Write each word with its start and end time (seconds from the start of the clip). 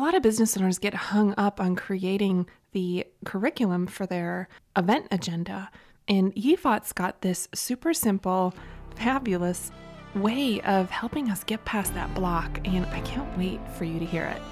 lot 0.00 0.14
of 0.14 0.22
business 0.22 0.56
owners 0.56 0.78
get 0.78 0.94
hung 0.94 1.34
up 1.36 1.60
on 1.60 1.76
creating 1.76 2.46
the 2.72 3.06
curriculum 3.24 3.86
for 3.86 4.06
their 4.06 4.48
event 4.76 5.06
agenda. 5.10 5.70
And 6.08 6.34
Yifat's 6.34 6.92
got 6.92 7.22
this 7.22 7.48
super 7.54 7.92
simple, 7.92 8.54
fabulous 8.96 9.70
way 10.14 10.60
of 10.62 10.90
helping 10.90 11.30
us 11.30 11.44
get 11.44 11.64
past 11.64 11.94
that 11.94 12.12
block. 12.14 12.60
And 12.66 12.86
I 12.86 13.00
can't 13.00 13.38
wait 13.38 13.60
for 13.76 13.84
you 13.84 13.98
to 13.98 14.04
hear 14.04 14.24
it. 14.24 14.42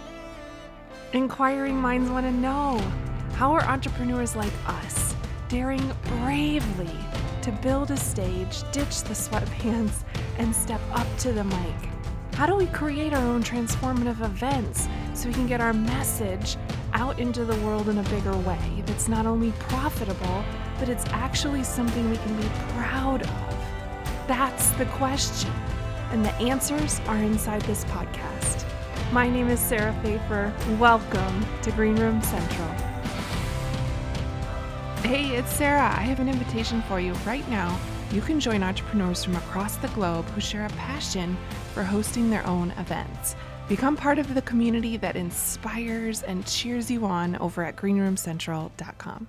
Inquiring 1.12 1.76
minds 1.76 2.10
want 2.10 2.26
to 2.26 2.32
know 2.32 2.78
how 3.34 3.52
are 3.52 3.62
entrepreneurs 3.64 4.36
like 4.36 4.52
us 4.66 5.14
daring 5.48 5.92
bravely 6.20 6.90
to 7.40 7.50
build 7.62 7.90
a 7.90 7.96
stage, 7.96 8.62
ditch 8.72 9.02
the 9.04 9.14
sweatpants, 9.14 10.02
and 10.36 10.54
step 10.54 10.80
up 10.92 11.06
to 11.18 11.32
the 11.32 11.44
mic? 11.44 11.97
How 12.38 12.46
do 12.46 12.54
we 12.54 12.66
create 12.66 13.12
our 13.12 13.24
own 13.24 13.42
transformative 13.42 14.24
events 14.24 14.86
so 15.12 15.26
we 15.26 15.34
can 15.34 15.48
get 15.48 15.60
our 15.60 15.72
message 15.72 16.56
out 16.92 17.18
into 17.18 17.44
the 17.44 17.56
world 17.66 17.88
in 17.88 17.98
a 17.98 18.02
bigger 18.04 18.36
way 18.36 18.84
that's 18.86 19.08
not 19.08 19.26
only 19.26 19.50
profitable, 19.58 20.44
but 20.78 20.88
it's 20.88 21.04
actually 21.06 21.64
something 21.64 22.08
we 22.08 22.16
can 22.16 22.40
be 22.40 22.48
proud 22.76 23.22
of? 23.22 23.56
That's 24.28 24.70
the 24.74 24.84
question. 24.84 25.50
And 26.12 26.24
the 26.24 26.32
answers 26.34 27.00
are 27.08 27.16
inside 27.16 27.62
this 27.62 27.84
podcast. 27.86 28.64
My 29.10 29.28
name 29.28 29.48
is 29.48 29.58
Sarah 29.58 29.92
Fejfar. 30.04 30.78
Welcome 30.78 31.44
to 31.62 31.72
Greenroom 31.72 32.22
Central. 32.22 32.68
Hey, 35.02 35.34
it's 35.34 35.52
Sarah. 35.52 35.92
I 35.92 36.02
have 36.02 36.20
an 36.20 36.28
invitation 36.28 36.82
for 36.82 37.00
you 37.00 37.14
right 37.26 37.48
now. 37.48 37.76
You 38.10 38.22
can 38.22 38.40
join 38.40 38.62
entrepreneurs 38.62 39.22
from 39.22 39.36
across 39.36 39.76
the 39.76 39.88
globe 39.88 40.24
who 40.30 40.40
share 40.40 40.64
a 40.64 40.70
passion 40.70 41.36
for 41.74 41.82
hosting 41.82 42.30
their 42.30 42.46
own 42.46 42.70
events. 42.78 43.36
Become 43.68 43.96
part 43.98 44.18
of 44.18 44.34
the 44.34 44.40
community 44.40 44.96
that 44.96 45.14
inspires 45.14 46.22
and 46.22 46.46
cheers 46.46 46.90
you 46.90 47.04
on 47.04 47.36
over 47.36 47.62
at 47.62 47.76
greenroomcentral.com. 47.76 49.28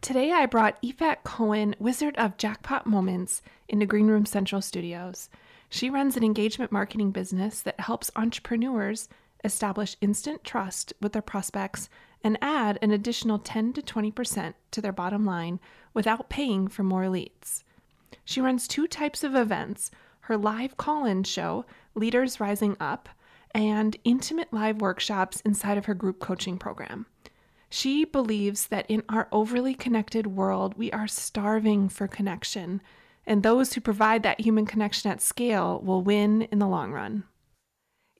Today, 0.00 0.32
I 0.32 0.46
brought 0.46 0.80
Yifat 0.80 1.16
Cohen, 1.22 1.74
Wizard 1.78 2.16
of 2.16 2.38
Jackpot 2.38 2.86
Moments, 2.86 3.42
into 3.68 3.84
Greenroom 3.84 4.24
Central 4.24 4.62
Studios. 4.62 5.28
She 5.68 5.90
runs 5.90 6.16
an 6.16 6.24
engagement 6.24 6.72
marketing 6.72 7.10
business 7.10 7.60
that 7.60 7.80
helps 7.80 8.10
entrepreneurs 8.16 9.10
establish 9.44 9.98
instant 10.00 10.44
trust 10.44 10.94
with 11.02 11.12
their 11.12 11.20
prospects 11.20 11.90
and 12.24 12.38
add 12.40 12.78
an 12.80 12.90
additional 12.90 13.38
10 13.38 13.74
to 13.74 13.82
20% 13.82 14.54
to 14.70 14.80
their 14.80 14.92
bottom 14.92 15.26
line 15.26 15.60
without 15.96 16.28
paying 16.28 16.68
for 16.68 16.82
more 16.82 17.08
leads. 17.08 17.64
She 18.22 18.42
runs 18.42 18.68
two 18.68 18.86
types 18.86 19.24
of 19.24 19.34
events 19.34 19.90
her 20.20 20.36
live 20.36 20.76
call 20.76 21.06
in 21.06 21.22
show, 21.22 21.64
Leaders 21.94 22.40
Rising 22.40 22.76
Up, 22.80 23.08
and 23.54 23.96
intimate 24.04 24.52
live 24.52 24.80
workshops 24.80 25.40
inside 25.42 25.78
of 25.78 25.86
her 25.86 25.94
group 25.94 26.18
coaching 26.18 26.58
program. 26.58 27.06
She 27.70 28.04
believes 28.04 28.66
that 28.66 28.86
in 28.88 29.04
our 29.08 29.28
overly 29.32 29.74
connected 29.74 30.26
world, 30.26 30.74
we 30.76 30.90
are 30.92 31.06
starving 31.06 31.88
for 31.88 32.08
connection, 32.08 32.82
and 33.24 33.42
those 33.42 33.72
who 33.72 33.80
provide 33.80 34.22
that 34.24 34.40
human 34.40 34.66
connection 34.66 35.10
at 35.10 35.22
scale 35.22 35.80
will 35.80 36.02
win 36.02 36.42
in 36.42 36.58
the 36.58 36.66
long 36.66 36.92
run. 36.92 37.24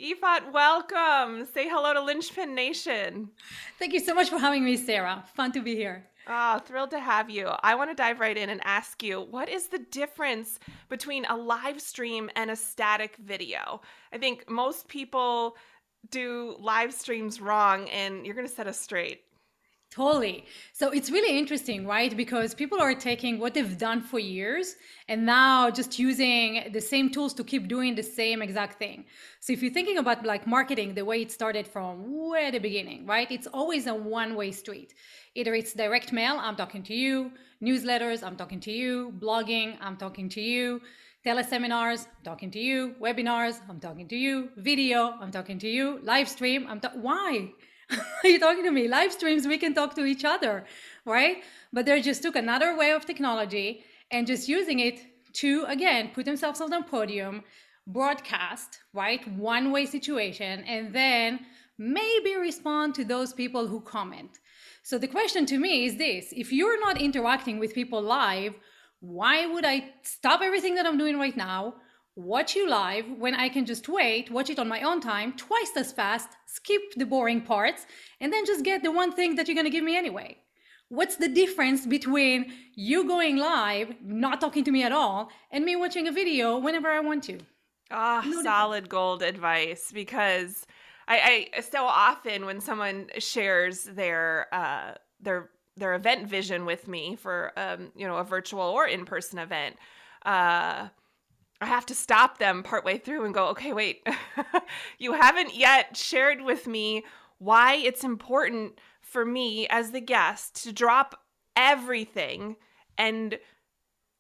Yifat, 0.01 0.53
welcome. 0.53 1.47
Say 1.53 1.69
hello 1.69 1.93
to 1.93 2.03
Linchpin 2.03 2.55
Nation. 2.55 3.31
Thank 3.79 3.93
you 3.93 4.01
so 4.01 4.15
much 4.15 4.31
for 4.31 4.39
having 4.39 4.65
me, 4.65 4.77
Sarah. 4.77 5.25
Fun 5.35 5.53
to 5.53 5.61
be 5.61 5.75
here. 5.75 6.07
Oh, 6.29 6.59
thrilled 6.59 6.91
to 6.91 6.99
have 6.99 7.31
you. 7.31 7.51
I 7.63 7.77
want 7.77 7.91
to 7.91 7.95
dive 7.95 8.19
right 8.19 8.37
in 8.37 8.51
and 8.51 8.61
ask 8.65 9.03
you 9.03 9.21
what 9.21 9.49
is 9.49 9.69
the 9.69 9.79
difference 9.79 10.59
between 10.89 11.25
a 11.27 11.37
live 11.37 11.81
stream 11.81 12.31
and 12.35 12.51
a 12.51 12.57
static 12.57 13.17
video? 13.17 13.81
I 14.13 14.19
think 14.19 14.51
most 14.51 14.89
people 14.89 15.57
do 16.11 16.57
live 16.59 16.93
streams 16.93 17.41
wrong, 17.41 17.89
and 17.91 18.27
you're 18.27 18.35
going 18.35 18.47
to 18.47 18.53
set 18.53 18.67
us 18.67 18.81
straight. 18.81 19.23
Totally. 19.97 20.45
So 20.75 20.91
it's 20.91 21.11
really 21.11 21.39
interesting, 21.39 21.87
right? 21.87 22.15
Because 22.15 22.53
people 22.53 22.79
are 22.83 22.95
taking 22.95 23.39
what 23.39 23.55
they've 23.55 23.79
done 23.79 24.03
for 24.03 24.19
years 24.19 24.77
and 25.09 25.25
now 25.25 25.71
just 25.71 25.99
using 25.99 26.71
the 26.71 26.83
same 26.83 27.09
tools 27.09 27.33
to 27.33 27.43
keep 27.43 27.67
doing 27.67 27.95
the 27.95 28.03
same 28.03 28.43
exact 28.43 28.79
thing. 28.79 29.07
So 29.41 29.55
if 29.55 29.63
you're 29.63 29.73
thinking 29.73 29.97
about 29.97 30.23
like 30.27 30.47
marketing, 30.47 30.93
the 30.93 31.07
way 31.07 31.23
it 31.23 31.33
started 31.33 31.67
from 31.67 32.29
way 32.29 32.49
at 32.49 32.53
the 32.53 32.59
beginning, 32.59 33.07
right? 33.07 33.31
It's 33.31 33.47
always 33.47 33.87
a 33.87 33.95
one 33.95 34.35
way 34.37 34.53
street. 34.53 34.93
Either 35.35 35.55
it's 35.55 35.73
direct 35.73 36.13
mail, 36.13 36.37
I'm 36.39 36.57
talking 36.57 36.83
to 36.83 36.95
you, 36.95 37.33
newsletters, 37.63 38.23
I'm 38.23 38.37
talking 38.37 38.61
to 38.61 38.71
you, 38.71 39.15
blogging, 39.19 39.79
I'm 39.81 39.97
talking 39.97 40.29
to 40.29 40.43
you, 40.43 40.83
teleseminars, 41.25 42.07
I'm 42.07 42.23
talking 42.23 42.51
to 42.51 42.59
you, 42.59 42.97
webinars, 43.01 43.63
I'm 43.67 43.81
talking 43.81 44.09
to 44.09 44.17
you, 44.17 44.51
video, 44.59 45.15
I'm 45.23 45.31
talking 45.31 45.59
to 45.61 45.69
you, 45.69 46.01
live 46.03 46.29
stream, 46.29 46.67
I'm 46.69 46.81
ta- 46.81 46.93
why? 46.97 47.53
Are 48.25 48.29
you 48.29 48.39
talking 48.39 48.65
to 48.65 48.71
me? 48.71 48.89
Live 48.89 49.13
streams, 49.13 49.47
we 49.47 49.59
can 49.59 49.75
talk 49.75 49.95
to 49.95 50.05
each 50.05 50.25
other, 50.25 50.65
right? 51.05 51.43
But 51.73 51.87
they 51.87 52.01
just 52.01 52.23
took 52.23 52.37
another 52.37 52.77
way 52.77 52.93
of 52.93 53.07
technology 53.07 53.85
and 54.11 54.27
just 54.27 54.49
using 54.49 54.81
it 54.81 55.01
to, 55.35 55.65
again, 55.69 56.11
put 56.15 56.25
themselves 56.25 56.61
on 56.61 56.71
the 56.71 56.83
podium, 56.83 57.43
broadcast, 57.87 58.81
right? 58.93 59.27
One 59.37 59.71
way 59.71 59.87
situation, 59.87 60.65
and 60.65 60.95
then 60.95 61.41
maybe 61.79 62.37
respond 62.37 62.95
to 62.95 63.05
those 63.05 63.33
people 63.33 63.67
who 63.67 63.81
comment. 63.81 64.39
So 64.83 64.99
the 64.99 65.09
question 65.09 65.47
to 65.47 65.59
me 65.59 65.87
is 65.87 65.97
this 65.97 66.33
if 66.33 66.53
you're 66.53 66.81
not 66.81 67.01
interacting 67.01 67.59
with 67.59 67.75
people 67.75 68.01
live, 68.01 68.55
why 69.01 69.47
would 69.47 69.65
I 69.65 69.91
stop 70.03 70.41
everything 70.43 70.75
that 70.77 70.87
I'm 70.87 70.99
doing 70.99 71.19
right 71.19 71.37
now? 71.37 71.75
Watch 72.17 72.57
you 72.57 72.69
live 72.69 73.05
when 73.19 73.35
I 73.35 73.49
can 73.49 73.67
just 73.67 73.89
wait, 73.89 74.31
watch 74.31 74.51
it 74.51 74.59
on 74.59 74.69
my 74.69 74.81
own 74.81 75.01
time, 75.01 75.35
twice 75.35 75.71
as 75.77 75.93
fast, 75.93 76.31
skip 76.47 76.83
the 76.97 77.05
boring 77.05 77.43
parts, 77.43 77.87
and 78.21 78.33
then 78.33 78.47
just 78.47 78.65
get 78.65 78.83
the 78.83 78.91
one 78.91 79.13
thing 79.13 79.37
that 79.37 79.47
you're 79.47 79.55
going 79.55 79.67
to 79.67 79.71
give 79.71 79.85
me 79.85 79.97
anyway. 79.97 80.39
What's 80.89 81.17
the 81.17 81.29
difference 81.29 81.85
between 81.85 82.53
you 82.75 83.07
going 83.07 83.37
live, 83.37 83.95
not 84.03 84.41
talking 84.41 84.65
to 84.65 84.71
me 84.71 84.83
at 84.83 84.93
all, 84.93 85.31
and 85.51 85.65
me 85.65 85.77
watching 85.77 86.09
a 86.09 86.13
video 86.13 86.59
whenever 86.59 86.89
I 86.89 87.01
want 87.01 87.25
to? 87.25 87.39
Ah, 87.91 88.23
oh, 88.25 88.29
no 88.31 88.43
solid 88.43 88.85
difference. 88.85 88.91
gold 88.91 89.23
advice 89.23 89.91
because 89.93 90.67
I, 91.07 91.49
I 91.55 91.61
so 91.61 91.85
often 91.85 92.47
when 92.47 92.61
someone 92.61 93.09
shares 93.19 93.85
their 93.85 94.47
uh 94.53 94.95
their 95.21 95.51
their 95.77 95.95
event 95.95 96.29
vision 96.29 96.67
with 96.67 96.89
me 96.89 97.17
for 97.17 97.53
um 97.57 97.93
you 97.95 98.07
know 98.07 98.17
a 98.17 98.25
virtual 98.25 98.63
or 98.63 98.89
in-person 98.89 99.39
event 99.39 99.77
uh 100.25 100.89
I 101.61 101.67
have 101.67 101.87
to 101.87 101.95
stop 101.95 102.39
them 102.39 102.63
partway 102.63 102.99
through 102.99 103.25
and 103.25 103.35
go, 103.35 103.49
okay, 103.49 103.73
wait, 103.73 104.07
you 104.99 105.15
haven't 105.15 105.57
yet 105.57 105.97
shared 105.97 106.43
with 106.43 106.67
me 106.67 107.05
why 107.39 107.75
it's 107.75 108.05
important 108.05 108.79
for 109.01 109.25
me 109.25 109.67
as 109.69 109.91
the 109.91 110.01
guest 110.01 110.63
to 110.65 110.73
drop 110.73 111.23
everything 111.55 112.57
and 112.99 113.39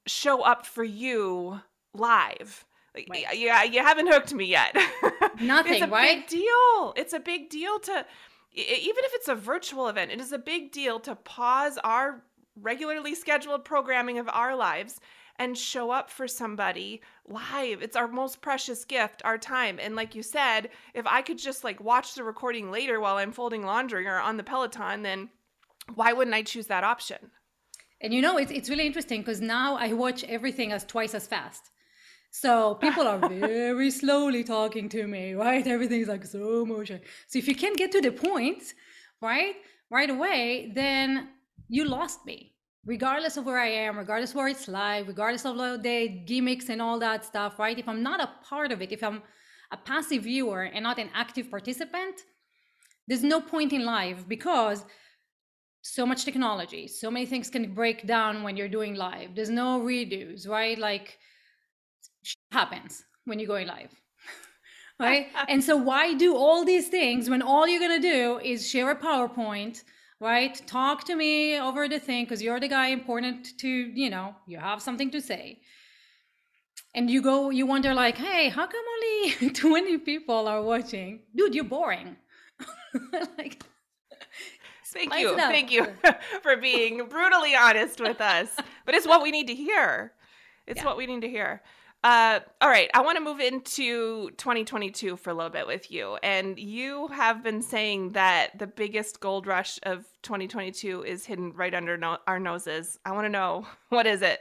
show 0.06 0.42
up 0.42 0.64
for 0.64 0.84
you 0.84 1.60
live. 1.92 2.64
Right. 3.10 3.26
yeah, 3.34 3.62
you 3.62 3.82
haven't 3.82 4.06
hooked 4.06 4.32
me 4.32 4.46
yet. 4.46 4.74
Nothing, 5.40 5.74
it's 5.74 5.82
a 5.82 5.86
right? 5.88 6.26
Big 6.26 6.28
deal. 6.28 6.94
It's 6.96 7.12
a 7.12 7.20
big 7.20 7.50
deal 7.50 7.78
to, 7.80 8.06
even 8.54 9.04
if 9.04 9.12
it's 9.14 9.28
a 9.28 9.34
virtual 9.34 9.88
event, 9.88 10.12
it 10.12 10.20
is 10.20 10.32
a 10.32 10.38
big 10.38 10.72
deal 10.72 10.98
to 11.00 11.14
pause 11.14 11.78
our 11.84 12.22
regularly 12.58 13.14
scheduled 13.14 13.66
programming 13.66 14.18
of 14.18 14.30
our 14.30 14.56
lives 14.56 14.98
and 15.38 15.56
show 15.56 15.90
up 15.90 16.10
for 16.10 16.26
somebody 16.28 17.00
live. 17.26 17.82
It's 17.82 17.96
our 17.96 18.08
most 18.08 18.40
precious 18.40 18.84
gift, 18.84 19.22
our 19.24 19.38
time. 19.38 19.78
And 19.80 19.96
like 19.96 20.14
you 20.14 20.22
said, 20.22 20.70
if 20.94 21.06
I 21.06 21.22
could 21.22 21.38
just 21.38 21.64
like 21.64 21.80
watch 21.80 22.14
the 22.14 22.24
recording 22.24 22.70
later 22.70 23.00
while 23.00 23.16
I'm 23.16 23.32
folding 23.32 23.64
laundry 23.64 24.06
or 24.06 24.18
on 24.18 24.36
the 24.36 24.42
Peloton, 24.42 25.02
then 25.02 25.30
why 25.94 26.12
wouldn't 26.12 26.34
I 26.34 26.42
choose 26.42 26.66
that 26.66 26.84
option? 26.84 27.30
And 28.00 28.12
you 28.12 28.20
know, 28.20 28.36
it's, 28.36 28.52
it's 28.52 28.68
really 28.68 28.86
interesting 28.86 29.20
because 29.20 29.40
now 29.40 29.76
I 29.76 29.92
watch 29.92 30.24
everything 30.24 30.72
as 30.72 30.84
twice 30.84 31.14
as 31.14 31.26
fast. 31.26 31.70
So 32.30 32.74
people 32.74 33.06
are 33.06 33.18
very 33.28 33.90
slowly 33.90 34.44
talking 34.44 34.88
to 34.90 35.06
me, 35.06 35.34
right? 35.34 35.66
Everything's 35.66 36.08
like 36.08 36.24
slow 36.24 36.64
motion. 36.64 37.00
So 37.28 37.38
if 37.38 37.48
you 37.48 37.54
can't 37.54 37.78
get 37.78 37.92
to 37.92 38.00
the 38.00 38.12
point, 38.12 38.74
right, 39.22 39.54
right 39.90 40.10
away, 40.10 40.72
then 40.74 41.28
you 41.68 41.84
lost 41.84 42.26
me 42.26 42.55
regardless 42.86 43.36
of 43.36 43.44
where 43.44 43.58
I 43.58 43.68
am, 43.68 43.98
regardless 43.98 44.34
where 44.34 44.48
it's 44.48 44.68
live, 44.68 45.08
regardless 45.08 45.44
of 45.44 45.56
the 45.82 46.08
gimmicks 46.24 46.68
and 46.68 46.80
all 46.80 46.98
that 47.00 47.24
stuff, 47.24 47.58
right? 47.58 47.78
If 47.78 47.88
I'm 47.88 48.02
not 48.02 48.20
a 48.20 48.30
part 48.48 48.70
of 48.70 48.80
it, 48.80 48.92
if 48.92 49.02
I'm 49.02 49.22
a 49.72 49.76
passive 49.76 50.22
viewer 50.22 50.62
and 50.62 50.84
not 50.84 50.98
an 50.98 51.10
active 51.12 51.50
participant, 51.50 52.22
there's 53.08 53.24
no 53.24 53.40
point 53.40 53.72
in 53.72 53.84
live 53.84 54.28
because 54.28 54.84
so 55.82 56.06
much 56.06 56.24
technology, 56.24 56.86
so 56.86 57.10
many 57.10 57.26
things 57.26 57.50
can 57.50 57.74
break 57.74 58.06
down 58.06 58.44
when 58.44 58.56
you're 58.56 58.68
doing 58.68 58.94
live. 58.94 59.34
There's 59.34 59.50
no 59.50 59.80
redos, 59.80 60.48
right? 60.48 60.78
Like 60.78 61.18
happens 62.52 63.04
when 63.24 63.38
you're 63.40 63.48
going 63.48 63.66
live. 63.66 63.90
right? 65.00 65.26
and 65.48 65.62
so 65.62 65.76
why 65.76 66.14
do 66.14 66.36
all 66.36 66.64
these 66.64 66.88
things 66.88 67.28
when 67.28 67.42
all 67.42 67.66
you're 67.66 67.80
going 67.80 68.00
to 68.00 68.08
do 68.08 68.38
is 68.38 68.68
share 68.68 68.90
a 68.92 68.96
PowerPoint 68.96 69.82
right? 70.20 70.60
Talk 70.66 71.04
to 71.04 71.14
me 71.16 71.58
over 71.58 71.88
the 71.88 71.98
thing 71.98 72.24
because 72.24 72.42
you're 72.42 72.60
the 72.60 72.68
guy 72.68 72.88
important 72.88 73.58
to, 73.58 73.68
you 73.68 74.10
know, 74.10 74.34
you 74.46 74.58
have 74.58 74.82
something 74.82 75.10
to 75.10 75.20
say. 75.20 75.60
and 76.94 77.10
you 77.10 77.20
go 77.22 77.50
you 77.50 77.66
wonder 77.66 77.94
like 77.94 78.16
hey 78.16 78.48
how 78.48 78.66
come 78.66 78.84
only 78.94 79.50
20 79.54 79.98
people 79.98 80.48
are 80.48 80.62
watching? 80.62 81.20
Dude 81.34 81.54
you're 81.54 81.64
boring. 81.64 82.16
Like 83.38 83.62
thank 84.86 85.14
you. 85.14 85.36
thank 85.36 85.70
you 85.70 85.86
for 86.42 86.56
being 86.56 87.06
brutally 87.08 87.54
honest 87.54 88.00
with 88.00 88.20
us. 88.20 88.48
But 88.86 88.94
it's 88.94 89.06
what 89.06 89.22
we 89.22 89.30
need 89.30 89.48
to 89.48 89.54
hear. 89.54 90.12
It's 90.66 90.78
yeah. 90.80 90.86
what 90.86 90.96
we 90.96 91.06
need 91.06 91.20
to 91.22 91.28
hear 91.28 91.62
uh, 92.04 92.40
all 92.60 92.68
right, 92.68 92.88
I 92.94 93.00
want 93.00 93.18
to 93.18 93.24
move 93.24 93.40
into 93.40 94.30
2022 94.30 95.16
for 95.16 95.30
a 95.30 95.34
little 95.34 95.50
bit 95.50 95.66
with 95.66 95.90
you. 95.90 96.16
And 96.22 96.58
you 96.58 97.08
have 97.08 97.42
been 97.42 97.62
saying 97.62 98.12
that 98.12 98.58
the 98.58 98.66
biggest 98.66 99.20
gold 99.20 99.46
rush 99.46 99.80
of 99.82 100.04
2022 100.22 101.02
is 101.02 101.26
hidden 101.26 101.52
right 101.52 101.74
under 101.74 101.96
no- 101.96 102.18
our 102.26 102.38
noses. 102.38 102.98
I 103.04 103.12
want 103.12 103.24
to 103.24 103.28
know 103.28 103.66
what 103.88 104.06
is 104.06 104.22
it? 104.22 104.38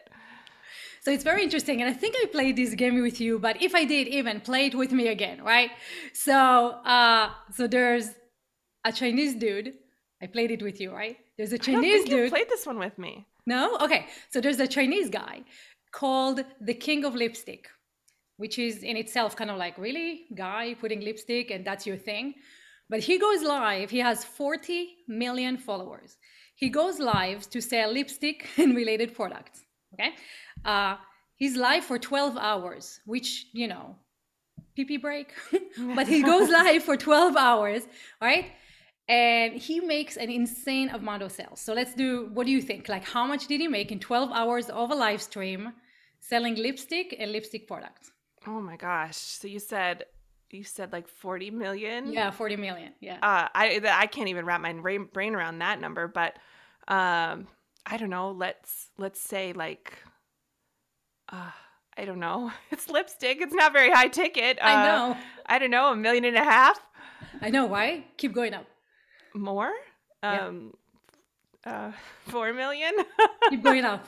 So 1.01 1.11
it's 1.11 1.23
very 1.23 1.43
interesting. 1.43 1.81
And 1.81 1.89
I 1.89 1.93
think 1.93 2.15
I 2.17 2.25
played 2.27 2.55
this 2.55 2.73
game 2.73 3.01
with 3.01 3.21
you, 3.21 3.37
but 3.37 3.61
if 3.61 3.75
I 3.75 3.85
did 3.85 4.07
even 4.07 4.41
play 4.41 4.67
it 4.67 4.75
with 4.75 4.91
me 4.91 5.07
again, 5.07 5.43
right? 5.43 5.69
So 6.13 6.33
uh 6.33 7.29
so 7.53 7.67
there's 7.67 8.09
a 8.83 8.91
Chinese 8.91 9.35
dude. 9.35 9.73
I 10.21 10.25
played 10.25 10.49
it 10.49 10.63
with 10.63 10.81
you, 10.81 10.91
right? 10.91 11.17
There's 11.37 11.51
a 11.51 11.59
Chinese 11.59 12.05
dude. 12.05 12.25
You 12.25 12.29
played 12.29 12.49
this 12.49 12.65
one 12.65 12.79
with 12.79 12.97
me. 12.97 13.27
No? 13.45 13.77
Okay. 13.81 14.07
So 14.31 14.41
there's 14.41 14.59
a 14.59 14.67
Chinese 14.67 15.09
guy 15.11 15.43
called 15.95 16.43
the 16.59 16.73
King 16.73 17.05
of 17.05 17.15
Lipstick, 17.15 17.69
which 18.35 18.59
is 18.59 18.83
in 18.83 18.97
itself 18.97 19.35
kind 19.35 19.49
of 19.49 19.57
like, 19.57 19.77
really? 19.77 20.25
Guy 20.35 20.75
putting 20.81 20.99
lipstick 20.99 21.51
and 21.51 21.63
that's 21.65 21.87
your 21.87 21.95
thing? 21.95 22.33
But 22.89 22.99
he 22.99 23.17
goes 23.17 23.41
live, 23.41 23.89
he 23.89 23.99
has 23.99 24.23
40 24.23 24.89
million 25.07 25.57
followers. 25.57 26.17
He 26.55 26.69
goes 26.69 26.99
live 26.99 27.49
to 27.49 27.61
sell 27.61 27.91
lipstick 27.91 28.47
and 28.57 28.75
related 28.75 29.15
products. 29.15 29.61
Okay. 29.93 30.11
Uh, 30.65 30.97
he's 31.35 31.55
live 31.55 31.85
for 31.85 31.97
12 31.97 32.37
hours, 32.37 32.99
which, 33.05 33.47
you 33.53 33.67
know, 33.67 33.95
pee 34.75 34.83
pee 34.83 34.97
break, 34.97 35.33
but 35.95 36.07
he 36.07 36.21
goes 36.21 36.49
live 36.61 36.83
for 36.83 36.97
12 36.97 37.37
hours, 37.37 37.83
right? 38.21 38.51
And 39.07 39.53
he 39.53 39.79
makes 39.79 40.17
an 40.17 40.29
insane 40.29 40.89
amount 40.89 41.23
of 41.23 41.31
sales. 41.31 41.61
So 41.61 41.73
let's 41.73 41.93
do 41.93 42.29
what 42.33 42.45
do 42.45 42.51
you 42.51 42.61
think? 42.61 42.89
Like, 42.89 43.05
how 43.05 43.25
much 43.25 43.47
did 43.47 43.61
he 43.61 43.67
make 43.69 43.91
in 43.93 43.99
12 43.99 44.31
hours 44.33 44.69
of 44.69 44.91
a 44.91 44.95
live 44.95 45.21
stream 45.21 45.71
selling 46.29 46.55
lipstick 46.55 47.15
and 47.19 47.31
lipstick 47.31 47.67
products? 47.67 48.11
Oh 48.47 48.61
my 48.61 48.77
gosh. 48.77 49.17
So 49.17 49.47
you 49.47 49.59
said 49.59 50.05
you 50.51 50.63
said 50.63 50.93
like 50.93 51.07
40 51.07 51.51
million 51.51 52.13
yeah 52.13 52.31
40 52.31 52.55
million 52.55 52.93
yeah 53.01 53.15
uh, 53.15 53.49
i 53.53 53.81
i 53.91 54.05
can't 54.05 54.29
even 54.29 54.45
wrap 54.45 54.61
my 54.61 54.71
brain 54.71 55.35
around 55.35 55.59
that 55.59 55.81
number 55.81 56.07
but 56.07 56.37
um 56.87 57.47
i 57.85 57.97
don't 57.97 58.11
know 58.11 58.31
let's 58.31 58.87
let's 58.97 59.19
say 59.19 59.51
like 59.51 59.97
uh, 61.29 61.51
I 61.97 62.05
don't 62.05 62.19
know. 62.19 62.51
It's 62.71 62.89
lipstick. 62.89 63.39
It's 63.41 63.53
not 63.53 63.73
very 63.73 63.89
high 63.89 64.09
ticket. 64.09 64.59
Uh, 64.59 64.65
I 64.65 64.85
know. 64.85 65.17
I 65.45 65.59
don't 65.59 65.71
know, 65.71 65.91
a 65.91 65.95
million 65.95 66.25
and 66.25 66.37
a 66.37 66.43
half. 66.43 66.79
I 67.41 67.49
know. 67.49 67.65
Why? 67.65 68.05
Keep 68.17 68.33
going 68.33 68.53
up. 68.53 68.65
More? 69.33 69.71
Um, 70.21 70.73
yeah. 71.65 71.87
uh, 71.87 71.91
four 72.27 72.53
million? 72.53 72.93
Keep 73.49 73.63
going 73.63 73.85
up. 73.85 74.05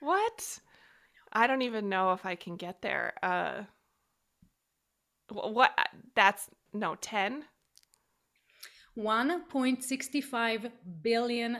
What? 0.00 0.60
I 1.32 1.46
don't 1.46 1.62
even 1.62 1.88
know 1.88 2.12
if 2.12 2.24
I 2.24 2.34
can 2.34 2.56
get 2.56 2.82
there. 2.82 3.14
Uh, 3.22 3.62
what? 5.30 5.72
That's 6.14 6.48
no, 6.72 6.96
10? 7.00 7.44
$1.65 8.98 10.70
billion 11.02 11.58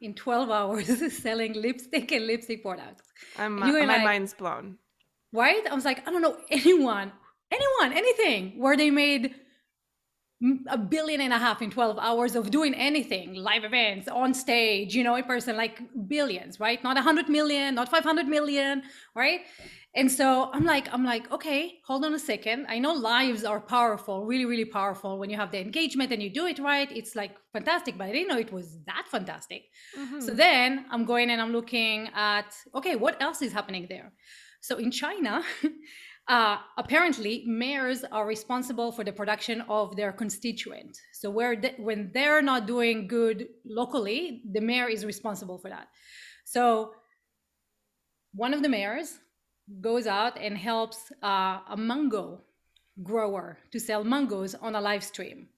in 0.00 0.14
12 0.14 0.50
hours 0.58 1.12
selling 1.22 1.52
lipstick 1.54 2.12
and 2.12 2.26
lipstick 2.26 2.62
products. 2.62 3.04
I'm, 3.38 3.58
my 3.58 3.70
like, 3.70 4.04
mind's 4.04 4.34
blown. 4.34 4.78
Right? 5.32 5.62
I 5.70 5.74
was 5.74 5.84
like, 5.84 6.06
I 6.08 6.10
don't 6.10 6.22
know 6.22 6.36
anyone, 6.50 7.12
anyone, 7.52 7.96
anything 7.96 8.58
where 8.58 8.76
they 8.76 8.90
made 8.90 9.34
a 10.68 10.78
billion 10.78 11.20
and 11.20 11.32
a 11.32 11.38
half 11.38 11.60
in 11.62 11.70
12 11.70 11.98
hours 11.98 12.36
of 12.36 12.50
doing 12.50 12.72
anything 12.74 13.34
live 13.34 13.64
events 13.64 14.06
on 14.06 14.32
stage 14.32 14.94
you 14.94 15.02
know 15.02 15.16
in 15.16 15.24
person 15.24 15.56
like 15.56 15.80
billions 16.06 16.60
right? 16.60 16.82
Not 16.84 16.94
100 16.94 17.28
million 17.28 17.74
not 17.74 17.88
500 17.88 18.28
million 18.28 18.82
right? 19.16 19.40
And 19.96 20.12
so 20.12 20.50
i'm 20.52 20.64
like 20.64 20.86
i'm 20.94 21.04
like 21.04 21.28
okay 21.32 21.80
hold 21.84 22.04
on 22.04 22.14
a 22.14 22.20
second. 22.20 22.66
I 22.68 22.78
know 22.78 22.92
lives 22.92 23.42
are 23.42 23.60
powerful 23.60 24.26
really 24.26 24.44
really 24.44 24.64
powerful 24.64 25.18
when 25.18 25.28
you 25.28 25.36
have 25.36 25.50
the 25.50 25.60
engagement 25.60 26.12
and 26.12 26.22
you 26.22 26.30
do 26.30 26.46
it 26.46 26.60
right. 26.60 26.90
It's 26.92 27.16
like 27.16 27.32
fantastic 27.52 27.98
but 27.98 28.04
i 28.04 28.12
didn't 28.12 28.28
know 28.28 28.38
it 28.38 28.52
was 28.52 28.78
that 28.86 29.06
fantastic. 29.10 29.62
Mm-hmm. 29.98 30.20
so 30.20 30.34
then 30.34 30.84
i'm 30.92 31.04
going 31.04 31.30
and 31.30 31.40
i'm 31.42 31.52
looking 31.52 32.10
at 32.14 32.54
okay 32.76 32.94
what 32.94 33.20
else 33.20 33.42
is 33.42 33.52
happening 33.52 33.86
there? 33.88 34.12
So 34.60 34.76
in 34.76 34.92
china 34.92 35.42
uh, 36.28 36.58
apparently 36.76 37.44
mayors 37.46 38.04
are 38.12 38.26
responsible 38.26 38.92
for 38.92 39.02
the 39.02 39.12
production 39.12 39.62
of 39.62 39.96
their 39.96 40.12
constituent. 40.12 40.98
So 41.12 41.30
where 41.30 41.56
they, 41.56 41.74
when 41.78 42.10
they're 42.12 42.42
not 42.42 42.66
doing 42.66 43.08
good 43.08 43.48
locally 43.64 44.42
the 44.52 44.60
mayor 44.60 44.88
is 44.88 45.04
responsible 45.04 45.58
for 45.58 45.70
that. 45.70 45.88
So 46.44 46.92
one 48.34 48.52
of 48.52 48.62
the 48.62 48.68
mayors 48.68 49.18
goes 49.80 50.06
out 50.06 50.38
and 50.38 50.56
helps 50.56 51.10
uh, 51.22 51.60
a 51.70 51.76
mango 51.76 52.42
grower 53.02 53.58
to 53.70 53.80
sell 53.80 54.04
mangoes 54.04 54.54
on 54.54 54.74
a 54.74 54.80
live 54.80 55.04
stream 55.04 55.48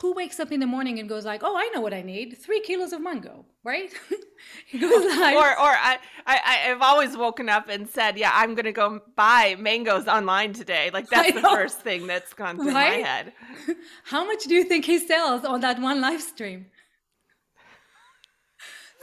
who 0.00 0.12
wakes 0.12 0.40
up 0.40 0.50
in 0.52 0.60
the 0.60 0.66
morning 0.66 0.98
and 0.98 1.08
goes 1.08 1.24
like 1.24 1.42
oh 1.44 1.56
i 1.56 1.68
know 1.74 1.80
what 1.80 1.94
i 1.94 2.02
need 2.02 2.36
three 2.38 2.60
kilos 2.60 2.92
of 2.92 3.00
mango 3.00 3.44
right 3.62 3.90
he 4.66 4.78
goes 4.78 5.04
like 5.18 5.34
or 5.34 5.50
or 5.50 5.72
I, 5.90 5.98
I 6.26 6.70
i've 6.70 6.82
always 6.82 7.16
woken 7.16 7.48
up 7.48 7.68
and 7.68 7.88
said 7.88 8.18
yeah 8.18 8.32
i'm 8.34 8.54
gonna 8.54 8.72
go 8.72 9.00
buy 9.16 9.56
mangoes 9.58 10.06
online 10.08 10.52
today 10.52 10.90
like 10.92 11.08
that's 11.08 11.32
the 11.32 11.40
first 11.40 11.80
thing 11.80 12.06
that's 12.06 12.34
gone 12.34 12.56
through 12.56 12.74
right? 12.74 13.02
my 13.02 13.08
head 13.08 13.32
how 14.04 14.24
much 14.26 14.44
do 14.44 14.54
you 14.54 14.64
think 14.64 14.84
he 14.84 14.98
sells 14.98 15.44
on 15.44 15.60
that 15.60 15.80
one 15.80 16.00
live 16.00 16.22
stream 16.22 16.66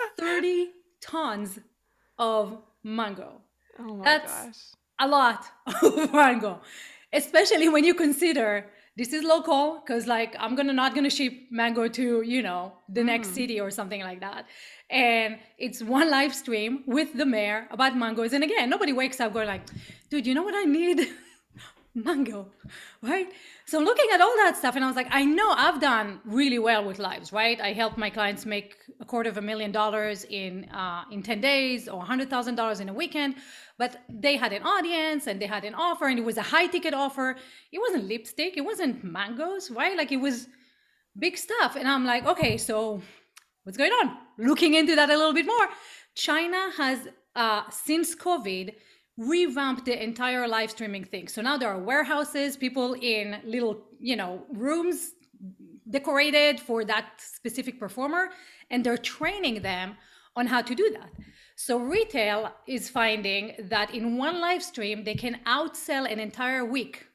30 0.17 0.71
tons 1.01 1.59
of 2.17 2.59
mango. 2.83 3.41
Oh 3.79 3.95
my 3.95 4.05
That's 4.05 4.45
gosh. 4.45 4.57
a 4.99 5.07
lot 5.07 5.45
of 5.83 6.13
mango, 6.13 6.61
especially 7.11 7.69
when 7.69 7.83
you 7.83 7.93
consider 7.93 8.67
this 8.97 9.13
is 9.13 9.23
local 9.23 9.79
because 9.79 10.05
like 10.05 10.35
i'm 10.39 10.55
gonna 10.55 10.73
not 10.73 10.93
gonna 10.93 11.09
ship 11.09 11.33
mango 11.49 11.87
to 11.87 12.21
you 12.21 12.41
know 12.41 12.73
the 12.89 13.01
mm. 13.01 13.05
next 13.05 13.33
city 13.33 13.59
or 13.59 13.71
something 13.71 14.01
like 14.01 14.19
that. 14.19 14.45
And 14.89 15.37
it's 15.57 15.81
one 15.81 16.09
live 16.11 16.35
stream 16.35 16.83
with 16.85 17.13
the 17.13 17.25
mayor 17.25 17.67
about 17.71 17.95
mangoes. 17.95 18.33
And 18.33 18.43
again 18.43 18.69
nobody 18.69 18.91
wakes 18.91 19.19
up 19.21 19.33
going 19.33 19.47
like 19.47 19.61
dude 20.09 20.27
you 20.27 20.33
know 20.33 20.43
what 20.43 20.55
i 20.55 20.63
need 20.63 21.07
mango 21.95 22.47
right? 23.01 23.27
So 23.65 23.79
looking 23.79 24.07
at 24.13 24.21
all 24.21 24.33
that 24.37 24.55
stuff 24.57 24.75
and 24.75 24.83
i 24.83 24.87
was 24.87 24.95
like 24.95 25.07
i 25.11 25.23
know 25.25 25.49
i've 25.51 25.81
done 25.81 26.19
really 26.25 26.59
well 26.59 26.83
with 26.85 26.99
lives 26.99 27.33
right? 27.33 27.59
I 27.59 27.73
helped 27.73 27.97
my 27.97 28.09
clients 28.09 28.45
make 28.45 28.75
a 28.99 29.05
quarter 29.05 29.29
of 29.29 29.37
a 29.37 29.41
million 29.41 29.71
dollars 29.71 30.25
in 30.29 30.65
uh, 30.65 31.03
in 31.11 31.21
10 31.23 31.41
days 31.41 31.89
or 31.89 32.03
$100000 32.03 32.81
in 32.81 32.89
a 32.89 32.93
weekend 32.93 33.35
but 33.77 34.03
they 34.09 34.37
had 34.37 34.53
an 34.53 34.63
audience 34.63 35.27
and 35.27 35.41
they 35.41 35.47
had 35.47 35.65
an 35.65 35.75
offer 35.75 36.07
and 36.07 36.17
it 36.19 36.25
was 36.25 36.37
a 36.37 36.41
high 36.41 36.67
ticket 36.67 36.93
offer. 36.93 37.35
It 37.71 37.79
wasn't 37.79 38.05
lipstick 38.07 38.55
it 38.57 38.61
wasn't 38.61 39.03
mangoes 39.03 39.69
right? 39.71 39.97
Like 39.97 40.11
it 40.11 40.21
was 40.21 40.47
big 41.17 41.37
stuff. 41.37 41.75
And 41.75 41.87
i'm 41.87 42.05
like 42.05 42.25
okay 42.25 42.57
so 42.57 43.01
what's 43.63 43.77
going 43.77 43.91
on? 43.91 44.17
Looking 44.37 44.73
into 44.75 44.95
that 44.95 45.09
a 45.09 45.17
little 45.17 45.33
bit 45.33 45.45
more. 45.45 45.67
China 46.15 46.69
has 46.77 47.07
uh, 47.35 47.63
since 47.69 48.15
covid 48.15 48.75
revamped 49.17 49.85
the 49.85 50.03
entire 50.03 50.47
live 50.47 50.71
streaming 50.71 51.03
thing. 51.03 51.27
So 51.27 51.41
now 51.41 51.57
there 51.57 51.69
are 51.69 51.79
warehouses, 51.79 52.57
people 52.57 52.93
in 52.93 53.41
little, 53.45 53.83
you 53.99 54.15
know, 54.15 54.45
rooms 54.51 55.11
decorated 55.89 56.59
for 56.59 56.85
that 56.85 57.05
specific 57.17 57.79
performer, 57.79 58.29
and 58.69 58.83
they're 58.83 58.97
training 58.97 59.61
them 59.61 59.95
on 60.35 60.47
how 60.47 60.61
to 60.61 60.73
do 60.73 60.89
that. 60.91 61.09
So 61.55 61.77
retail 61.77 62.51
is 62.67 62.89
finding 62.89 63.53
that 63.59 63.93
in 63.93 64.17
one 64.17 64.39
live 64.39 64.63
stream, 64.63 65.03
they 65.03 65.15
can 65.15 65.39
outsell 65.45 66.11
an 66.11 66.19
entire 66.19 66.65
week 66.65 67.05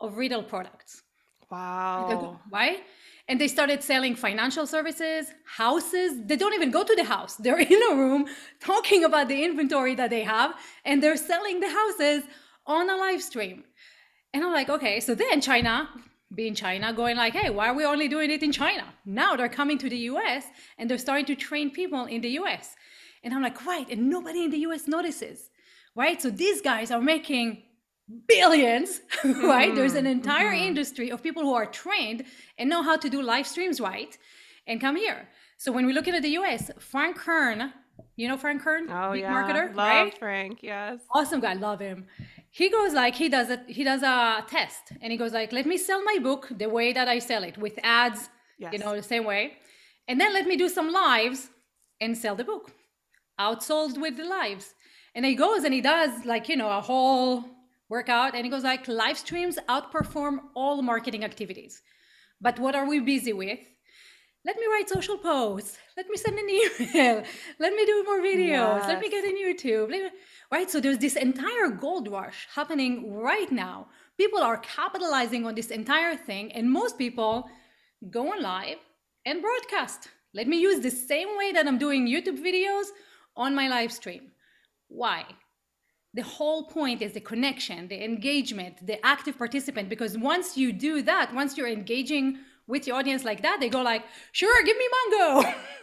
of 0.00 0.16
retail 0.16 0.42
products. 0.42 1.02
Wow. 1.50 2.40
Why? 2.50 2.80
And 3.28 3.40
they 3.40 3.48
started 3.48 3.82
selling 3.82 4.14
financial 4.14 4.66
services, 4.66 5.32
houses. 5.44 6.24
They 6.26 6.36
don't 6.36 6.54
even 6.54 6.70
go 6.70 6.84
to 6.84 6.94
the 6.94 7.04
house. 7.04 7.36
They're 7.44 7.58
in 7.58 7.80
a 7.90 7.94
room 7.94 8.26
talking 8.60 9.04
about 9.04 9.28
the 9.28 9.44
inventory 9.44 9.94
that 9.96 10.10
they 10.10 10.22
have, 10.22 10.54
and 10.84 11.02
they're 11.02 11.16
selling 11.16 11.60
the 11.60 11.70
houses 11.70 12.22
on 12.66 12.88
a 12.90 12.96
live 12.96 13.22
stream. 13.22 13.64
And 14.32 14.44
I'm 14.44 14.52
like, 14.52 14.68
okay, 14.68 15.00
so 15.00 15.14
then 15.14 15.40
China, 15.40 15.88
being 16.34 16.54
China, 16.54 16.92
going 16.92 17.16
like, 17.16 17.32
hey, 17.32 17.50
why 17.50 17.68
are 17.68 17.74
we 17.74 17.84
only 17.84 18.08
doing 18.08 18.30
it 18.30 18.42
in 18.42 18.52
China? 18.52 18.84
Now 19.04 19.36
they're 19.36 19.48
coming 19.48 19.78
to 19.78 19.88
the 19.88 19.98
US 20.10 20.44
and 20.76 20.90
they're 20.90 20.98
starting 20.98 21.24
to 21.26 21.36
train 21.36 21.70
people 21.70 22.04
in 22.06 22.20
the 22.20 22.30
US. 22.40 22.74
And 23.22 23.32
I'm 23.32 23.42
like, 23.42 23.64
right, 23.64 23.88
and 23.88 24.10
nobody 24.10 24.44
in 24.44 24.50
the 24.50 24.58
US 24.58 24.86
notices, 24.86 25.50
right? 25.94 26.20
So 26.20 26.30
these 26.30 26.60
guys 26.60 26.90
are 26.90 27.00
making 27.00 27.62
billions, 28.28 29.00
right? 29.24 29.74
There's 29.74 29.94
an 29.94 30.04
mm-hmm. 30.04 30.12
entire 30.12 30.52
mm-hmm. 30.52 30.68
industry 30.68 31.10
of 31.10 31.22
people 31.22 31.42
who 31.42 31.54
are 31.54 31.66
trained 31.66 32.24
and 32.58 32.70
know 32.70 32.82
how 32.82 32.96
to 32.96 33.08
do 33.08 33.22
live 33.22 33.46
streams 33.46 33.80
right 33.80 34.16
and 34.66 34.80
come 34.80 34.96
here. 34.96 35.28
So 35.58 35.72
when 35.72 35.86
we 35.86 35.92
look 35.92 36.06
at 36.08 36.22
the 36.22 36.36
US, 36.40 36.70
Frank 36.78 37.16
Kern 37.16 37.72
You 38.16 38.28
know 38.28 38.36
Frank 38.36 38.62
Kern, 38.62 38.84
oh 38.90 39.12
big 39.12 39.22
yeah, 39.22 39.32
marketer, 39.32 39.66
love 39.74 39.76
right? 39.76 40.18
Frank. 40.18 40.58
Yes, 40.62 41.00
Awesome 41.10 41.40
guy, 41.40 41.54
love 41.54 41.80
him. 41.80 42.06
He 42.50 42.70
goes 42.70 42.92
like 42.92 43.14
he 43.14 43.28
does 43.28 43.48
it. 43.50 43.60
He 43.68 43.84
does 43.84 44.02
a 44.02 44.44
test, 44.54 44.84
and 45.00 45.08
he 45.12 45.18
goes 45.18 45.32
like, 45.32 45.52
"Let 45.52 45.66
me 45.66 45.76
sell 45.76 46.02
my 46.02 46.18
book 46.28 46.48
the 46.62 46.68
way 46.68 46.92
that 46.92 47.08
I 47.08 47.18
sell 47.30 47.42
it 47.50 47.56
with 47.58 47.78
ads, 47.82 48.20
yes. 48.58 48.72
you 48.72 48.78
know, 48.78 48.94
the 48.94 49.02
same 49.02 49.24
way, 49.24 49.42
and 50.08 50.20
then 50.20 50.32
let 50.32 50.46
me 50.46 50.56
do 50.56 50.68
some 50.68 50.90
lives 50.92 51.50
and 52.00 52.16
sell 52.16 52.34
the 52.34 52.44
book, 52.52 52.72
outsold 53.38 53.98
with 53.98 54.16
the 54.16 54.24
lives." 54.24 54.74
And 55.14 55.24
he 55.24 55.34
goes 55.34 55.64
and 55.64 55.72
he 55.72 55.80
does 55.80 56.12
like 56.24 56.48
you 56.50 56.56
know 56.56 56.70
a 56.70 56.80
whole 56.80 57.44
workout, 57.88 58.34
and 58.34 58.44
he 58.44 58.50
goes 58.50 58.64
like, 58.64 58.88
"Live 58.88 59.18
streams 59.18 59.58
outperform 59.68 60.38
all 60.54 60.82
marketing 60.82 61.24
activities." 61.24 61.82
But 62.40 62.58
what 62.58 62.74
are 62.74 62.86
we 62.86 63.00
busy 63.00 63.32
with? 63.32 63.60
Let 64.44 64.56
me 64.56 64.66
write 64.70 64.88
social 64.88 65.18
posts. 65.18 65.76
Let 65.96 66.08
me 66.08 66.16
send 66.16 66.38
an 66.38 66.48
email. 66.58 67.24
Let 67.58 67.72
me 67.74 67.84
do 67.84 68.04
more 68.04 68.20
videos. 68.20 68.86
Let 68.86 69.00
me 69.00 69.08
get 69.08 69.24
in 69.24 69.36
YouTube. 69.36 69.90
Right? 70.52 70.70
So 70.70 70.80
there's 70.80 70.98
this 70.98 71.16
entire 71.16 71.68
gold 71.68 72.08
rush 72.08 72.46
happening 72.54 73.12
right 73.14 73.50
now. 73.50 73.88
People 74.16 74.42
are 74.42 74.58
capitalizing 74.58 75.44
on 75.46 75.56
this 75.56 75.72
entire 75.72 76.16
thing, 76.16 76.52
and 76.52 76.70
most 76.70 76.96
people 76.96 77.50
go 78.10 78.32
on 78.32 78.40
live 78.40 78.78
and 79.24 79.42
broadcast. 79.42 80.08
Let 80.32 80.46
me 80.46 80.60
use 80.60 80.80
the 80.80 80.90
same 80.90 81.28
way 81.36 81.50
that 81.52 81.66
I'm 81.66 81.78
doing 81.78 82.06
YouTube 82.06 82.38
videos 82.38 82.86
on 83.36 83.54
my 83.54 83.66
live 83.68 83.92
stream. 83.92 84.30
Why? 84.88 85.24
The 86.16 86.22
whole 86.22 86.64
point 86.64 87.02
is 87.02 87.12
the 87.12 87.20
connection, 87.20 87.88
the 87.88 88.02
engagement, 88.02 88.84
the 88.84 89.04
active 89.04 89.36
participant. 89.36 89.90
Because 89.90 90.16
once 90.16 90.56
you 90.56 90.72
do 90.72 91.02
that, 91.02 91.34
once 91.34 91.56
you're 91.56 91.68
engaging 91.68 92.38
with 92.66 92.86
your 92.86 92.96
audience 92.96 93.22
like 93.22 93.42
that, 93.42 93.58
they 93.60 93.68
go 93.68 93.82
like, 93.82 94.02
"Sure, 94.32 94.64
give 94.64 94.78
me 94.78 94.88
mango." 94.96 95.28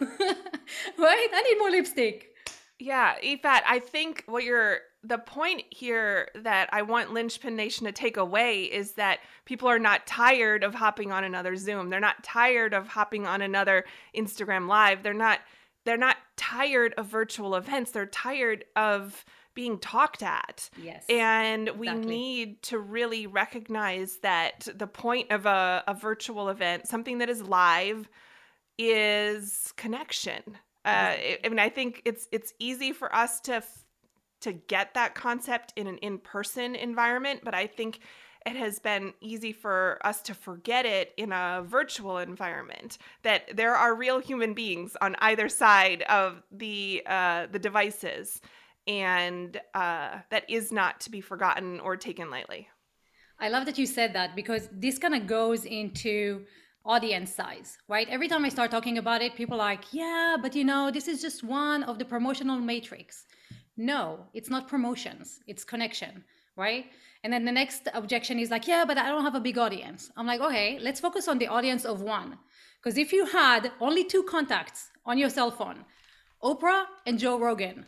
right? 0.98 1.28
I 1.32 1.42
need 1.46 1.58
more 1.58 1.70
lipstick. 1.70 2.34
Yeah, 2.80 3.14
Yifat, 3.22 3.62
I 3.66 3.78
think 3.78 4.24
what 4.26 4.42
you're 4.42 4.80
the 5.04 5.18
point 5.18 5.62
here 5.70 6.28
that 6.34 6.68
I 6.72 6.82
want 6.82 7.12
Linchpin 7.12 7.54
Nation 7.54 7.86
to 7.86 7.92
take 7.92 8.16
away 8.16 8.64
is 8.64 8.94
that 8.94 9.20
people 9.44 9.68
are 9.68 9.78
not 9.78 10.06
tired 10.06 10.64
of 10.64 10.74
hopping 10.74 11.12
on 11.12 11.22
another 11.22 11.54
Zoom. 11.56 11.90
They're 11.90 12.00
not 12.00 12.24
tired 12.24 12.74
of 12.74 12.88
hopping 12.88 13.26
on 13.26 13.40
another 13.40 13.84
Instagram 14.16 14.66
live. 14.66 15.04
They're 15.04 15.14
not 15.14 15.40
they're 15.84 15.96
not 15.96 16.16
tired 16.36 16.94
of 16.96 17.06
virtual 17.06 17.54
events. 17.54 17.92
They're 17.92 18.06
tired 18.06 18.64
of 18.74 19.24
being 19.54 19.78
talked 19.78 20.22
at. 20.22 20.68
Yes. 20.80 21.04
And 21.08 21.70
we 21.78 21.88
Exactly. 21.88 22.10
need 22.14 22.62
to 22.64 22.78
really 22.78 23.26
recognize 23.26 24.18
that 24.18 24.68
the 24.74 24.86
point 24.86 25.30
of 25.30 25.46
a, 25.46 25.84
a 25.86 25.94
virtual 25.94 26.48
event, 26.48 26.86
something 26.86 27.18
that 27.18 27.28
is 27.28 27.42
live, 27.42 28.08
is 28.78 29.72
connection. 29.76 30.42
Uh, 30.84 31.14
I 31.44 31.48
mean, 31.48 31.58
I 31.58 31.70
think 31.70 32.02
it's 32.04 32.28
it's 32.30 32.52
easy 32.58 32.92
for 32.92 33.14
us 33.14 33.40
to 33.42 33.54
f- 33.54 33.84
to 34.40 34.52
get 34.52 34.92
that 34.94 35.14
concept 35.14 35.72
in 35.76 35.86
an 35.86 35.96
in 35.98 36.18
person 36.18 36.74
environment, 36.74 37.40
but 37.42 37.54
I 37.54 37.66
think 37.66 38.00
it 38.44 38.56
has 38.56 38.78
been 38.78 39.14
easy 39.22 39.52
for 39.52 39.98
us 40.04 40.20
to 40.22 40.34
forget 40.34 40.84
it 40.84 41.14
in 41.16 41.32
a 41.32 41.62
virtual 41.64 42.18
environment. 42.18 42.98
That 43.22 43.56
there 43.56 43.74
are 43.74 43.94
real 43.94 44.18
human 44.18 44.52
beings 44.52 44.96
on 45.00 45.16
either 45.20 45.48
side 45.48 46.02
of 46.02 46.42
the 46.52 47.02
uh, 47.06 47.46
the 47.50 47.58
devices, 47.58 48.42
and 48.86 49.60
uh, 49.74 50.18
that 50.30 50.48
is 50.48 50.72
not 50.72 51.00
to 51.00 51.10
be 51.10 51.20
forgotten 51.20 51.80
or 51.80 51.96
taken 51.96 52.30
lightly. 52.30 52.68
I 53.38 53.48
love 53.48 53.66
that 53.66 53.78
you 53.78 53.86
said 53.86 54.12
that 54.14 54.36
because 54.36 54.68
this 54.72 54.98
kind 54.98 55.14
of 55.14 55.26
goes 55.26 55.64
into 55.64 56.44
audience 56.84 57.34
size, 57.34 57.78
right? 57.88 58.08
Every 58.10 58.28
time 58.28 58.44
I 58.44 58.48
start 58.50 58.70
talking 58.70 58.98
about 58.98 59.22
it, 59.22 59.34
people 59.34 59.54
are 59.54 59.66
like, 59.72 59.92
yeah, 59.92 60.36
but 60.40 60.54
you 60.54 60.64
know, 60.64 60.90
this 60.90 61.08
is 61.08 61.20
just 61.20 61.42
one 61.42 61.82
of 61.84 61.98
the 61.98 62.04
promotional 62.04 62.58
matrix. 62.58 63.24
No, 63.76 64.26
it's 64.34 64.50
not 64.50 64.68
promotions, 64.68 65.40
it's 65.46 65.64
connection, 65.64 66.22
right? 66.56 66.86
And 67.24 67.32
then 67.32 67.44
the 67.44 67.52
next 67.52 67.88
objection 67.94 68.38
is 68.38 68.50
like, 68.50 68.68
yeah, 68.68 68.84
but 68.84 68.98
I 68.98 69.08
don't 69.08 69.24
have 69.24 69.34
a 69.34 69.40
big 69.40 69.56
audience. 69.56 70.10
I'm 70.16 70.26
like, 70.26 70.42
okay, 70.42 70.78
let's 70.80 71.00
focus 71.00 71.26
on 71.26 71.38
the 71.38 71.48
audience 71.48 71.84
of 71.84 72.02
one. 72.02 72.38
Because 72.82 72.98
if 72.98 73.12
you 73.12 73.24
had 73.24 73.72
only 73.80 74.04
two 74.04 74.22
contacts 74.24 74.90
on 75.06 75.16
your 75.16 75.30
cell 75.30 75.50
phone, 75.50 75.86
Oprah 76.42 76.84
and 77.06 77.18
Joe 77.18 77.38
Rogan, 77.38 77.86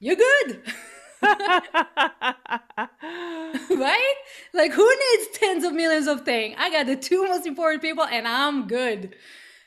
you're 0.00 0.16
good. 0.16 0.62
right? 3.70 4.14
Like, 4.54 4.72
who 4.72 4.88
needs 4.88 5.38
tens 5.38 5.64
of 5.64 5.72
millions 5.72 6.06
of 6.06 6.24
things? 6.24 6.54
I 6.58 6.70
got 6.70 6.86
the 6.86 6.96
two 6.96 7.24
most 7.26 7.46
important 7.46 7.82
people 7.82 8.04
and 8.04 8.26
I'm 8.26 8.66
good. 8.68 9.16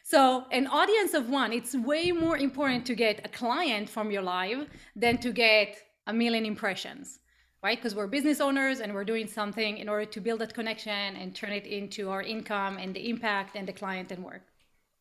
So, 0.04 0.46
an 0.52 0.68
audience 0.68 1.14
of 1.14 1.30
one, 1.30 1.54
it's 1.54 1.76
way 1.76 2.12
more 2.12 2.38
important 2.38 2.86
to 2.88 2.96
get 2.96 3.22
a 3.24 3.30
client 3.30 3.90
from 3.90 4.12
your 4.12 4.22
live 4.22 4.68
than 4.96 5.18
to 5.20 5.32
get 5.32 5.78
a 6.08 6.14
million 6.14 6.46
impressions, 6.46 7.20
right? 7.64 7.78
Because 7.78 7.96
we're 7.96 8.08
business 8.08 8.42
owners 8.42 8.80
and 8.82 8.94
we're 8.94 9.06
doing 9.06 9.28
something 9.28 9.78
in 9.78 9.88
order 9.88 10.06
to 10.06 10.20
build 10.20 10.40
that 10.40 10.54
connection 10.54 11.16
and 11.16 11.36
turn 11.36 11.52
it 11.52 11.66
into 11.66 12.10
our 12.10 12.22
income 12.22 12.78
and 12.78 12.94
the 12.94 13.10
impact 13.10 13.56
and 13.56 13.68
the 13.68 13.74
client 13.74 14.12
and 14.12 14.24
work. 14.24 14.42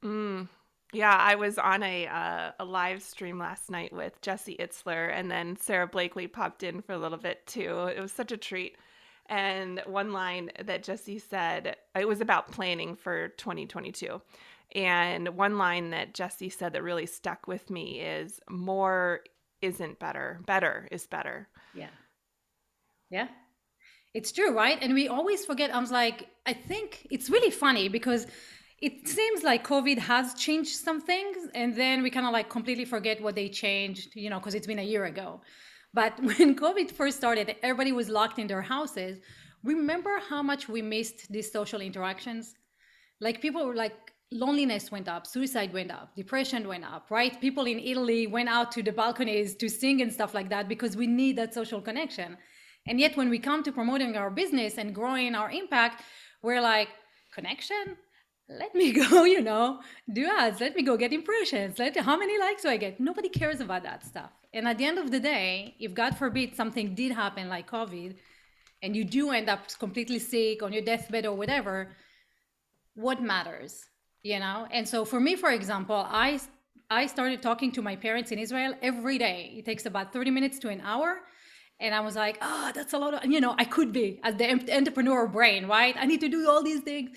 Mm. 0.05 0.49
Yeah, 0.93 1.15
I 1.15 1.37
was 1.37 1.57
on 1.57 1.83
a 1.83 2.07
uh, 2.07 2.51
a 2.59 2.65
live 2.65 3.03
stream 3.03 3.39
last 3.39 3.71
night 3.71 3.93
with 3.93 4.21
Jesse 4.23 4.57
Itzler, 4.59 5.13
and 5.13 5.31
then 5.31 5.57
Sara 5.57 5.87
Blakely 5.87 6.27
popped 6.27 6.63
in 6.63 6.83
for 6.83 6.93
a 6.93 6.99
little 6.99 7.19
bit 7.19 7.47
too. 7.47 7.87
It 7.95 8.01
was 8.01 8.13
such 8.13 8.33
a 8.33 8.37
treat. 8.37 8.77
And 9.27 9.81
one 9.87 10.13
line 10.13 10.51
that 10.65 10.83
Jesse 10.83 11.21
said, 11.21 11.77
it 11.95 12.09
was 12.09 12.21
about 12.21 12.51
planning 12.51 12.97
for 12.97 13.29
2022. 13.29 14.21
And 14.75 15.29
one 15.37 15.57
line 15.57 15.91
that 15.91 16.15
Jesse 16.15 16.51
said 16.51 16.73
that 16.73 16.83
really 16.83 17.07
stuck 17.07 17.47
with 17.47 17.71
me 17.71 18.01
is 18.01 18.41
more 18.51 19.21
isn't 19.63 20.01
better. 20.01 20.41
Better 20.47 20.89
is 20.91 21.07
better. 21.07 21.49
Yeah. 21.75 21.91
Yeah. 23.11 23.29
It's 24.15 24.33
true, 24.33 24.57
right? 24.57 24.79
And 24.81 24.95
we 24.95 25.07
always 25.07 25.45
forget. 25.45 25.73
I 25.73 25.79
was 25.79 25.93
like, 25.93 26.29
I 26.45 26.53
think 26.53 27.07
it's 27.11 27.31
really 27.31 27.51
funny 27.51 27.89
because 27.89 28.27
it 28.81 29.07
seems 29.07 29.43
like 29.43 29.67
COVID 29.67 29.99
has 29.99 30.35
changed 30.35 30.77
some 30.77 31.01
things, 31.01 31.37
and 31.55 31.75
then 31.75 32.03
we 32.03 32.11
kind 32.11 32.27
of 32.27 32.33
like 32.33 32.49
completely 32.49 32.87
forget 32.87 33.23
what 33.23 33.35
they 33.35 33.49
changed, 33.49 34.17
you 34.17 34.31
know, 34.31 34.39
because 34.39 34.55
it's 34.55 34.67
been 34.67 34.79
a 34.79 34.91
year 34.95 35.05
ago. 35.05 35.41
But 35.93 36.19
when 36.23 36.57
COVID 36.57 36.91
first 36.91 37.19
started, 37.19 37.57
everybody 37.63 37.93
was 37.93 38.09
locked 38.09 38.39
in 38.39 38.47
their 38.47 38.63
houses. 38.63 39.19
Remember 39.65 40.19
how 40.29 40.43
much 40.43 40.69
we 40.69 40.81
missed 40.81 41.31
these 41.31 41.53
social 41.53 41.81
interactions? 41.83 42.55
Like 43.21 43.43
people 43.43 43.67
were 43.67 43.75
like, 43.75 43.95
loneliness 44.33 44.91
went 44.91 45.09
up, 45.09 45.27
suicide 45.27 45.73
went 45.73 45.91
up, 45.91 46.15
depression 46.17 46.67
went 46.67 46.85
up, 46.85 47.11
right? 47.11 47.39
People 47.41 47.67
in 47.67 47.81
Italy 47.81 48.27
went 48.27 48.49
out 48.49 48.71
to 48.73 48.83
the 48.83 48.93
balconies 48.93 49.57
to 49.57 49.69
sing 49.69 50.01
and 50.01 50.13
stuff 50.13 50.33
like 50.33 50.49
that 50.49 50.69
because 50.69 50.97
we 50.97 51.07
need 51.07 51.37
that 51.37 51.53
social 51.53 51.81
connection. 51.81 52.39
And 52.87 52.99
yet, 52.99 53.17
when 53.17 53.29
we 53.29 53.39
come 53.39 53.63
to 53.65 53.73
promoting 53.73 54.17
our 54.17 54.31
business 54.31 54.79
and 54.79 54.95
growing 54.95 55.35
our 55.35 55.51
impact, 55.51 56.03
we're 56.43 56.63
like, 56.63 56.89
connection? 57.35 57.99
Let 58.59 58.75
me 58.75 58.93
go, 59.09 59.25
you 59.25 59.41
know, 59.41 59.81
do 60.13 60.27
ads. 60.27 60.61
Let 60.61 60.75
me 60.75 60.83
go 60.83 60.97
get 60.97 61.13
impressions. 61.13 61.79
Let 61.79 61.97
how 61.97 62.17
many 62.17 62.39
likes 62.39 62.63
do 62.63 62.69
I 62.69 62.77
get? 62.77 62.99
Nobody 62.99 63.29
cares 63.29 63.61
about 63.61 63.85
that 63.85 64.05
stuff. 64.05 64.31
And 64.53 64.67
at 64.67 64.79
the 64.79 64.85
end 64.85 64.99
of 64.99 65.11
the 65.11 65.21
day, 65.21 65.77
if 65.79 65.95
God 65.95 66.17
forbid 66.17 66.57
something 66.57 66.95
did 66.95 67.13
happen 67.13 67.49
like 67.49 67.71
COVID, 67.71 68.17
and 68.83 68.97
you 68.97 69.05
do 69.05 69.31
end 69.31 69.49
up 69.49 69.61
completely 69.79 70.19
sick 70.19 70.63
on 70.63 70.73
your 70.73 70.83
deathbed 70.83 71.27
or 71.27 71.35
whatever, 71.35 71.95
what 72.95 73.23
matters? 73.23 73.85
You 74.23 74.39
know? 74.39 74.67
And 74.71 74.89
so 74.89 75.05
for 75.05 75.21
me, 75.21 75.37
for 75.37 75.51
example, 75.51 76.05
I 76.09 76.41
I 76.91 77.07
started 77.07 77.41
talking 77.41 77.71
to 77.73 77.83
my 77.83 77.95
parents 77.95 78.33
in 78.33 78.39
Israel 78.41 78.75
every 78.83 79.17
day. 79.17 79.55
It 79.57 79.65
takes 79.65 79.87
about 79.87 80.13
30 80.13 80.33
minutes 80.33 80.59
to 80.61 80.71
an 80.71 80.81
hour. 80.81 81.21
And 81.79 81.95
I 81.95 82.01
was 82.01 82.17
like, 82.17 82.37
oh, 82.43 82.73
that's 82.75 82.93
a 82.93 82.99
lot 82.99 83.15
of, 83.15 83.31
you 83.31 83.41
know, 83.41 83.55
I 83.57 83.65
could 83.65 83.93
be 83.93 84.21
as 84.25 84.35
the 84.35 84.51
entrepreneur 84.75 85.29
brain, 85.29 85.67
right? 85.67 85.95
I 85.97 86.05
need 86.05 86.21
to 86.21 86.29
do 86.29 86.49
all 86.51 86.63
these 86.63 86.81
things. 86.81 87.17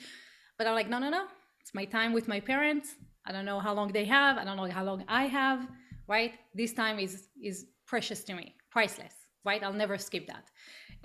But 0.58 0.68
I'm 0.68 0.76
like, 0.76 0.90
no, 0.90 1.00
no, 1.00 1.10
no. 1.10 1.26
It's 1.62 1.74
my 1.74 1.86
time 1.86 2.14
with 2.14 2.28
my 2.28 2.40
parents. 2.40 2.96
I 3.26 3.32
don't 3.32 3.46
know 3.46 3.60
how 3.60 3.74
long 3.74 3.92
they 3.92 4.06
have. 4.06 4.38
I 4.38 4.44
don't 4.44 4.58
know 4.58 4.70
how 4.70 4.84
long 4.84 5.06
I 5.08 5.26
have, 5.26 5.68
right? 6.08 6.34
This 6.54 6.74
time 6.74 7.00
is 7.00 7.30
is 7.42 7.66
precious 7.86 8.24
to 8.26 8.34
me, 8.36 8.56
priceless, 8.70 9.16
right? 9.46 9.64
I'll 9.64 9.74
never 9.74 9.98
skip 9.98 10.28
that. 10.28 10.46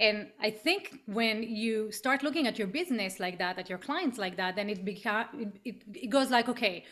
And 0.00 0.28
I 0.40 0.50
think 0.50 1.00
when 1.06 1.42
you 1.42 1.90
start 1.90 2.22
looking 2.22 2.46
at 2.46 2.58
your 2.58 2.68
business 2.68 3.18
like 3.18 3.38
that, 3.38 3.58
at 3.58 3.68
your 3.68 3.78
clients 3.78 4.18
like 4.18 4.36
that, 4.36 4.54
then 4.56 4.68
it 4.70 4.84
becomes 4.84 5.28
it, 5.34 5.60
it, 5.64 5.76
it 6.04 6.10
goes 6.10 6.30
like, 6.30 6.48
okay, 6.48 6.84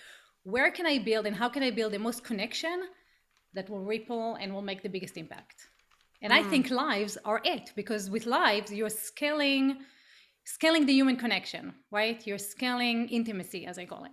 where 0.42 0.70
can 0.70 0.86
I 0.86 0.98
build 0.98 1.26
and 1.26 1.34
how 1.34 1.48
can 1.48 1.62
I 1.62 1.70
build 1.70 1.92
the 1.92 1.98
most 1.98 2.24
connection 2.24 2.82
that 3.54 3.68
will 3.70 3.84
ripple 3.84 4.36
and 4.40 4.52
will 4.52 4.62
make 4.62 4.82
the 4.82 4.88
biggest 4.88 5.16
impact? 5.16 5.66
And 6.22 6.32
I 6.32 6.42
mm. 6.42 6.50
think 6.50 6.70
lives 6.70 7.18
are 7.24 7.40
it 7.44 7.72
because 7.76 8.10
with 8.10 8.26
lives 8.26 8.72
you're 8.72 8.88
scaling 8.90 9.78
scaling 10.46 10.86
the 10.86 10.92
human 10.94 11.16
connection, 11.16 11.74
right? 11.90 12.24
You're 12.26 12.38
scaling 12.38 13.08
intimacy 13.08 13.66
as 13.66 13.78
I 13.78 13.84
call 13.84 14.04
it. 14.04 14.12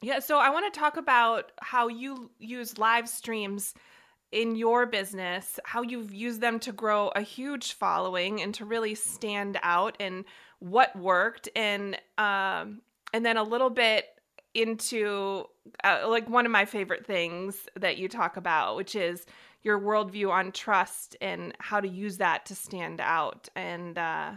Yeah, 0.00 0.20
so 0.20 0.38
I 0.38 0.48
want 0.48 0.72
to 0.72 0.78
talk 0.80 0.96
about 0.96 1.52
how 1.60 1.88
you 1.88 2.30
use 2.38 2.78
live 2.78 3.06
streams 3.08 3.74
in 4.32 4.54
your 4.54 4.86
business, 4.86 5.58
how 5.64 5.82
you've 5.82 6.14
used 6.14 6.40
them 6.40 6.60
to 6.60 6.72
grow 6.72 7.08
a 7.08 7.20
huge 7.20 7.72
following 7.72 8.40
and 8.40 8.54
to 8.54 8.64
really 8.64 8.94
stand 8.94 9.58
out 9.62 9.96
and 10.00 10.24
what 10.60 10.94
worked 10.96 11.48
and 11.56 11.98
um 12.18 12.82
and 13.12 13.26
then 13.26 13.36
a 13.36 13.42
little 13.42 13.70
bit 13.70 14.04
into 14.54 15.44
uh, 15.84 16.06
like 16.06 16.28
one 16.28 16.46
of 16.46 16.52
my 16.52 16.64
favorite 16.64 17.06
things 17.06 17.68
that 17.76 17.96
you 17.96 18.08
talk 18.08 18.36
about, 18.36 18.76
which 18.76 18.94
is 18.94 19.26
your 19.62 19.78
worldview 19.80 20.30
on 20.30 20.52
trust 20.52 21.16
and 21.20 21.54
how 21.58 21.80
to 21.80 21.88
use 21.88 22.18
that 22.18 22.46
to 22.46 22.54
stand 22.54 23.00
out. 23.00 23.48
And 23.54 23.98
uh, 23.98 24.32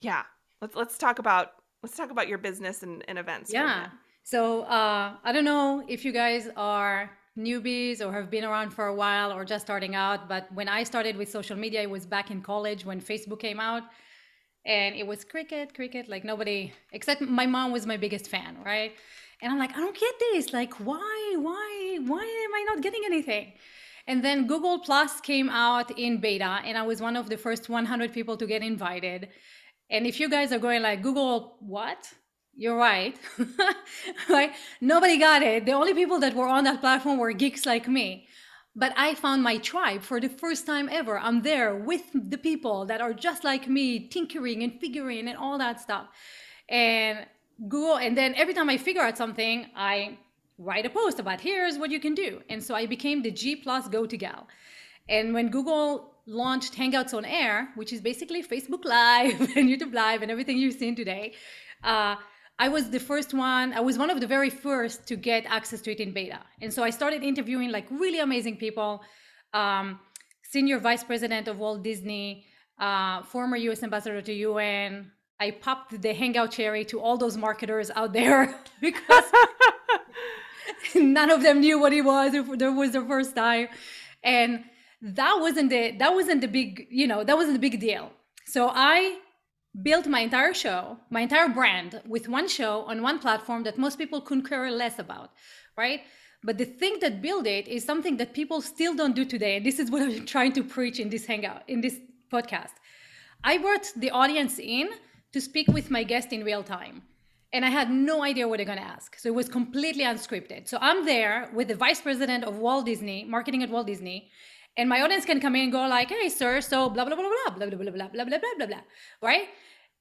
yeah, 0.00 0.22
let's 0.60 0.74
let's 0.74 0.98
talk 0.98 1.18
about 1.18 1.52
let's 1.82 1.96
talk 1.96 2.10
about 2.10 2.28
your 2.28 2.38
business 2.38 2.82
and, 2.82 3.04
and 3.08 3.18
events. 3.18 3.52
Yeah. 3.52 3.88
So 4.24 4.62
uh, 4.62 5.14
I 5.24 5.32
don't 5.32 5.44
know 5.44 5.84
if 5.88 6.04
you 6.04 6.12
guys 6.12 6.48
are 6.56 7.10
newbies 7.38 8.04
or 8.04 8.12
have 8.12 8.30
been 8.30 8.44
around 8.44 8.70
for 8.70 8.86
a 8.88 8.94
while 8.94 9.32
or 9.32 9.44
just 9.44 9.64
starting 9.64 9.94
out, 9.94 10.28
but 10.28 10.52
when 10.52 10.68
I 10.68 10.82
started 10.82 11.16
with 11.16 11.30
social 11.30 11.56
media, 11.56 11.82
it 11.82 11.90
was 11.90 12.04
back 12.04 12.30
in 12.30 12.42
college 12.42 12.84
when 12.84 13.00
Facebook 13.00 13.38
came 13.38 13.60
out 13.60 13.84
and 14.66 14.94
it 14.96 15.06
was 15.06 15.24
cricket, 15.24 15.72
cricket, 15.72 16.08
like 16.08 16.24
nobody 16.24 16.72
except 16.92 17.22
my 17.22 17.46
mom 17.46 17.72
was 17.72 17.86
my 17.86 17.96
biggest 17.96 18.28
fan, 18.28 18.56
right? 18.64 18.92
And 19.40 19.52
I'm 19.52 19.58
like, 19.58 19.70
I 19.76 19.80
don't 19.80 19.98
get 19.98 20.14
this. 20.32 20.52
Like, 20.52 20.74
why, 20.74 21.36
why, 21.38 21.98
why 22.06 22.22
am 22.22 22.54
I 22.54 22.64
not 22.68 22.82
getting 22.82 23.02
anything? 23.06 23.52
And 24.08 24.24
then 24.24 24.46
Google 24.46 24.80
Plus 24.80 25.20
came 25.20 25.48
out 25.50 25.96
in 25.98 26.18
beta, 26.18 26.60
and 26.64 26.76
I 26.76 26.82
was 26.82 27.00
one 27.00 27.14
of 27.14 27.28
the 27.28 27.36
first 27.36 27.68
100 27.68 28.12
people 28.12 28.36
to 28.38 28.46
get 28.46 28.62
invited. 28.62 29.28
And 29.90 30.06
if 30.06 30.20
you 30.20 30.28
guys 30.28 30.52
are 30.52 30.58
going 30.58 30.82
like, 30.82 31.02
Google, 31.02 31.56
what? 31.60 32.12
You're 32.56 32.76
right. 32.76 33.16
right? 34.28 34.52
Nobody 34.80 35.16
got 35.16 35.42
it. 35.42 35.64
The 35.64 35.72
only 35.72 35.94
people 35.94 36.18
that 36.20 36.34
were 36.34 36.48
on 36.48 36.64
that 36.64 36.80
platform 36.80 37.18
were 37.18 37.32
geeks 37.32 37.64
like 37.64 37.88
me. 37.88 38.26
But 38.74 38.92
I 38.96 39.14
found 39.14 39.42
my 39.42 39.58
tribe 39.58 40.02
for 40.02 40.20
the 40.20 40.28
first 40.28 40.66
time 40.66 40.88
ever. 40.90 41.18
I'm 41.18 41.42
there 41.42 41.74
with 41.74 42.02
the 42.14 42.38
people 42.38 42.86
that 42.86 43.00
are 43.00 43.12
just 43.12 43.44
like 43.44 43.68
me, 43.68 44.08
tinkering 44.08 44.62
and 44.62 44.80
figuring 44.80 45.28
and 45.28 45.36
all 45.36 45.58
that 45.58 45.80
stuff. 45.80 46.06
And 46.68 47.26
Google, 47.68 47.96
and 47.96 48.16
then 48.16 48.34
every 48.34 48.54
time 48.54 48.68
I 48.68 48.76
figure 48.76 49.02
out 49.02 49.16
something, 49.16 49.66
I 49.74 50.18
write 50.58 50.86
a 50.86 50.90
post 50.90 51.18
about 51.18 51.40
here's 51.40 51.78
what 51.78 51.90
you 51.90 52.00
can 52.00 52.14
do. 52.14 52.42
And 52.50 52.62
so 52.62 52.74
I 52.74 52.86
became 52.86 53.22
the 53.22 53.30
G 53.30 53.56
plus 53.56 53.88
go 53.88 54.06
to 54.06 54.16
gal. 54.16 54.46
And 55.08 55.32
when 55.32 55.48
Google 55.48 56.14
launched 56.28 56.74
Hangouts 56.74 57.14
on 57.14 57.24
Air, 57.24 57.70
which 57.74 57.92
is 57.92 58.00
basically 58.00 58.42
Facebook 58.42 58.84
Live 58.84 59.40
and 59.56 59.68
YouTube 59.68 59.94
Live 59.94 60.22
and 60.22 60.30
everything 60.30 60.58
you've 60.58 60.74
seen 60.74 60.94
today, 60.94 61.34
uh, 61.82 62.16
I 62.60 62.68
was 62.68 62.90
the 62.90 63.00
first 63.00 63.32
one, 63.34 63.72
I 63.72 63.80
was 63.80 63.96
one 63.98 64.10
of 64.10 64.20
the 64.20 64.26
very 64.26 64.50
first 64.50 65.06
to 65.08 65.16
get 65.16 65.46
access 65.46 65.80
to 65.82 65.92
it 65.92 66.00
in 66.00 66.12
beta. 66.12 66.40
And 66.60 66.72
so 66.72 66.82
I 66.82 66.90
started 66.90 67.22
interviewing 67.22 67.70
like 67.70 67.86
really 67.90 68.18
amazing 68.18 68.56
people, 68.56 69.02
um, 69.54 70.00
senior 70.42 70.78
vice 70.78 71.04
president 71.04 71.48
of 71.48 71.58
Walt 71.58 71.82
Disney, 71.82 72.44
uh, 72.78 73.22
former 73.22 73.56
US 73.56 73.82
ambassador 73.82 74.20
to 74.20 74.32
UN, 74.32 75.12
I 75.40 75.52
popped 75.52 76.02
the 76.02 76.12
Hangout 76.12 76.50
cherry 76.50 76.84
to 76.86 77.00
all 77.00 77.16
those 77.16 77.36
marketers 77.36 77.90
out 77.94 78.12
there 78.12 78.54
because 78.80 79.24
none 80.96 81.30
of 81.30 81.42
them 81.42 81.60
knew 81.60 81.78
what 81.78 81.92
it 81.92 82.02
was. 82.02 82.32
There 82.32 82.72
was 82.72 82.92
the 82.92 83.02
first 83.02 83.36
time, 83.36 83.68
and 84.24 84.64
that 85.00 85.38
wasn't 85.40 85.70
the 85.70 85.92
that 85.98 86.14
wasn't 86.14 86.40
the 86.40 86.48
big 86.48 86.86
you 86.90 87.06
know 87.06 87.24
that 87.24 87.36
wasn't 87.36 87.54
the 87.54 87.70
big 87.70 87.80
deal. 87.80 88.10
So 88.46 88.70
I 88.72 89.18
built 89.82 90.06
my 90.06 90.20
entire 90.20 90.54
show, 90.54 90.98
my 91.10 91.20
entire 91.20 91.48
brand 91.48 92.00
with 92.06 92.28
one 92.28 92.48
show 92.48 92.82
on 92.82 93.02
one 93.02 93.18
platform 93.18 93.62
that 93.64 93.78
most 93.78 93.98
people 93.98 94.20
couldn't 94.20 94.48
care 94.48 94.70
less 94.70 94.98
about, 94.98 95.30
right? 95.76 96.00
But 96.42 96.58
the 96.58 96.64
thing 96.64 96.98
that 97.00 97.20
built 97.20 97.46
it 97.46 97.66
is 97.68 97.84
something 97.84 98.16
that 98.16 98.32
people 98.32 98.60
still 98.60 98.94
don't 98.94 99.14
do 99.14 99.24
today. 99.24 99.56
And 99.56 99.66
this 99.66 99.78
is 99.78 99.90
what 99.90 100.02
I'm 100.08 100.26
trying 100.26 100.52
to 100.52 100.64
preach 100.64 100.98
in 101.00 101.10
this 101.10 101.26
hangout, 101.26 101.62
in 101.68 101.80
this 101.80 101.96
podcast. 102.32 102.74
I 103.44 103.58
brought 103.58 103.86
the 103.96 104.10
audience 104.10 104.58
in 104.58 104.88
to 105.32 105.40
speak 105.40 105.68
with 105.68 105.90
my 105.90 106.04
guest 106.04 106.32
in 106.32 106.44
real 106.44 106.62
time. 106.62 107.02
And 107.52 107.64
I 107.64 107.70
had 107.70 107.90
no 107.90 108.22
idea 108.22 108.46
what 108.46 108.58
they're 108.58 108.66
going 108.66 108.78
to 108.78 108.84
ask. 108.84 109.18
So 109.18 109.28
it 109.28 109.34
was 109.34 109.48
completely 109.48 110.04
unscripted. 110.04 110.68
So 110.68 110.78
I'm 110.80 111.06
there 111.06 111.50
with 111.54 111.68
the 111.68 111.74
vice 111.74 112.00
president 112.00 112.44
of 112.44 112.58
Walt 112.58 112.84
Disney, 112.84 113.24
marketing 113.24 113.62
at 113.62 113.70
Walt 113.70 113.86
Disney. 113.86 114.30
And 114.78 114.88
my 114.88 115.02
audience 115.02 115.24
can 115.24 115.40
come 115.40 115.56
in 115.56 115.64
and 115.64 115.72
go 115.72 115.86
like, 115.88 116.08
hey, 116.08 116.28
sir, 116.28 116.60
so 116.60 116.88
blah, 116.88 117.04
blah, 117.04 117.16
blah, 117.16 117.24
blah, 117.24 117.56
blah, 117.56 117.66
blah, 117.66 117.76
blah, 117.76 117.90
blah, 117.90 118.08
blah, 118.08 118.24
blah, 118.24 118.38
blah, 118.56 118.66
blah, 118.66 118.80
right? 119.20 119.48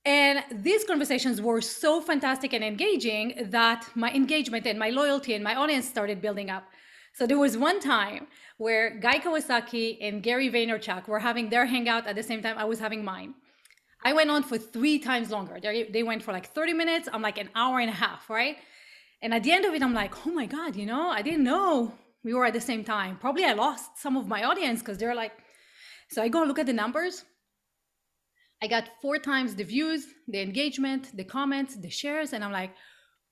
And 0.06 0.44
these 0.52 0.84
conversations 0.84 1.42
were 1.42 1.62
so 1.62 2.00
fantastic 2.00 2.54
and 2.54 2.64
engaging 2.64 3.50
that 3.50 3.90
my 3.96 4.12
engagement 4.12 4.68
and 4.68 4.78
my 4.78 4.92
loyalty 4.92 5.34
and 5.34 5.44
my 5.44 5.56
audience 5.56 5.88
started 5.88 6.22
building 6.22 6.52
up. 6.52 6.64
So 7.14 7.26
there 7.26 7.40
was 7.40 7.58
one 7.58 7.80
time 7.80 8.28
where 8.58 9.00
Guy 9.00 9.18
Kawasaki 9.18 9.98
and 10.00 10.22
Gary 10.22 10.50
Vaynerchuk 10.52 11.08
were 11.08 11.20
having 11.20 11.50
their 11.50 11.66
hangout 11.66 12.06
at 12.06 12.16
the 12.16 12.22
same 12.22 12.44
time 12.44 12.60
I 12.60 12.66
was 12.66 12.80
having 12.80 13.04
mine. 13.04 13.34
I 14.06 14.14
went 14.14 14.30
on 14.30 14.44
for 14.44 14.60
three 14.60 15.00
times 15.00 15.32
longer. 15.32 15.58
They, 15.60 15.86
they 15.86 16.04
went 16.04 16.22
for 16.22 16.32
like 16.32 16.54
30 16.54 16.74
minutes. 16.74 17.10
I'm 17.12 17.24
like 17.24 17.40
an 17.40 17.50
hour 17.56 17.80
and 17.80 17.90
a 17.90 17.94
half, 17.94 18.30
right? 18.30 18.58
And 19.24 19.34
at 19.34 19.42
the 19.42 19.52
end 19.52 19.66
of 19.66 19.74
it, 19.74 19.82
I'm 19.82 19.96
like, 19.96 20.28
oh 20.28 20.32
my 20.32 20.46
God, 20.46 20.76
you 20.76 20.86
know, 20.86 21.10
I 21.10 21.24
didn't 21.24 21.44
know 21.44 21.94
we 22.24 22.34
were 22.34 22.46
at 22.46 22.54
the 22.54 22.62
same 22.62 22.84
time. 22.84 23.18
Probably 23.18 23.46
I 23.46 23.54
lost 23.54 23.98
some 23.98 24.18
of 24.18 24.28
my 24.28 24.44
audience 24.44 24.80
because 24.80 24.98
they're 24.98 25.16
like, 25.16 25.34
so 26.10 26.22
I 26.22 26.28
go 26.28 26.44
look 26.44 26.60
at 26.60 26.66
the 26.66 26.74
numbers. 26.74 27.26
I 28.62 28.68
got 28.68 28.90
four 29.02 29.18
times 29.20 29.56
the 29.56 29.64
views, 29.64 30.06
the 30.28 30.42
engagement, 30.42 31.16
the 31.16 31.24
comments, 31.24 31.76
the 31.76 31.90
shares, 31.90 32.34
and 32.34 32.44
I'm 32.44 32.52
like, 32.52 32.72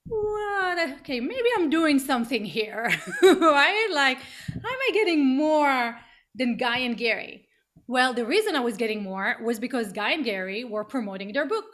what? 0.07 0.77
Okay, 0.99 1.19
maybe 1.19 1.49
I'm 1.57 1.69
doing 1.69 1.97
something 1.97 2.45
here, 2.45 2.91
right? 3.23 3.87
Like, 3.91 4.19
how 4.47 4.69
am 4.69 4.79
I 4.89 4.91
getting 4.93 5.25
more 5.35 5.97
than 6.35 6.57
Guy 6.57 6.79
and 6.79 6.95
Gary? 6.95 7.47
Well, 7.87 8.13
the 8.13 8.25
reason 8.25 8.55
I 8.55 8.59
was 8.59 8.77
getting 8.77 9.03
more 9.03 9.37
was 9.43 9.59
because 9.59 9.91
Guy 9.91 10.11
and 10.11 10.23
Gary 10.23 10.63
were 10.63 10.83
promoting 10.83 11.33
their 11.33 11.47
book 11.47 11.65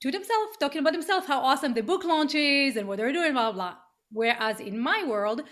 to 0.00 0.10
themselves, 0.10 0.56
talking 0.58 0.80
about 0.80 0.94
themselves, 0.94 1.26
how 1.26 1.40
awesome 1.40 1.74
the 1.74 1.82
book 1.82 2.04
launch 2.04 2.34
is 2.34 2.76
and 2.76 2.88
what 2.88 2.98
they're 2.98 3.12
doing, 3.12 3.32
blah, 3.32 3.52
blah, 3.52 3.70
blah. 3.70 3.76
Whereas 4.10 4.60
in 4.60 4.78
my 4.78 5.04
world, 5.04 5.42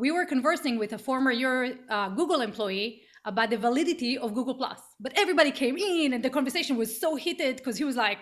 we 0.00 0.10
were 0.10 0.24
conversing 0.24 0.78
with 0.78 0.92
a 0.94 0.98
former 0.98 1.32
uh, 1.32 2.08
Google 2.08 2.40
employee 2.40 3.02
about 3.26 3.50
the 3.50 3.58
validity 3.58 4.16
of 4.16 4.32
Google 4.34 4.54
Plus. 4.54 4.80
But 4.98 5.12
everybody 5.16 5.52
came 5.52 5.76
in 5.76 6.14
and 6.14 6.24
the 6.24 6.30
conversation 6.30 6.76
was 6.76 6.98
so 6.98 7.16
heated 7.16 7.56
because 7.56 7.76
he 7.76 7.84
was 7.84 7.96
like, 7.96 8.18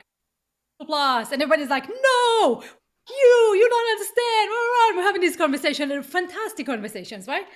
Google 0.79 0.95
Plus, 0.95 1.33
and 1.33 1.41
everybody's 1.41 1.71
like, 1.71 1.89
no, 1.89 2.63
you, 3.09 3.37
you 3.61 3.69
don't 3.75 3.91
understand. 3.95 4.97
We're 4.97 5.03
having 5.03 5.21
this 5.21 5.37
conversation 5.37 5.93
and 5.93 6.05
fantastic 6.05 6.67
conversations, 6.67 7.29
right? 7.29 7.47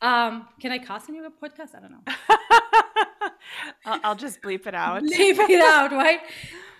Um, 0.00 0.48
can 0.60 0.72
I 0.72 0.78
cuss 0.78 1.08
in 1.08 1.14
your 1.14 1.30
podcast? 1.30 1.74
I 1.76 1.80
don't 1.80 1.92
know. 1.92 2.04
I'll, 3.86 4.00
I'll, 4.04 4.14
just 4.16 4.42
bleep 4.42 4.66
it 4.66 4.74
out. 4.74 5.02
Bleep 5.18 5.38
it 5.48 5.60
out, 5.60 5.92
right? 5.92 6.20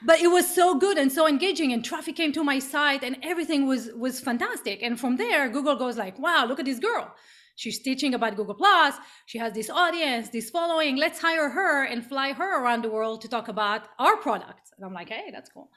But 0.02 0.20
it 0.20 0.28
was 0.28 0.52
so 0.52 0.78
good 0.78 0.98
and 0.98 1.10
so 1.10 1.26
engaging, 1.26 1.72
and 1.72 1.84
traffic 1.84 2.16
came 2.16 2.32
to 2.32 2.44
my 2.44 2.58
site, 2.58 3.02
and 3.02 3.16
everything 3.22 3.66
was 3.66 3.90
was 3.94 4.20
fantastic. 4.20 4.82
And 4.82 4.98
from 5.00 5.16
there, 5.16 5.48
Google 5.48 5.76
goes 5.76 5.96
like, 5.96 6.18
"Wow, 6.18 6.46
look 6.46 6.60
at 6.60 6.66
this 6.66 6.78
girl! 6.78 7.14
She's 7.56 7.78
teaching 7.78 8.12
about 8.14 8.36
Google 8.36 8.54
Plus. 8.54 8.94
She 9.24 9.38
has 9.38 9.52
this 9.54 9.70
audience, 9.70 10.28
this 10.28 10.50
following. 10.50 10.96
Let's 10.96 11.20
hire 11.20 11.48
her 11.48 11.84
and 11.84 12.04
fly 12.04 12.32
her 12.34 12.62
around 12.62 12.82
the 12.82 12.90
world 12.90 13.22
to 13.22 13.28
talk 13.28 13.48
about 13.48 13.88
our 13.98 14.16
products." 14.18 14.72
And 14.76 14.84
I'm 14.84 14.92
like, 14.92 15.08
"Hey, 15.08 15.30
that's 15.32 15.50
cool." 15.50 15.70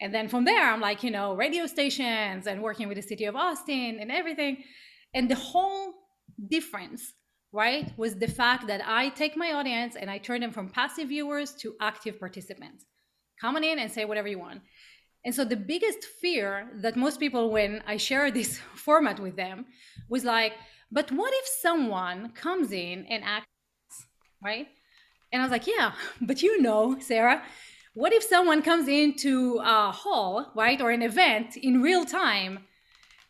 And 0.00 0.12
then 0.14 0.28
from 0.28 0.44
there, 0.44 0.70
I'm 0.72 0.80
like, 0.80 1.02
you 1.02 1.10
know, 1.10 1.34
radio 1.34 1.66
stations 1.66 2.46
and 2.46 2.62
working 2.62 2.88
with 2.88 2.96
the 2.96 3.02
city 3.02 3.24
of 3.26 3.36
Austin 3.36 3.98
and 4.00 4.10
everything. 4.10 4.64
And 5.14 5.30
the 5.30 5.36
whole 5.36 5.94
difference 6.48 7.14
right 7.52 7.96
was 7.96 8.16
the 8.16 8.26
fact 8.26 8.66
that 8.66 8.80
i 8.84 9.08
take 9.10 9.36
my 9.36 9.52
audience 9.52 9.94
and 9.94 10.10
i 10.10 10.18
turn 10.18 10.40
them 10.40 10.50
from 10.50 10.68
passive 10.68 11.08
viewers 11.08 11.52
to 11.52 11.74
active 11.80 12.18
participants 12.18 12.84
come 13.40 13.56
on 13.56 13.64
in 13.64 13.78
and 13.78 13.90
say 13.90 14.04
whatever 14.04 14.28
you 14.28 14.38
want 14.38 14.60
and 15.24 15.34
so 15.34 15.44
the 15.44 15.56
biggest 15.56 16.04
fear 16.04 16.68
that 16.74 16.96
most 16.96 17.18
people 17.20 17.50
when 17.50 17.82
i 17.86 17.96
share 17.96 18.30
this 18.30 18.58
format 18.74 19.18
with 19.20 19.36
them 19.36 19.66
was 20.08 20.24
like 20.24 20.52
but 20.90 21.10
what 21.12 21.32
if 21.34 21.46
someone 21.46 22.30
comes 22.30 22.72
in 22.72 23.06
and 23.06 23.24
acts 23.24 23.46
right 24.42 24.68
and 25.32 25.42
i 25.42 25.44
was 25.44 25.52
like 25.52 25.66
yeah 25.66 25.92
but 26.20 26.42
you 26.42 26.60
know 26.60 26.98
sarah 27.00 27.42
what 27.94 28.12
if 28.12 28.24
someone 28.24 28.60
comes 28.60 28.88
into 28.88 29.60
a 29.62 29.90
hall 29.90 30.52
right 30.56 30.80
or 30.80 30.90
an 30.90 31.02
event 31.02 31.56
in 31.56 31.80
real 31.80 32.04
time 32.04 32.58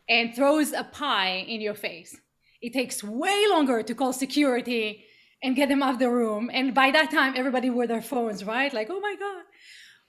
and 0.09 0.35
throws 0.35 0.73
a 0.73 0.85
pie 0.85 1.45
in 1.49 1.61
your 1.61 1.75
face 1.75 2.17
it 2.65 2.73
takes 2.73 3.05
way 3.05 3.45
longer 3.51 3.83
to 3.83 3.95
call 3.95 4.13
security 4.13 5.05
and 5.45 5.55
get 5.55 5.69
them 5.69 5.83
out 5.83 5.93
of 5.93 5.99
the 5.99 6.11
room. 6.11 6.51
And 6.53 6.75
by 6.75 6.91
that 6.91 7.11
time, 7.11 7.35
everybody 7.37 7.69
with 7.69 7.91
their 7.91 8.01
phones, 8.01 8.43
right? 8.45 8.73
Like, 8.73 8.89
oh 8.91 8.99
my 8.99 9.15
God. 9.21 9.45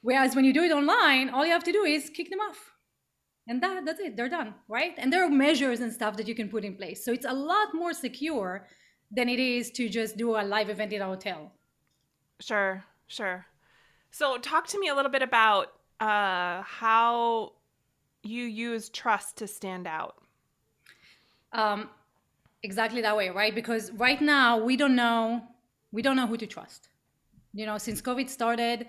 Whereas 0.05 0.35
when 0.35 0.45
you 0.45 0.53
do 0.53 0.61
it 0.61 0.71
online, 0.71 1.29
all 1.31 1.43
you 1.43 1.51
have 1.51 1.63
to 1.63 1.71
do 1.71 1.83
is 1.83 2.11
kick 2.11 2.29
them 2.29 2.39
off. 2.39 2.59
And 3.47 3.61
that, 3.63 3.85
that's 3.85 3.99
it, 3.99 4.15
they're 4.15 4.29
done, 4.29 4.53
right? 4.67 4.93
And 4.99 5.11
there 5.11 5.23
are 5.23 5.29
measures 5.29 5.79
and 5.79 5.91
stuff 5.91 6.15
that 6.17 6.27
you 6.27 6.35
can 6.35 6.47
put 6.47 6.63
in 6.63 6.75
place. 6.75 7.03
So 7.03 7.11
it's 7.11 7.25
a 7.25 7.33
lot 7.33 7.69
more 7.73 7.91
secure 7.91 8.67
than 9.09 9.27
it 9.29 9.39
is 9.39 9.71
to 9.71 9.89
just 9.89 10.15
do 10.15 10.35
a 10.35 10.43
live 10.43 10.69
event 10.69 10.93
in 10.93 11.01
a 11.01 11.05
hotel. 11.05 11.51
Sure, 12.39 12.83
sure. 13.07 13.47
So 14.11 14.37
talk 14.37 14.67
to 14.67 14.79
me 14.79 14.89
a 14.89 14.95
little 14.95 15.09
bit 15.09 15.23
about 15.23 15.69
uh, 15.99 16.61
how 16.61 17.53
you 18.21 18.43
use 18.43 18.89
trust 18.89 19.37
to 19.37 19.47
stand 19.47 19.87
out. 19.87 20.17
Um, 21.51 21.89
exactly 22.61 23.01
that 23.01 23.15
way 23.15 23.29
right 23.29 23.53
because 23.53 23.91
right 23.91 24.21
now 24.21 24.57
we 24.57 24.75
don't 24.75 24.95
know 24.95 25.41
we 25.91 26.01
don't 26.01 26.15
know 26.15 26.25
who 26.25 26.35
to 26.35 26.47
trust 26.47 26.89
you 27.53 27.63
know 27.67 27.77
since 27.77 28.01
covid 28.01 28.27
started 28.27 28.87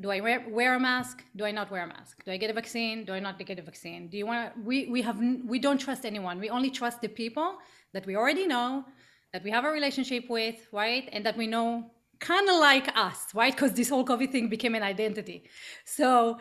do 0.00 0.10
I 0.10 0.20
wear, 0.20 0.44
wear 0.48 0.74
a 0.74 0.80
mask? 0.80 1.22
Do 1.36 1.44
I 1.44 1.50
not 1.50 1.70
wear 1.70 1.84
a 1.84 1.86
mask? 1.86 2.24
Do 2.24 2.32
I 2.32 2.38
get 2.38 2.50
a 2.50 2.54
vaccine? 2.54 3.04
Do 3.04 3.12
I 3.12 3.20
not 3.20 3.38
get 3.38 3.58
a 3.58 3.62
vaccine? 3.62 4.08
Do 4.08 4.16
you 4.16 4.26
want 4.26 4.54
to? 4.54 4.60
We 4.60 4.86
we 4.86 5.02
have 5.02 5.18
we 5.44 5.58
don't 5.58 5.78
trust 5.78 6.04
anyone. 6.04 6.40
We 6.40 6.48
only 6.48 6.70
trust 6.70 7.00
the 7.00 7.08
people 7.08 7.58
that 7.92 8.06
we 8.06 8.16
already 8.16 8.46
know, 8.46 8.84
that 9.32 9.44
we 9.44 9.50
have 9.50 9.64
a 9.64 9.70
relationship 9.70 10.24
with, 10.28 10.56
right? 10.72 11.08
And 11.12 11.24
that 11.26 11.36
we 11.36 11.46
know 11.46 11.90
kind 12.18 12.48
of 12.48 12.56
like 12.56 12.88
us, 12.96 13.26
right? 13.34 13.54
Because 13.54 13.72
this 13.74 13.88
whole 13.90 14.04
COVID 14.04 14.30
thing 14.32 14.48
became 14.48 14.74
an 14.74 14.82
identity. 14.82 15.44
So 15.84 16.38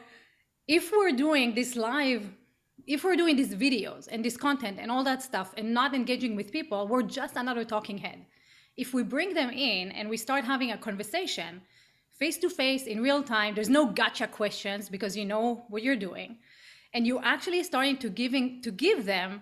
if 0.68 0.92
we're 0.92 1.12
doing 1.12 1.56
this 1.56 1.76
live, 1.76 2.30
if 2.86 3.04
we're 3.04 3.16
doing 3.16 3.36
these 3.36 3.56
videos 3.56 4.08
and 4.12 4.24
this 4.24 4.38
content 4.38 4.78
and 4.80 4.92
all 4.92 5.04
that 5.04 5.22
stuff 5.22 5.54
and 5.58 5.74
not 5.74 5.94
engaging 5.94 6.36
with 6.36 6.52
people, 6.52 6.88
we're 6.88 7.04
just 7.04 7.36
another 7.36 7.64
talking 7.64 7.98
head. 7.98 8.26
If 8.78 8.94
we 8.94 9.04
bring 9.04 9.34
them 9.34 9.50
in 9.50 9.92
and 9.92 10.10
we 10.10 10.18
start 10.18 10.46
having 10.46 10.72
a 10.72 10.78
conversation 10.78 11.62
face 12.20 12.38
to 12.40 12.50
face 12.50 12.84
in 12.86 13.02
real 13.02 13.24
time, 13.24 13.56
there's 13.56 13.70
no 13.70 13.86
gotcha 13.88 14.28
questions 14.28 14.90
because 14.90 15.16
you 15.18 15.26
know 15.26 15.66
what 15.70 15.84
you're 15.84 15.96
doing. 15.96 16.38
And 16.94 17.08
you're 17.08 17.24
actually 17.24 17.64
starting 17.64 17.98
to 17.98 18.10
giving 18.10 18.62
to 18.64 18.72
give 18.72 19.06
them 19.06 19.42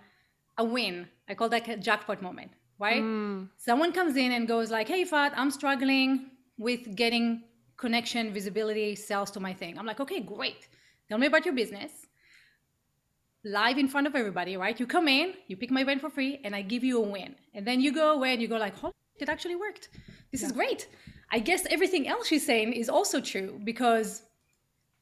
a 0.58 0.64
win. 0.64 1.08
I 1.30 1.34
call 1.34 1.50
that 1.50 1.68
a 1.68 1.78
jackpot 1.78 2.22
moment 2.22 2.52
right? 2.80 3.02
Mm. 3.02 3.50
Someone 3.58 3.92
comes 3.92 4.16
in 4.16 4.32
and 4.32 4.48
goes 4.48 4.72
like, 4.72 4.88
"Hey, 4.88 5.04
Yifat, 5.04 5.34
I'm 5.36 5.52
struggling 5.52 6.32
with 6.58 6.96
getting 6.96 7.44
connection, 7.78 8.34
visibility, 8.34 8.96
sales 8.96 9.32
to 9.32 9.40
my 9.40 9.54
thing." 9.54 9.78
I'm 9.78 9.86
like, 9.86 10.00
"Okay, 10.00 10.20
great. 10.20 10.68
Tell 11.10 11.18
me 11.18 11.28
about 11.28 11.46
your 11.46 11.56
business." 11.56 11.92
Live 13.44 13.78
in 13.78 13.88
front 13.88 14.08
of 14.08 14.16
everybody, 14.16 14.58
right? 14.58 14.80
You 14.80 14.88
come 14.88 15.08
in, 15.08 15.34
you 15.48 15.56
pick 15.56 15.72
my 15.72 15.82
event 15.82 16.02
for 16.02 16.10
free, 16.10 16.40
and 16.44 16.56
I 16.56 16.62
give 16.62 16.84
you 16.84 16.98
a 17.04 17.08
win. 17.16 17.36
And 17.54 17.66
then 17.66 17.80
you 17.80 17.92
go 17.94 18.12
away 18.12 18.34
and 18.34 18.42
you 18.42 18.48
go 18.48 18.58
like, 18.58 18.76
"Holy, 18.76 18.94
it 19.20 19.30
actually 19.30 19.56
worked. 19.56 19.90
This 20.32 20.42
yeah. 20.42 20.48
is 20.48 20.52
great." 20.52 20.88
I 21.32 21.40
guess 21.40 21.66
everything 21.70 22.08
else 22.08 22.28
she's 22.28 22.46
saying 22.46 22.74
is 22.74 22.90
also 22.90 23.20
true 23.20 23.60
because 23.64 24.24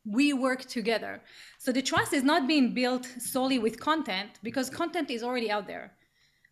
we 0.06 0.34
work 0.34 0.62
together. 0.66 1.22
So 1.58 1.72
the 1.72 1.82
trust 1.82 2.14
is 2.14 2.24
not 2.24 2.48
being 2.48 2.74
built 2.74 3.06
solely 3.20 3.60
with 3.60 3.80
content 3.80 4.32
because 4.44 4.70
content 4.70 5.10
is 5.10 5.24
already 5.24 5.50
out 5.52 5.68
there. 5.68 5.94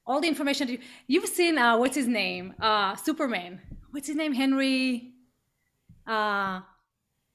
All 0.05 0.19
the 0.19 0.27
information 0.27 0.77
you, 1.07 1.21
have 1.21 1.29
seen 1.29 1.57
uh, 1.57 1.77
what's 1.77 1.95
his 1.95 2.07
name? 2.07 2.53
Uh, 2.59 2.95
superman. 2.95 3.61
What's 3.91 4.07
his 4.07 4.15
name? 4.15 4.33
Henry 4.33 5.13
uh, 6.05 6.59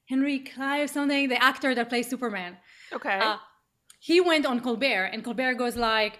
henry 0.07 0.39
clive 0.39 0.89
something 0.89 1.29
the 1.29 1.43
actor 1.43 1.73
that 1.73 1.89
plays 1.89 2.07
superman. 2.07 2.57
Okay. 2.93 3.17
Uh, 3.19 3.37
he 3.99 4.21
went 4.21 4.45
on 4.45 4.59
colbert 4.59 5.05
and 5.05 5.23
colbert 5.23 5.55
goes 5.55 5.75
like 5.75 6.19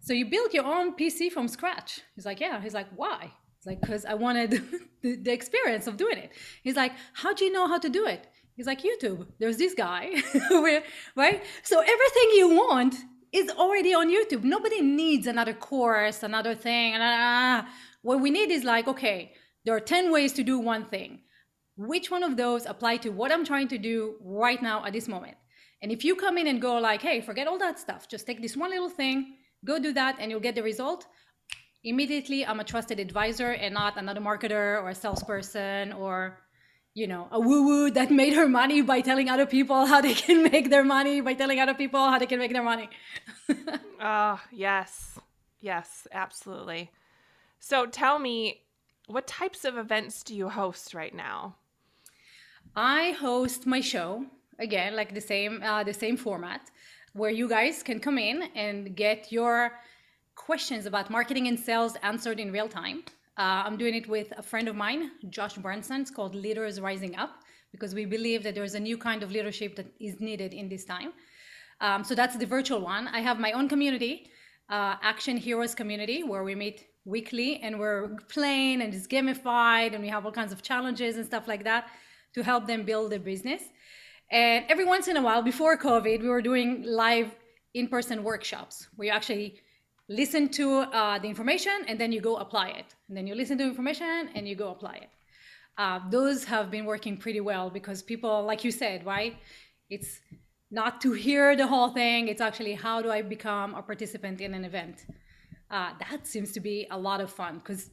so 0.00 0.12
you 0.12 0.26
built 0.26 0.52
your 0.52 0.64
own 0.64 0.94
pc 0.94 1.30
from 1.32 1.48
scratch? 1.48 2.00
He's 2.14 2.26
like 2.26 2.40
yeah. 2.40 2.60
He's 2.60 2.74
like 2.74 2.88
why 2.94 3.32
like 3.66 3.80
because 3.80 4.04
i 4.04 4.14
wanted 4.14 4.50
the, 5.02 5.16
the 5.16 5.32
experience 5.32 5.86
of 5.86 5.96
doing 5.96 6.18
it 6.18 6.32
he's 6.62 6.76
like 6.76 6.92
how 7.14 7.32
do 7.32 7.44
you 7.44 7.52
know 7.52 7.66
how 7.66 7.78
to 7.78 7.88
do 7.88 8.06
it 8.06 8.26
he's 8.56 8.66
like 8.66 8.82
youtube 8.82 9.26
there's 9.38 9.56
this 9.56 9.74
guy 9.74 10.10
right 11.16 11.42
so 11.62 11.80
everything 11.80 12.30
you 12.34 12.48
want 12.50 12.94
is 13.32 13.50
already 13.50 13.94
on 13.94 14.08
YouTube. 14.08 14.42
Nobody 14.42 14.80
needs 14.80 15.26
another 15.26 15.52
course, 15.52 16.22
another 16.22 16.54
thing. 16.54 16.94
Ah, 16.96 17.68
what 18.02 18.20
we 18.20 18.30
need 18.30 18.50
is 18.50 18.64
like, 18.64 18.88
okay, 18.88 19.32
there 19.64 19.74
are 19.74 19.80
10 19.80 20.10
ways 20.10 20.32
to 20.34 20.42
do 20.42 20.58
one 20.58 20.84
thing. 20.86 21.20
Which 21.76 22.10
one 22.10 22.22
of 22.22 22.36
those 22.36 22.66
apply 22.66 22.96
to 22.98 23.10
what 23.10 23.30
I'm 23.30 23.44
trying 23.44 23.68
to 23.68 23.78
do 23.78 24.16
right 24.22 24.60
now 24.62 24.84
at 24.84 24.92
this 24.92 25.08
moment? 25.08 25.36
And 25.82 25.92
if 25.92 26.04
you 26.04 26.16
come 26.16 26.38
in 26.38 26.46
and 26.46 26.60
go 26.60 26.78
like, 26.78 27.02
hey, 27.02 27.20
forget 27.20 27.46
all 27.46 27.58
that 27.58 27.78
stuff, 27.78 28.08
just 28.08 28.26
take 28.26 28.42
this 28.42 28.56
one 28.56 28.70
little 28.70 28.88
thing, 28.88 29.36
go 29.64 29.78
do 29.78 29.92
that, 29.92 30.16
and 30.18 30.30
you'll 30.30 30.40
get 30.40 30.54
the 30.54 30.62
result. 30.62 31.06
Immediately, 31.84 32.44
I'm 32.44 32.60
a 32.60 32.64
trusted 32.64 32.98
advisor 32.98 33.52
and 33.52 33.74
not 33.74 33.96
another 33.96 34.20
marketer 34.20 34.82
or 34.82 34.90
a 34.90 34.94
salesperson 34.94 35.92
or 35.92 36.38
you 36.94 37.06
know, 37.06 37.28
a 37.30 37.38
woo 37.38 37.64
woo 37.64 37.90
that 37.92 38.10
made 38.22 38.34
her 38.34 38.48
money 38.48 38.82
by 38.82 39.00
telling 39.00 39.28
other 39.28 39.46
people 39.46 39.86
how 39.86 40.00
they 40.00 40.14
can 40.14 40.42
make 40.42 40.68
their 40.68 40.84
money, 40.84 41.20
by 41.20 41.34
telling 41.34 41.60
other 41.60 41.74
people 41.74 42.00
how 42.00 42.18
they 42.18 42.26
can 42.26 42.40
make 42.40 42.52
their 42.52 42.62
money. 42.62 42.88
oh, 44.00 44.40
yes. 44.52 45.18
Yes, 45.60 46.06
absolutely. 46.12 46.90
So 47.60 47.86
tell 47.86 48.18
me, 48.18 48.62
what 49.06 49.26
types 49.26 49.64
of 49.64 49.76
events 49.76 50.22
do 50.22 50.34
you 50.34 50.48
host 50.48 50.94
right 50.94 51.14
now? 51.14 51.56
I 52.76 53.12
host 53.12 53.66
my 53.66 53.80
show 53.80 54.26
again, 54.58 54.94
like 54.94 55.14
the 55.14 55.20
same 55.20 55.62
uh, 55.62 55.82
the 55.82 55.94
same 55.94 56.16
format, 56.16 56.70
where 57.12 57.30
you 57.30 57.48
guys 57.48 57.82
can 57.82 57.98
come 57.98 58.18
in 58.18 58.42
and 58.54 58.94
get 58.94 59.32
your 59.32 59.72
questions 60.38 60.86
about 60.86 61.10
marketing 61.10 61.48
and 61.48 61.58
sales 61.58 61.94
answered 62.02 62.38
in 62.40 62.50
real 62.50 62.68
time. 62.68 63.02
Uh, 63.36 63.62
I'm 63.66 63.76
doing 63.76 63.94
it 63.94 64.08
with 64.08 64.32
a 64.36 64.42
friend 64.42 64.66
of 64.68 64.76
mine, 64.76 65.10
Josh 65.28 65.56
Bernstein. 65.56 66.00
It's 66.00 66.10
called 66.10 66.34
Leaders 66.34 66.80
Rising 66.80 67.16
Up 67.16 67.32
because 67.72 67.94
we 67.94 68.04
believe 68.06 68.42
that 68.44 68.54
there's 68.54 68.74
a 68.74 68.80
new 68.80 68.96
kind 68.96 69.22
of 69.22 69.30
leadership 69.30 69.76
that 69.76 69.86
is 70.00 70.20
needed 70.20 70.54
in 70.54 70.68
this 70.68 70.84
time. 70.84 71.12
Um, 71.80 72.02
so 72.02 72.14
that's 72.14 72.36
the 72.36 72.46
virtual 72.46 72.80
one. 72.80 73.08
I 73.08 73.20
have 73.20 73.38
my 73.38 73.52
own 73.52 73.68
community, 73.68 74.30
uh, 74.70 74.94
Action 75.02 75.36
Heroes 75.36 75.74
community, 75.74 76.22
where 76.22 76.44
we 76.44 76.54
meet 76.54 76.86
weekly 77.04 77.60
and 77.62 77.78
we're 77.78 78.16
playing 78.28 78.80
and 78.82 78.94
it's 78.94 79.06
gamified 79.06 79.92
and 79.94 80.00
we 80.02 80.08
have 80.08 80.24
all 80.24 80.32
kinds 80.32 80.52
of 80.52 80.62
challenges 80.62 81.16
and 81.16 81.26
stuff 81.26 81.46
like 81.46 81.64
that 81.64 81.90
to 82.34 82.42
help 82.42 82.66
them 82.66 82.84
build 82.84 83.12
their 83.12 83.18
business. 83.18 83.62
And 84.30 84.64
every 84.68 84.84
once 84.84 85.08
in 85.08 85.16
a 85.16 85.22
while, 85.22 85.42
before 85.42 85.76
COVID, 85.76 86.22
we 86.22 86.28
were 86.28 86.42
doing 86.42 86.84
live 86.84 87.34
in-person 87.74 88.24
workshops 88.24 88.88
where 88.96 89.06
you 89.06 89.12
actually 89.12 89.60
listen 90.08 90.48
to 90.48 90.78
uh, 90.78 91.18
the 91.18 91.28
information 91.28 91.84
and 91.86 92.00
then 92.00 92.12
you 92.12 92.20
go 92.20 92.36
apply 92.36 92.68
it. 92.68 92.94
And 93.08 93.16
then 93.16 93.26
you 93.26 93.34
listen 93.34 93.58
to 93.58 93.64
information 93.64 94.30
and 94.34 94.48
you 94.48 94.54
go 94.54 94.70
apply 94.70 94.94
it. 94.94 95.10
Uh, 95.76 96.00
those 96.10 96.44
have 96.44 96.70
been 96.70 96.84
working 96.84 97.16
pretty 97.16 97.40
well 97.40 97.70
because 97.70 98.02
people, 98.02 98.42
like 98.42 98.64
you 98.64 98.72
said, 98.72 99.04
right? 99.06 99.36
It's 99.90 100.20
not 100.70 101.00
to 101.02 101.12
hear 101.12 101.56
the 101.56 101.66
whole 101.66 101.90
thing, 101.90 102.28
it's 102.28 102.40
actually 102.40 102.74
how 102.74 103.00
do 103.00 103.10
I 103.10 103.22
become 103.22 103.74
a 103.74 103.82
participant 103.82 104.40
in 104.40 104.54
an 104.54 104.64
event. 104.64 105.06
Uh, 105.70 105.90
that 106.00 106.26
seems 106.26 106.52
to 106.52 106.60
be 106.60 106.86
a 106.90 106.98
lot 106.98 107.20
of 107.20 107.30
fun 107.30 107.58
because 107.58 107.90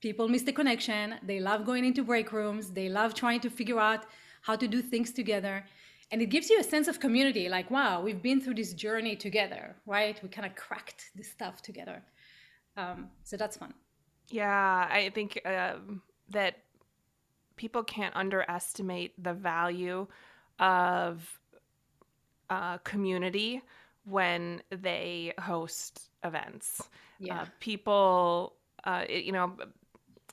people 0.00 0.28
miss 0.28 0.42
the 0.42 0.52
connection. 0.52 1.14
They 1.22 1.40
love 1.40 1.64
going 1.64 1.84
into 1.84 2.02
break 2.02 2.32
rooms, 2.32 2.70
they 2.70 2.88
love 2.88 3.14
trying 3.14 3.40
to 3.40 3.50
figure 3.50 3.78
out 3.78 4.06
how 4.42 4.56
to 4.56 4.66
do 4.66 4.82
things 4.82 5.12
together 5.12 5.64
and 6.12 6.20
it 6.20 6.26
gives 6.26 6.50
you 6.50 6.58
a 6.58 6.62
sense 6.64 6.88
of 6.88 7.00
community 7.00 7.48
like 7.48 7.70
wow 7.70 8.00
we've 8.02 8.22
been 8.22 8.40
through 8.40 8.54
this 8.54 8.72
journey 8.72 9.16
together 9.16 9.76
right? 9.86 10.20
We 10.22 10.28
kind 10.28 10.46
of 10.46 10.54
cracked 10.56 11.10
this 11.14 11.30
stuff 11.30 11.62
together. 11.62 12.02
Um, 12.76 13.10
so 13.24 13.36
that's 13.36 13.56
fun. 13.56 13.74
Yeah 14.30 14.88
i 14.90 15.10
think 15.10 15.40
uh, 15.44 15.74
that 16.30 16.58
people 17.56 17.82
can't 17.84 18.16
underestimate 18.16 19.12
the 19.22 19.34
value 19.34 20.06
of 20.58 21.40
uh, 22.48 22.78
community 22.78 23.62
when 24.04 24.62
they 24.70 25.32
host 25.38 26.10
events. 26.24 26.88
Yeah. 27.18 27.42
Uh, 27.42 27.46
people 27.60 28.54
uh, 28.84 29.04
it, 29.08 29.24
you 29.24 29.32
know 29.32 29.52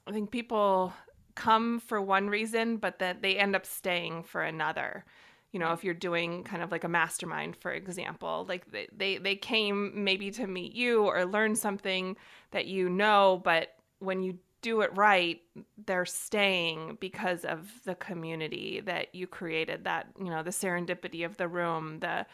i 0.07 0.11
think 0.11 0.31
people 0.31 0.93
come 1.35 1.79
for 1.79 2.01
one 2.01 2.29
reason 2.29 2.77
but 2.77 2.99
that 2.99 3.21
they 3.21 3.35
end 3.35 3.55
up 3.55 3.65
staying 3.65 4.23
for 4.23 4.41
another 4.41 5.03
you 5.51 5.59
know 5.59 5.73
if 5.73 5.83
you're 5.83 5.93
doing 5.93 6.43
kind 6.43 6.61
of 6.61 6.71
like 6.71 6.83
a 6.83 6.89
mastermind 6.89 7.55
for 7.55 7.71
example 7.71 8.45
like 8.47 8.65
they, 8.95 9.17
they 9.17 9.35
came 9.35 9.91
maybe 10.03 10.31
to 10.31 10.47
meet 10.47 10.73
you 10.73 11.03
or 11.05 11.25
learn 11.25 11.55
something 11.55 12.15
that 12.51 12.65
you 12.65 12.89
know 12.89 13.41
but 13.43 13.75
when 13.99 14.21
you 14.21 14.37
do 14.61 14.81
it 14.81 14.95
right 14.95 15.41
they're 15.85 16.05
staying 16.05 16.97
because 16.99 17.45
of 17.45 17.71
the 17.85 17.95
community 17.95 18.81
that 18.83 19.13
you 19.13 19.27
created 19.27 19.83
that 19.83 20.07
you 20.19 20.29
know 20.29 20.43
the 20.43 20.49
serendipity 20.49 21.25
of 21.25 21.37
the 21.37 21.47
room 21.47 21.99
the 21.99 22.25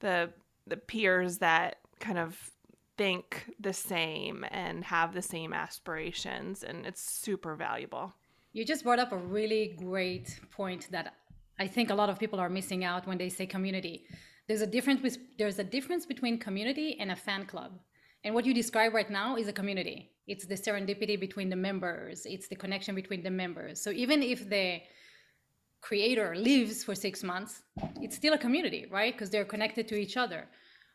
the 0.00 0.30
the 0.66 0.76
peers 0.76 1.38
that 1.38 1.76
kind 1.98 2.18
of 2.18 2.52
think 2.96 3.54
the 3.58 3.72
same 3.72 4.44
and 4.50 4.84
have 4.84 5.14
the 5.14 5.22
same 5.22 5.52
aspirations 5.52 6.62
and 6.62 6.86
it's 6.86 7.02
super 7.02 7.54
valuable. 7.54 8.12
You 8.52 8.64
just 8.66 8.84
brought 8.84 8.98
up 8.98 9.12
a 9.12 9.16
really 9.16 9.74
great 9.78 10.38
point 10.50 10.88
that 10.90 11.14
I 11.58 11.66
think 11.66 11.90
a 11.90 11.94
lot 11.94 12.08
of 12.08 12.18
people 12.18 12.40
are 12.40 12.48
missing 12.48 12.84
out 12.84 13.06
when 13.06 13.18
they 13.18 13.28
say 13.28 13.46
community. 13.46 14.04
There's 14.48 14.62
a 14.62 14.66
difference 14.66 15.02
with, 15.02 15.18
there's 15.38 15.58
a 15.58 15.64
difference 15.64 16.06
between 16.06 16.38
community 16.38 16.96
and 16.98 17.12
a 17.12 17.16
fan 17.16 17.46
club. 17.46 17.72
And 18.24 18.34
what 18.34 18.46
you 18.46 18.54
describe 18.54 18.94
right 18.94 19.10
now 19.10 19.36
is 19.36 19.48
a 19.48 19.52
community. 19.52 20.10
It's 20.26 20.46
the 20.46 20.54
serendipity 20.54 21.18
between 21.18 21.50
the 21.50 21.56
members. 21.56 22.26
It's 22.26 22.48
the 22.48 22.56
connection 22.56 22.94
between 22.94 23.22
the 23.22 23.30
members. 23.30 23.82
So 23.82 23.90
even 23.90 24.22
if 24.22 24.48
the 24.48 24.80
creator 25.80 26.34
lives 26.36 26.84
for 26.84 26.94
six 26.94 27.22
months, 27.24 27.62
it's 28.00 28.16
still 28.16 28.34
a 28.34 28.38
community, 28.38 28.86
right? 28.90 29.12
Because 29.12 29.30
they're 29.30 29.44
connected 29.44 29.88
to 29.88 29.96
each 29.96 30.16
other. 30.16 30.46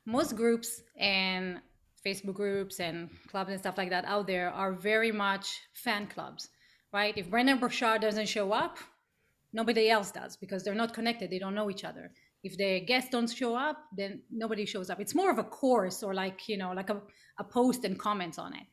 Most 0.06 0.36
groups 0.36 0.82
and 0.98 1.60
Facebook 2.06 2.36
groups 2.36 2.80
and 2.80 3.10
clubs 3.28 3.52
and 3.52 3.60
stuff 3.60 3.78
like 3.78 3.90
that 3.90 4.06
out 4.06 4.28
there 4.28 4.50
are 4.50 4.72
very 4.72 5.12
much 5.12 5.60
fan 5.74 6.08
clubs, 6.08 6.50
right? 6.94 7.18
If 7.18 7.30
Brendon 7.30 7.60
Burchard 7.60 8.02
doesn't 8.02 8.28
show 8.28 8.54
up, 8.54 8.78
nobody 9.54 9.90
else 9.90 10.12
does 10.12 10.36
because 10.38 10.64
they're 10.64 10.76
not 10.76 10.94
connected 10.94 11.30
they 11.30 11.40
don't 11.40 11.56
know 11.56 11.70
each 11.70 11.84
other. 11.84 12.12
If 12.44 12.58
the 12.58 12.82
guests 12.82 13.10
don't 13.10 13.30
show 13.30 13.56
up 13.56 13.78
then 13.96 14.22
nobody 14.32 14.66
shows 14.66 14.90
up. 14.90 15.00
It's 15.00 15.16
more 15.16 15.32
of 15.32 15.40
a 15.40 15.44
course 15.44 16.04
or 16.04 16.14
like 16.14 16.48
you 16.48 16.58
know 16.58 16.72
like 16.74 16.90
a, 16.90 17.02
a 17.40 17.44
post 17.44 17.84
and 17.86 17.98
comments 17.98 18.38
on 18.38 18.54
it. 18.54 18.68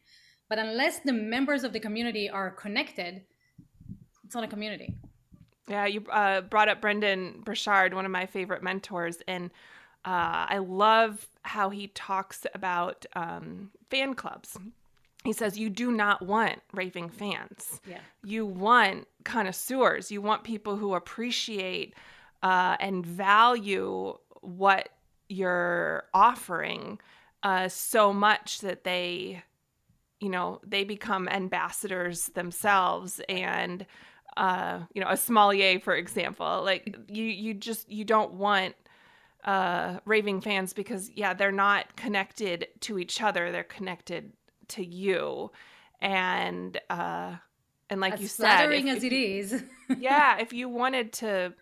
But 0.49 0.59
unless 0.59 1.01
the 1.01 1.13
members 1.13 1.65
of 1.65 1.73
the 1.73 1.81
community 1.81 2.29
are 2.29 2.51
connected 2.51 3.23
it's 4.25 4.35
not 4.35 4.45
a 4.45 4.49
community. 4.49 4.95
Yeah, 5.69 5.87
you 5.87 6.05
uh, 6.11 6.43
brought 6.43 6.69
up 6.69 6.81
Brendon 6.81 7.43
Burchard, 7.45 7.95
one 7.95 8.05
of 8.05 8.11
my 8.11 8.27
favorite 8.27 8.63
mentors, 8.63 9.19
and 9.29 9.51
uh, 10.05 10.47
I 10.49 10.59
love 10.59 11.27
how 11.43 11.71
he 11.71 11.89
talks 11.89 12.47
about 12.55 13.07
um, 13.15 13.71
fan 13.91 14.15
clubs. 14.15 14.59
He 15.25 15.33
says 15.33 15.59
you 15.59 15.71
do 15.71 15.91
not 15.91 16.23
want 16.23 16.61
raving 16.73 17.09
fans. 17.09 17.81
Yeah. 17.89 18.01
You 18.23 18.45
want 18.45 19.09
connoisseurs. 19.25 20.11
You 20.11 20.21
want 20.21 20.45
people 20.45 20.77
who 20.77 20.95
appreciate 20.95 21.95
uh, 22.43 22.77
and 22.79 23.05
value 23.05 24.19
what 24.43 24.91
you're 25.31 26.05
offering 26.13 27.01
uh, 27.43 27.69
so 27.69 28.13
much 28.13 28.61
that 28.61 28.85
they, 28.85 29.43
you 30.21 30.29
know, 30.29 30.61
they 30.67 30.85
become 30.85 31.27
ambassadors 31.29 32.27
themselves 32.29 33.21
and 33.29 33.87
uh, 34.37 34.81
you 34.93 35.01
know, 35.01 35.09
a 35.09 35.17
sommelier, 35.17 35.79
for 35.79 35.95
example. 35.95 36.63
Like 36.65 36.97
you, 37.09 37.25
you 37.25 37.55
just 37.55 37.91
you 37.91 38.05
don't 38.05 38.35
want 38.35 38.75
uh, 39.45 39.99
raving 40.05 40.41
fans 40.41 40.73
because 40.73 41.11
yeah, 41.15 41.35
they're 41.35 41.53
not 41.53 41.97
connected 41.97 42.67
to 42.81 42.99
each 42.99 43.23
other. 43.23 43.53
They're 43.53 43.65
connected 43.65 44.33
to 44.69 44.85
you, 44.85 45.51
and 46.01 46.81
uh, 46.91 47.37
and 47.91 48.01
like 48.01 48.15
as 48.15 48.21
you 48.21 48.29
said, 48.29 48.47
flattering 48.47 48.91
as 48.91 49.05
it 49.05 49.13
is. 49.13 49.63
yeah, 49.99 50.39
if 50.39 50.53
you 50.53 50.69
wanted 50.69 51.13
to 51.15 51.55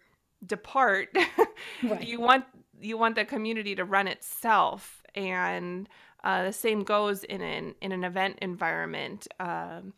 depart, 0.45 1.09
Right. 1.83 2.07
you 2.07 2.21
want 2.21 2.45
you 2.81 2.99
want 2.99 3.15
the 3.15 3.25
community 3.25 3.75
to 3.77 3.85
run 3.85 4.09
itself, 4.09 5.03
and 5.15 5.89
uh, 6.25 6.45
the 6.45 6.53
same 6.53 6.83
goes 6.85 7.25
in 7.25 7.41
an 7.41 7.75
in 7.81 7.93
an 7.93 8.05
event 8.05 8.39
environment. 8.43 9.29
Um, 9.41 9.95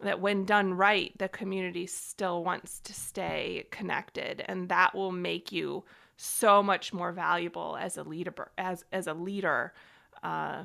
that 0.00 0.20
when 0.20 0.44
done 0.44 0.74
right, 0.74 1.16
the 1.18 1.28
community 1.28 1.86
still 1.86 2.44
wants 2.44 2.80
to 2.80 2.92
stay 2.92 3.66
connected, 3.70 4.44
and 4.46 4.68
that 4.68 4.94
will 4.94 5.12
make 5.12 5.52
you 5.52 5.84
so 6.16 6.62
much 6.62 6.92
more 6.92 7.12
valuable 7.12 7.76
as 7.80 7.96
a 7.96 8.02
leader. 8.02 8.34
As 8.58 8.84
as 8.92 9.06
a 9.06 9.14
leader, 9.14 9.72
uh, 10.22 10.64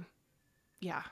yeah, 0.79 1.03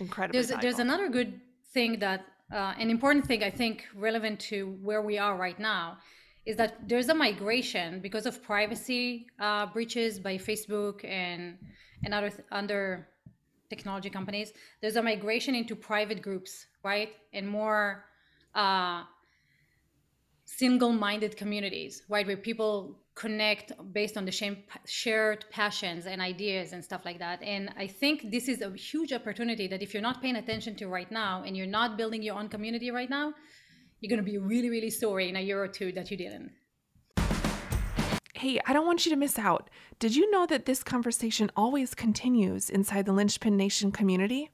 incredibly. 0.00 0.42
there's 0.42 0.60
there's 0.60 0.78
another 0.78 1.08
good 1.08 1.40
thing 1.72 1.98
that 1.98 2.26
uh, 2.52 2.74
an 2.78 2.90
important 2.90 3.26
thing 3.26 3.42
I 3.42 3.50
think 3.50 3.86
relevant 3.94 4.40
to 4.50 4.76
where 4.82 5.02
we 5.02 5.18
are 5.18 5.36
right 5.36 5.58
now 5.58 5.98
is 6.46 6.56
that 6.56 6.88
there's 6.88 7.08
a 7.08 7.14
migration 7.14 8.00
because 8.00 8.26
of 8.26 8.42
privacy 8.42 9.26
uh, 9.38 9.66
breaches 9.66 10.18
by 10.18 10.36
Facebook 10.36 11.04
and 11.04 11.58
and 12.04 12.14
other 12.14 12.30
th- 12.30 12.44
under 12.50 13.08
technology 13.68 14.10
companies. 14.10 14.52
There's 14.80 14.96
a 14.96 15.02
migration 15.02 15.54
into 15.54 15.76
private 15.76 16.22
groups, 16.22 16.66
right, 16.82 17.10
and 17.32 17.46
more 17.48 18.04
uh, 18.54 19.04
single-minded 20.44 21.36
communities, 21.36 22.02
right, 22.08 22.26
where 22.26 22.36
people 22.36 22.98
connect 23.20 23.72
based 23.92 24.16
on 24.16 24.24
the 24.24 24.32
same 24.32 24.56
shared 24.86 25.44
passions 25.50 26.06
and 26.06 26.22
ideas 26.22 26.72
and 26.72 26.82
stuff 26.82 27.02
like 27.04 27.18
that. 27.18 27.42
And 27.42 27.68
I 27.76 27.86
think 27.86 28.30
this 28.30 28.48
is 28.48 28.62
a 28.62 28.70
huge 28.70 29.12
opportunity 29.12 29.66
that 29.68 29.82
if 29.82 29.92
you're 29.92 30.08
not 30.10 30.22
paying 30.22 30.36
attention 30.36 30.74
to 30.76 30.86
right 30.88 31.10
now 31.10 31.42
and 31.44 31.54
you're 31.54 31.74
not 31.78 31.98
building 31.98 32.22
your 32.22 32.36
own 32.36 32.48
community 32.48 32.90
right 32.90 33.10
now, 33.10 33.34
you're 34.00 34.08
going 34.08 34.24
to 34.24 34.30
be 34.30 34.38
really, 34.38 34.70
really 34.70 34.88
sorry 34.88 35.28
in 35.28 35.36
a 35.36 35.40
year 35.40 35.62
or 35.62 35.68
two 35.68 35.92
that 35.92 36.10
you 36.10 36.16
didn't. 36.16 36.50
Hey, 38.34 38.58
I 38.66 38.72
don't 38.72 38.86
want 38.86 39.04
you 39.04 39.10
to 39.10 39.16
miss 39.16 39.38
out. 39.38 39.68
Did 39.98 40.16
you 40.16 40.30
know 40.30 40.46
that 40.46 40.64
this 40.64 40.82
conversation 40.82 41.50
always 41.54 41.94
continues 41.94 42.70
inside 42.70 43.04
the 43.04 43.12
Linchpin 43.12 43.54
Nation 43.54 43.92
community? 43.92 44.50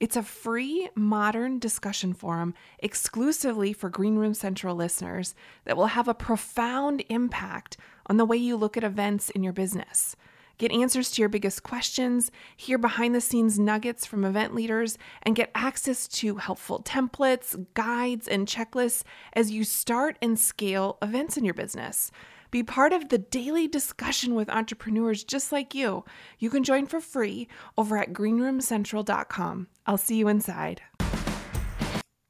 It's 0.00 0.16
a 0.16 0.22
free, 0.22 0.88
modern 0.94 1.58
discussion 1.58 2.14
forum 2.14 2.54
exclusively 2.78 3.74
for 3.74 3.90
Greenroom 3.90 4.34
Central 4.34 4.74
listeners 4.74 5.34
that 5.64 5.76
will 5.76 5.86
have 5.86 6.08
a 6.08 6.14
profound 6.14 7.02
impact 7.08 7.76
on 8.06 8.16
the 8.16 8.24
way 8.24 8.36
you 8.36 8.56
look 8.56 8.76
at 8.76 8.84
events 8.84 9.30
in 9.30 9.42
your 9.42 9.52
business. 9.52 10.16
Get 10.58 10.72
answers 10.72 11.10
to 11.10 11.22
your 11.22 11.28
biggest 11.28 11.62
questions, 11.62 12.30
hear 12.56 12.78
behind 12.78 13.14
the 13.14 13.20
scenes 13.20 13.58
nuggets 13.58 14.06
from 14.06 14.24
event 14.24 14.54
leaders, 14.54 14.96
and 15.22 15.36
get 15.36 15.50
access 15.54 16.08
to 16.08 16.36
helpful 16.36 16.82
templates, 16.82 17.66
guides, 17.74 18.26
and 18.26 18.48
checklists 18.48 19.02
as 19.34 19.50
you 19.50 19.64
start 19.64 20.16
and 20.22 20.38
scale 20.38 20.96
events 21.02 21.36
in 21.36 21.44
your 21.44 21.52
business. 21.52 22.10
Be 22.50 22.62
part 22.62 22.94
of 22.94 23.10
the 23.10 23.18
daily 23.18 23.68
discussion 23.68 24.34
with 24.34 24.48
entrepreneurs 24.48 25.24
just 25.24 25.52
like 25.52 25.74
you. 25.74 26.04
You 26.38 26.48
can 26.48 26.64
join 26.64 26.86
for 26.86 27.00
free 27.00 27.48
over 27.76 27.98
at 27.98 28.14
greenroomcentral.com. 28.14 29.66
I'll 29.86 29.98
see 29.98 30.16
you 30.16 30.28
inside. 30.28 30.80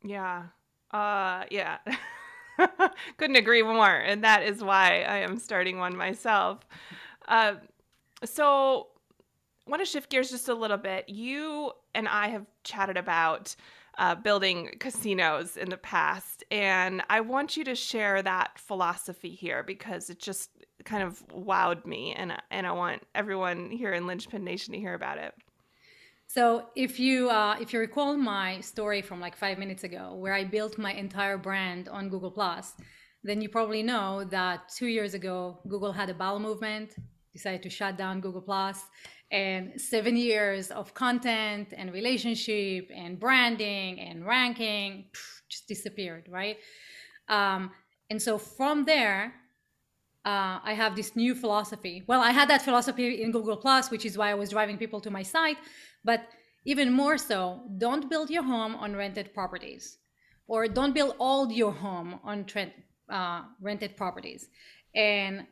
Yeah. 0.02 0.44
Uh 0.90 1.44
yeah. 1.50 1.78
Couldn't 3.16 3.36
agree 3.36 3.62
more. 3.62 3.94
And 3.94 4.24
that 4.24 4.42
is 4.42 4.62
why 4.62 5.02
I 5.02 5.18
am 5.18 5.38
starting 5.38 5.78
one 5.78 5.96
myself. 5.96 6.60
Uh, 7.28 7.54
so 8.24 8.88
I 9.66 9.70
want 9.70 9.82
to 9.82 9.86
shift 9.86 10.10
gears 10.10 10.30
just 10.30 10.48
a 10.48 10.54
little 10.54 10.76
bit. 10.76 11.08
You 11.08 11.72
and 11.94 12.08
I 12.08 12.28
have 12.28 12.46
chatted 12.64 12.96
about 12.96 13.54
uh, 13.98 14.14
building 14.14 14.76
casinos 14.78 15.56
in 15.56 15.70
the 15.70 15.76
past, 15.76 16.44
and 16.50 17.02
I 17.08 17.20
want 17.20 17.56
you 17.56 17.64
to 17.64 17.74
share 17.74 18.22
that 18.22 18.58
philosophy 18.58 19.30
here 19.30 19.62
because 19.62 20.10
it 20.10 20.18
just 20.18 20.50
kind 20.84 21.02
of 21.02 21.26
wowed 21.28 21.86
me, 21.86 22.12
and 22.12 22.32
and 22.50 22.66
I 22.66 22.72
want 22.72 23.02
everyone 23.14 23.70
here 23.70 23.92
in 23.92 24.06
Linchpin 24.06 24.44
Nation 24.44 24.74
to 24.74 24.78
hear 24.78 24.94
about 24.94 25.18
it. 25.18 25.34
So 26.26 26.66
if 26.74 26.98
you 26.98 27.30
uh, 27.30 27.56
if 27.60 27.72
you 27.72 27.78
recall 27.78 28.16
my 28.16 28.60
story 28.60 29.00
from 29.00 29.20
like 29.20 29.36
five 29.36 29.58
minutes 29.58 29.84
ago, 29.84 30.14
where 30.14 30.34
I 30.34 30.44
built 30.44 30.76
my 30.76 30.92
entire 30.92 31.38
brand 31.38 31.88
on 31.88 32.08
Google 32.08 32.30
Plus, 32.30 32.74
then 33.22 33.40
you 33.40 33.48
probably 33.48 33.82
know 33.82 34.24
that 34.24 34.68
two 34.68 34.86
years 34.86 35.14
ago 35.14 35.58
Google 35.68 35.92
had 35.92 36.10
a 36.10 36.14
bowel 36.14 36.40
movement, 36.40 36.96
decided 37.32 37.62
to 37.62 37.70
shut 37.70 37.96
down 37.96 38.20
Google 38.20 38.42
Plus, 38.42 38.82
and 39.30 39.80
seven 39.80 40.16
years 40.16 40.70
of 40.70 40.94
content 40.94 41.72
and 41.76 41.92
relationship 41.92 42.90
and 42.94 43.18
branding 43.18 44.00
and 44.00 44.26
ranking 44.26 45.06
just 45.48 45.66
disappeared, 45.68 46.28
right? 46.28 46.58
Um, 47.28 47.70
and 48.10 48.20
so 48.20 48.38
from 48.38 48.84
there, 48.84 49.34
uh, 50.24 50.58
I 50.62 50.74
have 50.74 50.96
this 50.96 51.14
new 51.14 51.34
philosophy. 51.34 52.02
Well, 52.06 52.20
I 52.20 52.32
had 52.32 52.50
that 52.50 52.62
philosophy 52.62 53.22
in 53.22 53.30
Google 53.30 53.56
Plus, 53.56 53.90
which 53.90 54.04
is 54.04 54.18
why 54.18 54.30
I 54.30 54.34
was 54.34 54.50
driving 54.50 54.76
people 54.76 55.00
to 55.00 55.10
my 55.10 55.22
site. 55.22 55.56
But 56.06 56.20
even 56.64 56.92
more 56.92 57.18
so, 57.18 57.60
don't 57.78 58.08
build 58.08 58.30
your 58.30 58.44
home 58.44 58.74
on 58.76 58.96
rented 58.96 59.34
properties, 59.34 59.98
or 60.46 60.68
don't 60.68 60.94
build 60.94 61.16
all 61.18 61.52
your 61.52 61.72
home 61.72 62.20
on 62.24 62.44
trent, 62.44 62.72
uh, 63.10 63.42
rented 63.60 63.96
properties. 63.96 64.48
And 64.94 65.46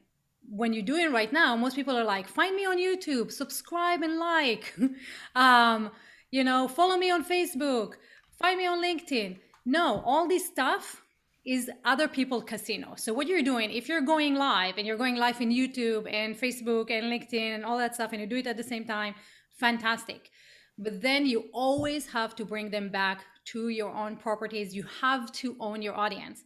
when 0.49 0.73
you're 0.73 0.91
doing 0.95 1.13
right 1.13 1.33
now, 1.33 1.57
most 1.57 1.75
people 1.77 1.97
are 1.97 2.05
like, 2.05 2.29
find 2.29 2.55
me 2.55 2.65
on 2.65 2.79
YouTube, 2.79 3.33
subscribe 3.33 4.03
and 4.03 4.19
like, 4.19 4.75
um, 5.35 5.91
you 6.31 6.45
know, 6.45 6.69
follow 6.69 6.97
me 6.97 7.11
on 7.11 7.25
Facebook, 7.25 7.95
find 8.41 8.59
me 8.59 8.67
on 8.67 8.83
LinkedIn. 8.83 9.39
No, 9.65 10.03
all 10.05 10.29
this 10.29 10.47
stuff 10.47 11.03
is 11.45 11.71
other 11.85 12.09
people 12.09 12.41
casino. 12.43 12.95
So 12.97 13.13
what 13.13 13.27
you're 13.27 13.43
doing, 13.43 13.71
if 13.71 13.89
you're 13.89 14.01
going 14.01 14.35
live 14.35 14.79
and 14.79 14.87
you're 14.87 14.97
going 14.97 15.17
live 15.17 15.41
in 15.41 15.51
YouTube 15.51 16.13
and 16.13 16.35
Facebook 16.39 16.91
and 16.91 17.05
LinkedIn 17.13 17.55
and 17.55 17.65
all 17.65 17.79
that 17.79 17.95
stuff, 17.95 18.13
and 18.13 18.21
you 18.21 18.27
do 18.27 18.37
it 18.37 18.47
at 18.47 18.57
the 18.57 18.63
same 18.63 18.85
time, 18.85 19.15
fantastic. 19.59 20.31
But 20.77 21.01
then 21.01 21.27
you 21.27 21.45
always 21.53 22.07
have 22.09 22.35
to 22.37 22.45
bring 22.45 22.71
them 22.71 22.89
back 22.89 23.25
to 23.47 23.69
your 23.69 23.93
own 23.95 24.17
properties. 24.17 24.75
You 24.75 24.85
have 25.01 25.31
to 25.33 25.57
own 25.61 25.83
your 25.83 25.97
audience. 25.97 26.43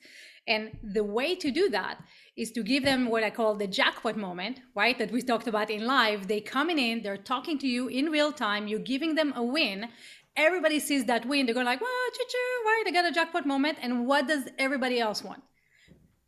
And 0.47 0.71
the 0.83 1.05
way 1.05 1.35
to 1.37 1.51
do 1.51 1.69
that 1.71 2.03
is 2.37 2.51
to 2.53 2.63
give 2.63 2.83
them 2.83 3.11
what 3.11 3.23
I 3.23 3.31
call 3.31 3.55
the 3.55 3.67
jackpot 3.67 4.17
moment, 4.17 4.61
right? 4.75 4.99
That 4.99 5.13
we 5.13 5.21
talked 5.21 5.47
about 5.47 5.71
in 5.71 5.87
live. 5.87 6.27
They 6.27 6.41
coming 6.41 6.79
in, 6.79 7.03
they're 7.03 7.19
talking 7.19 7.59
to 7.59 7.69
you 7.69 7.89
in 7.89 8.07
real 8.07 8.33
time, 8.33 8.67
you're 8.67 8.79
giving 8.79 9.15
them 9.15 9.33
a 9.37 9.43
win. 9.43 9.89
Everybody 10.37 10.79
sees 10.79 11.05
that 11.07 11.27
win, 11.27 11.45
they're 11.45 11.55
going 11.55 11.67
like, 11.67 11.81
wow, 11.81 12.09
choo-choo, 12.15 12.65
right? 12.65 12.85
I 12.87 12.91
got 12.93 13.05
a 13.05 13.13
jackpot 13.13 13.45
moment. 13.45 13.79
And 13.83 14.07
what 14.07 14.27
does 14.27 14.49
everybody 14.59 15.01
else 15.01 15.23
want? 15.23 15.43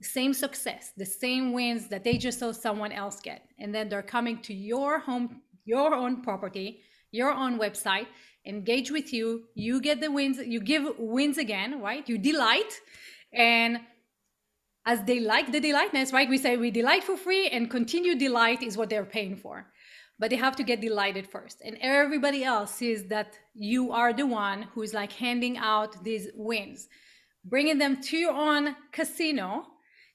Same 0.02 0.34
success, 0.34 0.92
the 0.96 1.06
same 1.06 1.52
wins 1.52 1.88
that 1.88 2.04
they 2.04 2.18
just 2.18 2.38
saw 2.40 2.52
someone 2.52 2.92
else 2.92 3.20
get. 3.20 3.46
And 3.58 3.74
then 3.74 3.88
they're 3.88 4.02
coming 4.02 4.42
to 4.42 4.52
your 4.52 4.98
home, 4.98 5.42
your 5.64 5.94
own 5.94 6.22
property, 6.22 6.82
your 7.10 7.32
own 7.32 7.58
website, 7.58 8.06
engage 8.46 8.90
with 8.90 9.12
you. 9.12 9.44
You 9.54 9.80
get 9.80 10.00
the 10.00 10.10
wins, 10.10 10.38
you 10.38 10.60
give 10.60 10.84
wins 10.98 11.38
again, 11.38 11.80
right? 11.80 12.08
You 12.08 12.18
delight. 12.18 12.72
And 13.32 13.80
as 14.86 15.02
they 15.04 15.20
like 15.20 15.52
the 15.52 15.60
delightness, 15.60 16.12
right? 16.12 16.28
We 16.28 16.38
say 16.38 16.56
we 16.56 16.70
delight 16.70 17.04
for 17.04 17.16
free 17.16 17.48
and 17.48 17.70
continue 17.70 18.16
delight 18.16 18.62
is 18.62 18.76
what 18.76 18.88
they're 18.88 19.04
paying 19.04 19.36
for. 19.36 19.66
But 20.18 20.30
they 20.30 20.36
have 20.36 20.56
to 20.56 20.62
get 20.62 20.80
delighted 20.80 21.26
first. 21.26 21.62
And 21.64 21.78
everybody 21.80 22.44
else 22.44 22.74
sees 22.74 23.06
that 23.08 23.38
you 23.54 23.92
are 23.92 24.12
the 24.12 24.26
one 24.26 24.62
who's 24.74 24.92
like 24.92 25.12
handing 25.12 25.56
out 25.56 26.02
these 26.04 26.28
wins, 26.34 26.88
bringing 27.44 27.78
them 27.78 28.02
to 28.02 28.16
your 28.16 28.32
own 28.32 28.76
casino. 28.92 29.66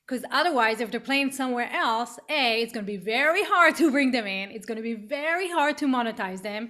Because 0.08 0.24
otherwise, 0.32 0.82
if 0.82 0.92
they're 0.92 1.00
playing 1.00 1.32
somewhere 1.32 1.70
else, 1.72 2.20
A, 2.30 2.62
it's 2.62 2.72
going 2.74 2.86
to 2.86 2.92
be 2.92 2.98
very 2.98 3.44
hard 3.44 3.76
to 3.78 3.90
bring 3.90 4.12
them 4.12 4.28
in. 4.28 4.52
It's 4.52 4.66
going 4.66 4.78
to 4.78 4.84
be 4.84 4.94
very 4.94 5.50
hard 5.50 5.78
to 5.80 5.88
monetize 5.88 6.42
them. 6.42 6.70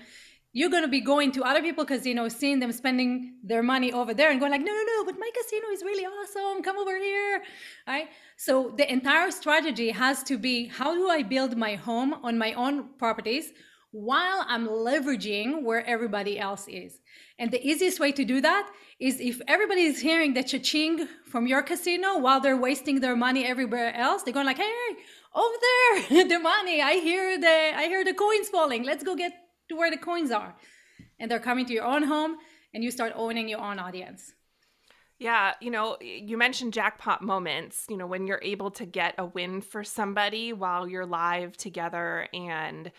you're 0.57 0.69
going 0.69 0.83
to 0.83 0.87
be 0.87 1.01
going 1.01 1.33
to 1.33 1.43
other 1.43 1.61
people 1.61 1.83
casinos 1.83 2.33
seeing 2.33 2.59
them 2.59 2.71
spending 2.71 3.33
their 3.43 3.61
money 3.61 3.91
over 3.91 4.13
there 4.13 4.31
and 4.31 4.39
going 4.39 4.53
like 4.53 4.61
no 4.61 4.73
no 4.79 4.83
no 4.91 5.03
but 5.03 5.19
my 5.19 5.29
casino 5.37 5.67
is 5.73 5.83
really 5.83 6.05
awesome 6.05 6.63
come 6.63 6.77
over 6.77 6.97
here 6.97 7.43
right 7.87 8.07
so 8.37 8.73
the 8.77 8.89
entire 8.91 9.29
strategy 9.31 9.89
has 9.89 10.23
to 10.23 10.37
be 10.37 10.67
how 10.67 10.95
do 10.95 11.09
i 11.09 11.21
build 11.21 11.57
my 11.57 11.75
home 11.75 12.13
on 12.23 12.37
my 12.37 12.53
own 12.53 12.87
properties 12.97 13.51
while 13.91 14.45
i'm 14.47 14.65
leveraging 14.65 15.61
where 15.61 15.85
everybody 15.85 16.39
else 16.39 16.65
is 16.69 17.01
and 17.37 17.51
the 17.51 17.65
easiest 17.65 17.99
way 17.99 18.11
to 18.11 18.23
do 18.23 18.41
that 18.41 18.69
is 18.99 19.19
if 19.19 19.41
everybody 19.47 19.81
is 19.81 19.99
hearing 19.99 20.33
the 20.33 20.43
cha-ching 20.43 21.07
from 21.25 21.47
your 21.47 21.61
casino 21.61 22.17
while 22.17 22.39
they're 22.39 22.57
wasting 22.57 23.01
their 23.01 23.15
money 23.15 23.45
everywhere 23.45 23.93
else 23.95 24.23
they're 24.23 24.33
going 24.33 24.45
like 24.45 24.57
hey, 24.57 24.89
over 25.33 25.55
there 25.67 26.23
the 26.33 26.39
money 26.39 26.81
i 26.81 26.93
hear 26.93 27.39
the 27.39 27.71
i 27.75 27.85
hear 27.87 28.03
the 28.03 28.13
coins 28.13 28.49
falling 28.49 28.83
let's 28.83 29.03
go 29.03 29.15
get 29.15 29.33
to 29.69 29.75
where 29.75 29.91
the 29.91 29.97
coins 29.97 30.31
are. 30.31 30.55
And 31.19 31.29
they're 31.29 31.39
coming 31.39 31.65
to 31.65 31.73
your 31.73 31.85
own 31.85 32.03
home 32.03 32.37
and 32.73 32.83
you 32.83 32.91
start 32.91 33.13
owning 33.15 33.47
your 33.47 33.61
own 33.61 33.79
audience. 33.79 34.33
Yeah, 35.17 35.53
you 35.61 35.71
know, 35.71 35.97
you 36.01 36.37
mentioned 36.37 36.73
jackpot 36.73 37.21
moments, 37.21 37.85
you 37.89 37.95
know, 37.95 38.05
when 38.05 38.27
you're 38.27 38.41
able 38.43 38.71
to 38.71 38.85
get 38.85 39.15
a 39.17 39.25
win 39.25 39.61
for 39.61 39.83
somebody 39.83 40.51
while 40.51 40.87
you're 40.87 41.05
live 41.05 41.55
together 41.55 42.27
and 42.33 42.91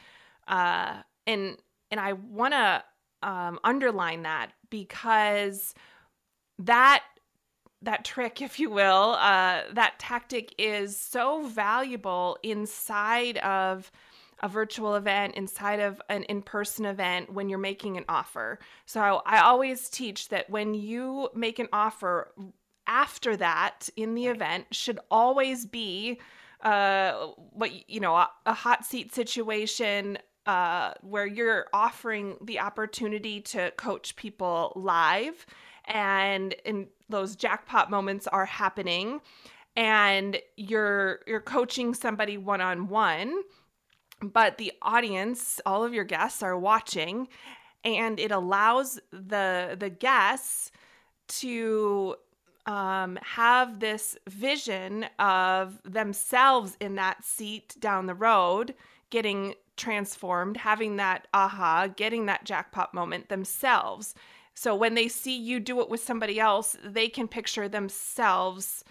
uh 0.48 1.02
and 1.26 1.58
and 1.90 2.00
I 2.00 2.14
want 2.14 2.54
to 2.54 2.82
um 3.26 3.58
underline 3.64 4.22
that 4.22 4.52
because 4.70 5.74
that 6.58 7.02
that 7.82 8.04
trick 8.04 8.40
if 8.48 8.58
you 8.58 8.70
will, 8.70 9.16
uh 9.18 9.62
that 9.72 9.98
tactic 9.98 10.54
is 10.58 10.96
so 10.98 11.46
valuable 11.46 12.38
inside 12.42 13.36
of 13.38 13.90
a 14.40 14.48
virtual 14.48 14.94
event 14.96 15.34
inside 15.34 15.80
of 15.80 16.00
an 16.10 16.22
in 16.24 16.42
person 16.42 16.84
event 16.84 17.32
when 17.32 17.48
you're 17.48 17.58
making 17.58 17.96
an 17.96 18.04
offer. 18.08 18.58
So 18.84 19.22
I 19.24 19.40
always 19.40 19.88
teach 19.88 20.28
that 20.28 20.50
when 20.50 20.74
you 20.74 21.30
make 21.34 21.58
an 21.58 21.68
offer, 21.72 22.32
after 22.86 23.36
that 23.36 23.88
in 23.96 24.14
the 24.14 24.26
event 24.26 24.66
should 24.72 25.00
always 25.10 25.66
be 25.66 26.20
uh, 26.62 27.28
what 27.52 27.70
you 27.88 28.00
know 28.00 28.14
a, 28.16 28.30
a 28.46 28.52
hot 28.52 28.84
seat 28.84 29.14
situation 29.14 30.18
uh, 30.46 30.92
where 31.02 31.26
you're 31.26 31.66
offering 31.72 32.36
the 32.40 32.60
opportunity 32.60 33.40
to 33.40 33.70
coach 33.72 34.16
people 34.16 34.72
live 34.76 35.46
and 35.86 36.54
and 36.64 36.86
those 37.08 37.36
jackpot 37.36 37.90
moments 37.90 38.26
are 38.26 38.44
happening 38.44 39.20
and 39.76 40.38
you're 40.56 41.20
you're 41.26 41.40
coaching 41.40 41.94
somebody 41.94 42.36
one 42.38 42.60
on 42.60 42.88
one 42.88 43.42
but 44.22 44.58
the 44.58 44.72
audience, 44.82 45.60
all 45.66 45.84
of 45.84 45.92
your 45.92 46.04
guests 46.04 46.42
are 46.42 46.58
watching 46.58 47.28
and 47.84 48.18
it 48.18 48.30
allows 48.30 48.98
the 49.12 49.76
the 49.78 49.90
guests 49.90 50.70
to 51.28 52.16
um, 52.66 53.18
have 53.22 53.78
this 53.78 54.16
vision 54.28 55.06
of 55.18 55.80
themselves 55.84 56.76
in 56.80 56.96
that 56.96 57.24
seat 57.24 57.76
down 57.78 58.06
the 58.06 58.14
road 58.14 58.74
getting 59.10 59.54
transformed 59.76 60.56
having 60.56 60.96
that 60.96 61.26
aha 61.34 61.86
getting 61.86 62.26
that 62.26 62.44
jackpot 62.44 62.92
moment 62.94 63.28
themselves. 63.28 64.14
So 64.54 64.74
when 64.74 64.94
they 64.94 65.08
see 65.08 65.36
you 65.36 65.60
do 65.60 65.80
it 65.80 65.88
with 65.90 66.02
somebody 66.02 66.40
else 66.40 66.76
they 66.84 67.08
can 67.08 67.28
picture 67.28 67.68
themselves 67.68 68.84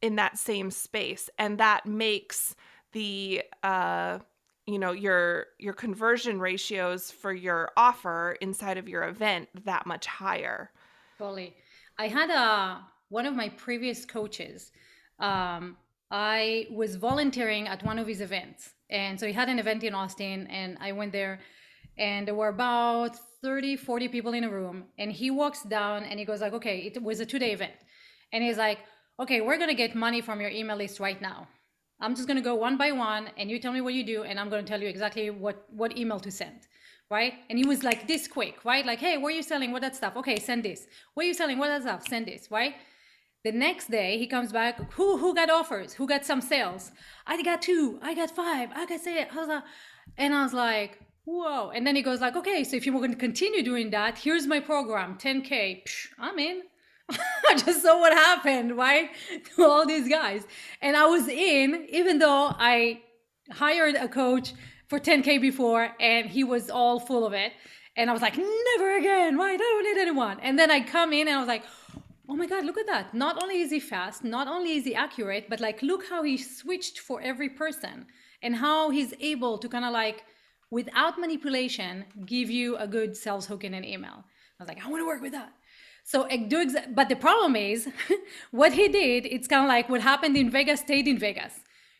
in 0.00 0.16
that 0.16 0.38
same 0.38 0.70
space. 0.70 1.28
And 1.38 1.58
that 1.58 1.86
makes 1.86 2.54
the 2.92 3.42
uh, 3.62 4.18
you 4.66 4.78
know 4.78 4.92
your 4.92 5.46
your 5.58 5.74
conversion 5.74 6.40
ratios 6.40 7.10
for 7.10 7.32
your 7.32 7.70
offer 7.76 8.36
inside 8.40 8.78
of 8.78 8.88
your 8.88 9.04
event 9.04 9.48
that 9.64 9.86
much 9.86 10.06
higher. 10.06 10.70
Totally. 11.18 11.54
I 11.98 12.08
had 12.08 12.30
a 12.30 12.80
one 13.08 13.26
of 13.26 13.34
my 13.34 13.48
previous 13.50 14.04
coaches 14.04 14.70
um, 15.18 15.76
i 16.10 16.66
was 16.70 16.96
volunteering 16.96 17.68
at 17.68 17.82
one 17.84 17.98
of 17.98 18.06
his 18.06 18.20
events 18.20 18.74
and 18.90 19.18
so 19.18 19.26
he 19.26 19.32
had 19.32 19.48
an 19.48 19.58
event 19.58 19.82
in 19.82 19.94
austin 19.94 20.46
and 20.48 20.76
i 20.80 20.92
went 20.92 21.12
there 21.12 21.40
and 21.96 22.26
there 22.26 22.34
were 22.34 22.48
about 22.48 23.16
30 23.42 23.76
40 23.76 24.08
people 24.08 24.32
in 24.34 24.44
a 24.44 24.50
room 24.50 24.84
and 24.98 25.12
he 25.12 25.30
walks 25.30 25.62
down 25.62 26.04
and 26.04 26.18
he 26.18 26.24
goes 26.24 26.40
like 26.40 26.52
okay 26.52 26.78
it 26.78 27.02
was 27.02 27.20
a 27.20 27.26
two 27.26 27.38
day 27.38 27.52
event 27.52 27.72
and 28.32 28.42
he's 28.42 28.58
like 28.58 28.78
okay 29.20 29.40
we're 29.40 29.58
to 29.68 29.74
get 29.74 29.94
money 29.94 30.20
from 30.20 30.40
your 30.40 30.50
email 30.50 30.76
list 30.76 31.00
right 31.00 31.20
now 31.20 31.46
I'm 32.00 32.14
just 32.14 32.28
to 32.36 32.44
go 32.44 32.54
one 32.54 32.76
by 32.76 32.92
one 32.92 33.28
and 33.36 33.50
you 33.50 33.58
tell 33.58 33.72
me 33.72 33.80
what 33.80 33.94
you 33.94 34.04
do 34.04 34.22
and 34.22 34.38
I'm 34.38 34.50
to 34.64 34.68
tell 34.68 34.80
you 34.80 34.88
exactly 34.88 35.30
what 35.30 35.64
what 35.70 35.96
email 35.96 36.20
to 36.20 36.30
send. 36.30 36.68
Right? 37.10 37.34
And 37.48 37.58
he 37.58 37.66
was 37.66 37.82
like 37.82 38.06
this 38.06 38.28
quick, 38.28 38.64
right? 38.66 38.84
Like, 38.84 38.98
hey, 38.98 39.16
what 39.16 39.28
are 39.28 39.36
you 39.36 39.42
selling? 39.42 39.72
What 39.72 39.80
that 39.80 39.96
stuff? 39.96 40.14
Okay, 40.16 40.38
send 40.38 40.62
this. 40.62 40.86
What 41.14 41.24
are 41.24 41.26
you 41.26 41.32
selling? 41.32 41.56
What 41.56 41.68
that 41.68 41.82
stuff? 41.82 42.06
Send 42.06 42.26
this, 42.26 42.50
right? 42.50 42.74
The 43.44 43.52
next 43.52 43.90
day 43.90 44.18
he 44.18 44.26
comes 44.26 44.52
back. 44.52 44.92
Who 44.94 45.16
who 45.16 45.34
got 45.34 45.50
offers? 45.50 45.92
Who 45.94 46.06
got 46.06 46.24
some 46.24 46.40
sales? 46.40 46.90
I 47.26 47.40
got 47.42 47.62
two. 47.62 47.98
I 48.02 48.14
got 48.14 48.30
five. 48.30 48.70
I 48.74 48.86
got 48.86 49.00
six. 49.00 49.34
And 50.16 50.34
I 50.34 50.42
was 50.42 50.52
like, 50.52 50.98
whoa. 51.24 51.70
And 51.70 51.86
then 51.86 51.94
he 51.94 52.02
goes 52.02 52.20
like, 52.20 52.36
okay, 52.36 52.64
so 52.64 52.76
if 52.76 52.86
you 52.86 52.92
want 52.92 53.12
to 53.12 53.18
continue 53.18 53.62
doing 53.62 53.90
that, 53.90 54.18
here's 54.18 54.46
my 54.46 54.60
program, 54.60 55.18
10K. 55.18 55.84
Psh, 55.84 56.06
I'm 56.18 56.38
in. 56.38 56.62
I 57.10 57.54
just 57.54 57.82
saw 57.82 57.98
what 58.00 58.12
happened, 58.12 58.76
right? 58.76 59.10
To 59.56 59.64
all 59.64 59.86
these 59.86 60.08
guys. 60.08 60.46
And 60.82 60.96
I 60.96 61.06
was 61.06 61.28
in, 61.28 61.86
even 61.90 62.18
though 62.18 62.52
I 62.58 63.02
hired 63.50 63.94
a 63.94 64.08
coach 64.08 64.54
for 64.88 64.98
10K 64.98 65.40
before 65.40 65.90
and 66.00 66.26
he 66.26 66.44
was 66.44 66.70
all 66.70 66.98
full 66.98 67.26
of 67.26 67.32
it. 67.32 67.52
And 67.96 68.08
I 68.08 68.12
was 68.12 68.22
like, 68.22 68.36
never 68.36 68.96
again, 68.96 69.36
right? 69.36 69.54
I 69.54 69.56
don't 69.56 69.84
need 69.84 70.00
anyone. 70.00 70.38
And 70.40 70.58
then 70.58 70.70
I 70.70 70.80
come 70.80 71.12
in 71.12 71.28
and 71.28 71.36
I 71.36 71.40
was 71.40 71.48
like, 71.48 71.64
oh 72.28 72.36
my 72.36 72.46
God, 72.46 72.64
look 72.64 72.78
at 72.78 72.86
that. 72.86 73.14
Not 73.14 73.42
only 73.42 73.60
is 73.60 73.70
he 73.70 73.80
fast, 73.80 74.22
not 74.22 74.48
only 74.48 74.76
is 74.76 74.84
he 74.84 74.94
accurate, 74.94 75.48
but 75.48 75.60
like, 75.60 75.82
look 75.82 76.06
how 76.08 76.22
he 76.22 76.36
switched 76.36 76.98
for 76.98 77.20
every 77.22 77.48
person 77.48 78.06
and 78.42 78.56
how 78.56 78.90
he's 78.90 79.14
able 79.20 79.58
to 79.58 79.68
kind 79.68 79.84
of 79.84 79.92
like, 79.92 80.24
without 80.70 81.18
manipulation, 81.18 82.04
give 82.26 82.50
you 82.50 82.76
a 82.76 82.86
good 82.86 83.16
sales 83.16 83.46
hook 83.46 83.64
in 83.64 83.72
an 83.72 83.84
email. 83.84 84.24
I 84.58 84.62
was 84.62 84.68
like, 84.68 84.84
I 84.84 84.88
want 84.88 85.00
to 85.00 85.06
work 85.06 85.22
with 85.22 85.32
that. 85.32 85.52
So 86.04 86.26
do 86.26 86.64
exa- 86.64 86.94
but 86.94 87.08
the 87.08 87.16
problem 87.16 87.56
is 87.56 87.88
what 88.50 88.72
he 88.72 88.88
did, 88.88 89.26
it's 89.26 89.48
kind 89.48 89.64
of 89.64 89.68
like 89.68 89.88
what 89.88 90.00
happened 90.00 90.36
in 90.36 90.50
Vegas 90.50 90.80
stayed 90.80 91.08
in 91.08 91.18
Vegas. 91.18 91.54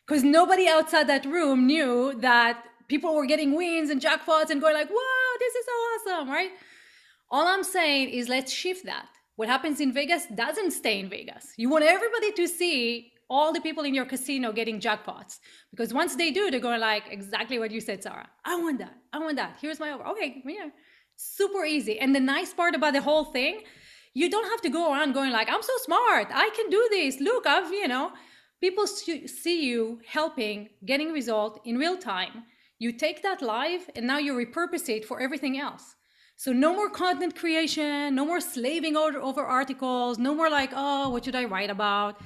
Because 0.06 0.24
nobody 0.24 0.66
outside 0.68 1.06
that 1.08 1.24
room 1.26 1.66
knew 1.66 2.14
that 2.20 2.64
people 2.88 3.14
were 3.14 3.26
getting 3.26 3.54
wins 3.54 3.90
and 3.90 4.00
jackpots 4.00 4.50
and 4.50 4.60
going 4.60 4.74
like, 4.74 4.88
wow, 4.88 5.30
this 5.38 5.54
is 5.54 5.64
so 5.66 5.72
awesome, 5.72 6.30
right? 6.30 6.50
All 7.30 7.46
I'm 7.46 7.62
saying 7.62 8.08
is 8.10 8.28
let's 8.28 8.50
shift 8.50 8.86
that. 8.86 9.08
What 9.38 9.48
happens 9.48 9.78
in 9.80 9.92
Vegas 9.92 10.26
doesn't 10.34 10.72
stay 10.72 10.96
in 10.98 11.08
Vegas. 11.08 11.44
You 11.56 11.68
want 11.70 11.84
everybody 11.84 12.32
to 12.32 12.46
see 12.48 13.12
all 13.30 13.52
the 13.52 13.60
people 13.60 13.84
in 13.84 13.94
your 13.94 14.04
casino 14.04 14.52
getting 14.52 14.80
jackpots. 14.80 15.38
Because 15.70 15.94
once 15.94 16.16
they 16.16 16.30
do, 16.30 16.50
they're 16.50 16.68
going 16.68 16.80
like 16.80 17.04
exactly 17.10 17.58
what 17.58 17.70
you 17.70 17.80
said, 17.80 18.02
Sarah. 18.02 18.28
I 18.44 18.60
want 18.60 18.78
that. 18.80 18.94
I 19.12 19.18
want 19.18 19.36
that. 19.36 19.58
Here's 19.60 19.78
my 19.78 19.92
over. 19.92 20.06
Okay, 20.08 20.42
yeah. 20.44 20.70
Super 21.16 21.64
easy. 21.64 21.98
And 22.00 22.14
the 22.14 22.20
nice 22.20 22.52
part 22.52 22.74
about 22.74 22.94
the 22.94 23.02
whole 23.02 23.26
thing 23.26 23.62
you 24.14 24.28
don't 24.28 24.50
have 24.50 24.60
to 24.60 24.70
go 24.70 24.92
around 24.92 25.12
going 25.12 25.30
like 25.30 25.48
i'm 25.48 25.62
so 25.62 25.76
smart 25.84 26.28
i 26.32 26.50
can 26.56 26.68
do 26.70 26.88
this 26.90 27.20
look 27.20 27.46
i've 27.46 27.70
you 27.70 27.88
know 27.88 28.10
people 28.60 28.86
see 28.86 29.64
you 29.64 30.00
helping 30.06 30.68
getting 30.84 31.12
result 31.12 31.60
in 31.64 31.78
real 31.78 31.96
time 31.96 32.44
you 32.78 32.90
take 32.92 33.22
that 33.22 33.42
live 33.42 33.88
and 33.94 34.06
now 34.06 34.18
you 34.18 34.32
repurpose 34.34 34.88
it 34.88 35.04
for 35.04 35.20
everything 35.20 35.58
else 35.58 35.94
so 36.38 36.52
no 36.52 36.70
more 36.78 36.88
content 36.88 37.34
creation 37.42 38.14
no 38.14 38.24
more 38.24 38.40
slaving 38.40 38.96
over, 38.96 39.18
over 39.18 39.42
articles 39.42 40.18
no 40.18 40.32
more 40.34 40.50
like 40.58 40.72
oh 40.74 41.10
what 41.10 41.24
should 41.24 41.34
i 41.42 41.44
write 41.44 41.70
about 41.78 42.20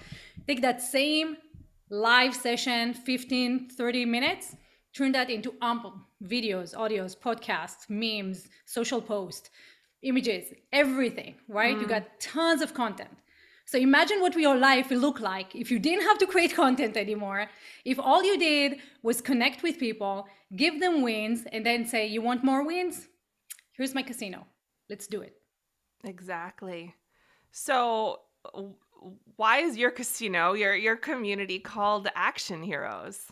take 0.46 0.62
that 0.62 0.80
same 0.80 1.36
live 1.90 2.34
session 2.34 2.94
15 2.94 3.70
30 3.70 4.04
minutes 4.04 4.54
turn 4.94 5.10
that 5.12 5.28
into 5.30 5.54
ample 5.60 5.94
videos 6.34 6.68
audios 6.74 7.16
podcasts 7.26 7.82
memes 7.88 8.48
social 8.66 9.02
posts 9.02 9.50
images, 10.02 10.52
everything, 10.72 11.34
right? 11.48 11.76
Mm. 11.76 11.80
You 11.80 11.86
got 11.86 12.20
tons 12.20 12.60
of 12.60 12.74
content. 12.74 13.10
So 13.64 13.78
imagine 13.78 14.20
what 14.20 14.36
your 14.36 14.56
life 14.56 14.90
will 14.90 14.98
look 14.98 15.20
like 15.20 15.54
if 15.54 15.70
you 15.70 15.78
didn't 15.78 16.04
have 16.04 16.18
to 16.18 16.26
create 16.26 16.54
content 16.64 16.96
anymore. 16.96 17.48
If 17.84 17.98
all 17.98 18.22
you 18.22 18.38
did 18.38 18.78
was 19.02 19.20
connect 19.20 19.62
with 19.62 19.78
people, 19.78 20.26
give 20.56 20.80
them 20.80 21.02
wins, 21.02 21.44
and 21.52 21.64
then 21.64 21.86
say, 21.86 22.06
You 22.06 22.20
want 22.20 22.44
more 22.44 22.64
wins? 22.64 23.08
Here's 23.72 23.94
my 23.94 24.02
casino. 24.02 24.46
Let's 24.88 25.06
do 25.06 25.22
it. 25.22 25.34
Exactly. 26.04 26.94
So, 27.50 28.20
why 29.36 29.58
is 29.58 29.76
your 29.76 29.90
casino, 29.90 30.52
your 30.54 30.74
your 30.74 30.96
community 30.96 31.58
called 31.58 32.08
Action 32.14 32.62
Heroes? 32.62 33.30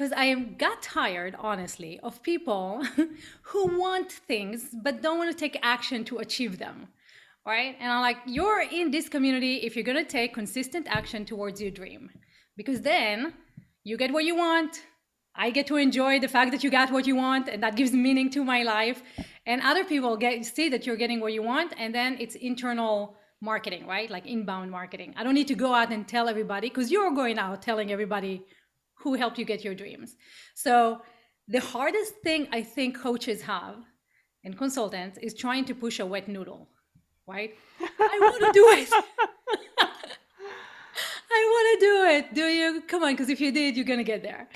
because 0.00 0.14
I 0.16 0.34
got 0.34 0.80
tired, 0.80 1.36
honestly, 1.38 2.00
of 2.02 2.22
people 2.22 2.82
who 3.42 3.78
want 3.78 4.10
things 4.10 4.74
but 4.82 5.02
don't 5.02 5.18
want 5.18 5.30
to 5.30 5.36
take 5.36 5.58
action 5.62 6.04
to 6.04 6.18
achieve 6.18 6.58
them. 6.58 6.88
Right? 7.46 7.76
And 7.78 7.92
I'm 7.92 8.00
like, 8.00 8.16
you're 8.24 8.62
in 8.62 8.90
this 8.90 9.10
community 9.10 9.56
if 9.56 9.76
you're 9.76 9.84
going 9.84 10.02
to 10.02 10.10
take 10.10 10.32
consistent 10.32 10.86
action 10.88 11.26
towards 11.26 11.60
your 11.60 11.70
dream. 11.70 12.08
Because 12.56 12.80
then 12.80 13.34
you 13.84 13.98
get 13.98 14.10
what 14.10 14.24
you 14.24 14.36
want. 14.36 14.82
I 15.34 15.50
get 15.50 15.66
to 15.66 15.76
enjoy 15.76 16.18
the 16.18 16.28
fact 16.28 16.50
that 16.52 16.64
you 16.64 16.70
got 16.70 16.90
what 16.90 17.06
you 17.06 17.16
want, 17.16 17.48
and 17.48 17.62
that 17.62 17.76
gives 17.76 17.92
meaning 17.92 18.30
to 18.30 18.42
my 18.42 18.62
life. 18.62 19.02
And 19.50 19.58
other 19.70 19.84
people 19.92 20.12
get 20.24 20.34
see 20.44 20.68
that 20.74 20.82
you're 20.86 21.00
getting 21.04 21.20
what 21.24 21.32
you 21.36 21.42
want 21.52 21.70
and 21.82 21.90
then 21.98 22.10
it's 22.24 22.36
internal 22.50 22.94
marketing 23.50 23.82
right? 23.94 24.08
Like 24.16 24.26
inbound 24.34 24.68
marketing. 24.78 25.10
I 25.18 25.20
don't 25.24 25.36
need 25.40 25.50
to 25.54 25.58
go 25.66 25.70
out 25.80 25.90
and 25.94 26.02
tell 26.14 26.26
everybody 26.34 26.68
because 26.68 26.88
you're 26.94 27.14
going 27.22 27.38
out 27.44 27.62
telling 27.70 27.88
everybody 27.96 28.34
who 29.00 29.10
helped 29.22 29.38
you 29.38 29.46
get 29.52 29.60
your 29.66 29.76
dreams. 29.82 30.16
So 30.54 30.74
the 31.48 31.62
hardest 31.74 32.12
thing 32.26 32.40
i 32.58 32.62
think 32.74 32.88
coaches 33.08 33.38
have 33.42 33.76
and 34.44 34.52
consultants 34.56 35.16
is 35.26 35.32
trying 35.44 35.64
to 35.70 35.74
push 35.84 35.96
a 35.98 36.06
wet 36.12 36.26
noodle 36.34 36.62
right? 37.30 37.54
I 37.80 38.18
want 38.20 38.40
to 38.40 38.52
do 38.52 38.64
it. 38.70 38.88
I 41.32 41.40
want 41.52 41.66
to 41.72 41.86
do 41.86 41.94
it. 42.16 42.34
Do 42.34 42.46
you? 42.58 42.82
Come 42.88 43.04
on 43.04 43.12
because 43.12 43.28
if 43.28 43.40
you 43.40 43.52
did 43.52 43.76
you're 43.76 43.86
to 43.86 44.04
get 44.04 44.22
there. 44.22 44.48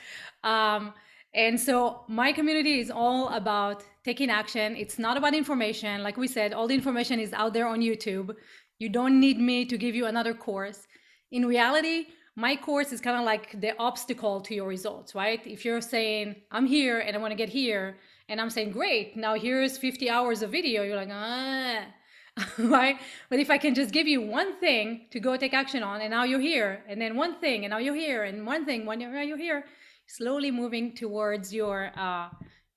Um, 0.42 0.92
and 1.34 1.58
so 1.58 2.04
my 2.08 2.32
community 2.32 2.80
is 2.80 2.90
all 2.90 3.28
about 3.30 3.82
taking 4.04 4.30
action. 4.30 4.76
It's 4.76 4.98
not 4.98 5.16
about 5.16 5.34
information. 5.34 6.02
Like 6.02 6.16
we 6.16 6.28
said, 6.28 6.52
all 6.52 6.68
the 6.68 6.74
information 6.74 7.18
is 7.18 7.32
out 7.32 7.52
there 7.52 7.66
on 7.66 7.80
YouTube. 7.80 8.34
You 8.78 8.88
don't 8.88 9.18
need 9.18 9.38
me 9.38 9.64
to 9.64 9.76
give 9.76 9.94
you 9.94 10.06
another 10.06 10.34
course. 10.34 10.86
In 11.32 11.44
reality, 11.46 12.06
my 12.36 12.56
course 12.56 12.92
is 12.92 13.00
kind 13.00 13.18
of 13.18 13.24
like 13.24 13.60
the 13.60 13.76
obstacle 13.78 14.40
to 14.42 14.54
your 14.54 14.68
results, 14.68 15.14
right? 15.14 15.40
If 15.46 15.64
you're 15.64 15.80
saying, 15.80 16.36
I'm 16.50 16.66
here 16.66 17.00
and 17.00 17.16
I 17.16 17.18
want 17.18 17.32
to 17.32 17.36
get 17.36 17.48
here, 17.48 17.96
and 18.28 18.40
I'm 18.40 18.50
saying, 18.50 18.70
great, 18.72 19.16
now 19.16 19.34
here's 19.34 19.76
50 19.76 20.08
hours 20.10 20.42
of 20.42 20.50
video, 20.50 20.82
you're 20.82 20.96
like, 20.96 21.10
ah, 21.12 21.84
right? 22.58 22.98
But 23.28 23.38
if 23.38 23.50
I 23.50 23.58
can 23.58 23.74
just 23.74 23.92
give 23.92 24.08
you 24.08 24.20
one 24.20 24.58
thing 24.58 25.06
to 25.10 25.20
go 25.20 25.36
take 25.36 25.54
action 25.54 25.82
on, 25.82 26.00
and 26.00 26.10
now 26.10 26.24
you're 26.24 26.40
here, 26.40 26.82
and 26.88 27.00
then 27.00 27.16
one 27.16 27.38
thing, 27.40 27.64
and 27.64 27.70
now 27.70 27.78
you're 27.78 27.94
here, 27.94 28.24
and 28.24 28.46
one 28.46 28.64
thing, 28.64 28.86
when 28.86 29.00
you're, 29.00 29.36
here, 29.36 29.64
slowly 30.06 30.50
moving 30.50 30.94
towards 30.94 31.52
your 31.52 31.90
uh, 31.96 32.28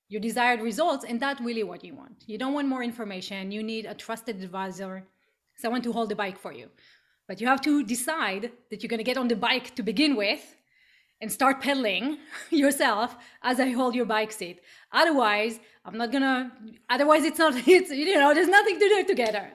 your 0.08 0.20
desired 0.20 0.60
results 0.60 1.04
and 1.04 1.20
that's 1.20 1.40
really 1.40 1.62
what 1.62 1.84
you 1.84 1.94
want. 1.94 2.24
You 2.26 2.38
don't 2.38 2.54
want 2.54 2.68
more 2.68 2.82
information. 2.82 3.52
You 3.52 3.62
need 3.62 3.84
a 3.84 3.94
trusted 3.94 4.42
advisor 4.42 5.04
someone 5.56 5.82
to 5.82 5.92
hold 5.92 6.08
the 6.08 6.14
bike 6.14 6.38
for 6.38 6.52
you. 6.52 6.68
But 7.26 7.40
you 7.40 7.46
have 7.46 7.60
to 7.62 7.84
decide 7.84 8.52
that 8.70 8.82
you're 8.82 8.88
going 8.88 8.98
to 8.98 9.04
get 9.04 9.18
on 9.18 9.28
the 9.28 9.36
bike 9.36 9.74
to 9.74 9.82
begin 9.82 10.16
with 10.16 10.56
and 11.20 11.30
start 11.30 11.60
pedaling 11.60 12.18
yourself 12.50 13.16
as 13.42 13.58
i 13.58 13.70
hold 13.70 13.94
your 13.94 14.06
bike 14.06 14.32
seat. 14.32 14.60
Otherwise 14.92 15.60
i'm 15.84 15.98
not 15.98 16.12
gonna 16.12 16.52
otherwise 16.88 17.24
it's 17.24 17.38
not 17.38 17.54
it's 17.66 17.90
you 17.90 18.14
know 18.14 18.32
there's 18.32 18.48
nothing 18.48 18.78
to 18.78 18.88
do 18.88 19.04
together. 19.04 19.52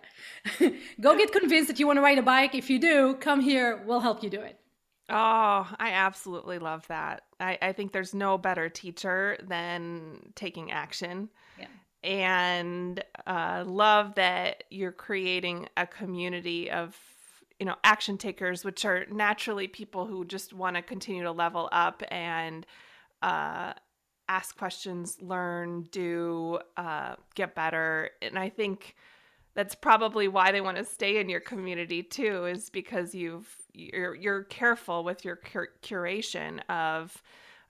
Go 1.01 1.17
get 1.17 1.31
convinced 1.31 1.69
that 1.69 1.79
you 1.79 1.87
want 1.87 1.97
to 1.97 2.01
ride 2.01 2.19
a 2.19 2.21
bike. 2.21 2.53
If 2.53 2.69
you 2.69 2.79
do 2.79 3.15
come 3.15 3.39
here. 3.39 3.81
We'll 3.85 4.01
help 4.01 4.23
you 4.23 4.29
do 4.29 4.41
it 4.41 4.59
Oh, 5.09 5.69
I 5.79 5.91
absolutely 5.91 6.59
love 6.59 6.87
that. 6.87 7.23
I, 7.39 7.57
I 7.61 7.71
think 7.73 7.91
there's 7.91 8.13
no 8.13 8.37
better 8.37 8.69
teacher 8.69 9.37
than 9.43 10.31
taking 10.35 10.71
action. 10.71 11.29
Yeah. 11.59 11.67
And 12.03 13.03
uh, 13.27 13.63
love 13.67 14.15
that 14.15 14.63
you're 14.69 14.91
creating 14.91 15.67
a 15.77 15.85
community 15.85 16.71
of 16.71 16.97
you 17.59 17.65
know 17.65 17.75
action 17.83 18.17
takers 18.17 18.65
which 18.65 18.83
are 18.83 19.05
naturally 19.11 19.67
people 19.67 20.05
who 20.05 20.25
just 20.25 20.53
want 20.53 20.75
to 20.75 20.81
continue 20.81 21.23
to 21.23 21.31
level 21.31 21.69
up 21.71 22.03
and 22.09 22.65
uh, 23.21 23.73
ask 24.27 24.57
questions 24.57 25.17
learn 25.21 25.83
do 25.91 26.59
uh, 26.75 27.15
get 27.35 27.55
better 27.55 28.09
and 28.21 28.37
i 28.37 28.49
think 28.49 28.95
that's 29.55 29.75
probably 29.75 30.27
why 30.27 30.51
they 30.51 30.61
want 30.61 30.77
to 30.77 30.83
stay 30.83 31.19
in 31.19 31.29
your 31.29 31.39
community 31.39 32.03
too 32.03 32.45
is 32.45 32.69
because 32.69 33.13
you've 33.13 33.47
you're 33.73 34.15
you're 34.15 34.43
careful 34.43 35.03
with 35.03 35.23
your 35.25 35.35
cur- 35.35 35.71
curation 35.81 36.59
of 36.69 37.21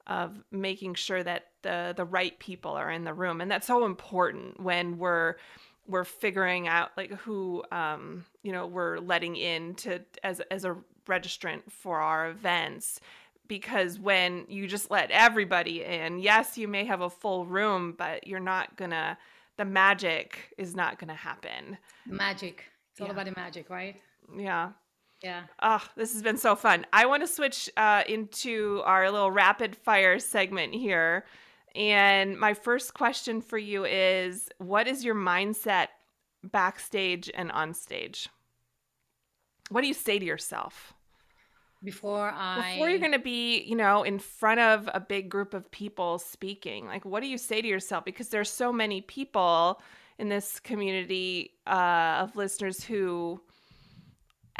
of 0.07 0.43
making 0.51 0.93
sure 0.93 1.23
that 1.23 1.47
the 1.61 1.93
the 1.95 2.05
right 2.05 2.37
people 2.39 2.71
are 2.71 2.91
in 2.91 3.03
the 3.03 3.13
room 3.13 3.41
and 3.41 3.49
that's 3.49 3.67
so 3.67 3.85
important 3.85 4.59
when 4.59 4.97
we're 4.97 5.35
we're 5.87 6.03
figuring 6.03 6.67
out 6.67 6.91
like 6.95 7.11
who 7.11 7.63
um 7.71 8.25
you 8.41 8.51
know 8.51 8.65
we're 8.67 8.99
letting 8.99 9.35
in 9.35 9.75
to 9.75 9.99
as 10.23 10.39
as 10.51 10.65
a 10.65 10.75
registrant 11.05 11.61
for 11.69 11.99
our 11.99 12.29
events. 12.29 12.99
Because 13.49 13.99
when 13.99 14.45
you 14.47 14.67
just 14.67 14.89
let 14.89 15.11
everybody 15.11 15.83
in 15.83 16.19
yes 16.19 16.57
you 16.57 16.67
may 16.67 16.85
have 16.85 17.01
a 17.01 17.09
full 17.09 17.45
room 17.45 17.93
but 17.97 18.25
you're 18.25 18.39
not 18.39 18.75
gonna 18.77 19.17
the 19.57 19.65
magic 19.65 20.53
is 20.57 20.75
not 20.75 20.99
gonna 20.99 21.15
happen 21.15 21.77
magic 22.05 22.65
it's 22.91 23.01
all 23.01 23.07
yeah. 23.07 23.13
about 23.13 23.25
the 23.25 23.33
magic 23.35 23.69
right 23.69 23.95
yeah 24.37 24.69
yeah. 25.23 25.43
Oh, 25.61 25.81
this 25.95 26.11
has 26.11 26.21
been 26.21 26.37
so 26.37 26.53
fun. 26.53 26.85
I 26.91 27.05
want 27.05 27.23
to 27.23 27.27
switch 27.27 27.69
uh, 27.77 28.03
into 28.07 28.81
our 28.83 29.09
little 29.09 29.31
rapid 29.31 29.73
fire 29.73 30.19
segment 30.19 30.75
here. 30.75 31.23
And 31.75 32.37
my 32.37 32.53
first 32.53 32.93
question 32.93 33.41
for 33.41 33.57
you 33.57 33.85
is 33.85 34.49
what 34.57 34.85
is 34.85 35.05
your 35.05 35.15
mindset 35.15 35.87
backstage 36.43 37.31
and 37.33 37.51
on 37.53 37.73
stage? 37.73 38.27
What 39.69 39.81
do 39.81 39.87
you 39.87 39.93
say 39.93 40.19
to 40.19 40.25
yourself? 40.25 40.93
Before 41.83 42.31
I 42.33 42.73
Before 42.73 42.89
you're 42.89 42.99
going 42.99 43.11
to 43.11 43.19
be, 43.19 43.61
you 43.63 43.75
know, 43.75 44.03
in 44.03 44.19
front 44.19 44.59
of 44.59 44.89
a 44.93 44.99
big 44.99 45.29
group 45.29 45.53
of 45.53 45.69
people 45.71 46.17
speaking. 46.19 46.85
Like 46.85 47.03
what 47.05 47.21
do 47.21 47.27
you 47.27 47.37
say 47.37 47.61
to 47.61 47.67
yourself 47.67 48.05
because 48.05 48.29
there's 48.29 48.49
so 48.49 48.71
many 48.71 49.01
people 49.01 49.81
in 50.17 50.29
this 50.29 50.59
community 50.59 51.51
uh, 51.67 52.19
of 52.21 52.35
listeners 52.35 52.83
who 52.83 53.41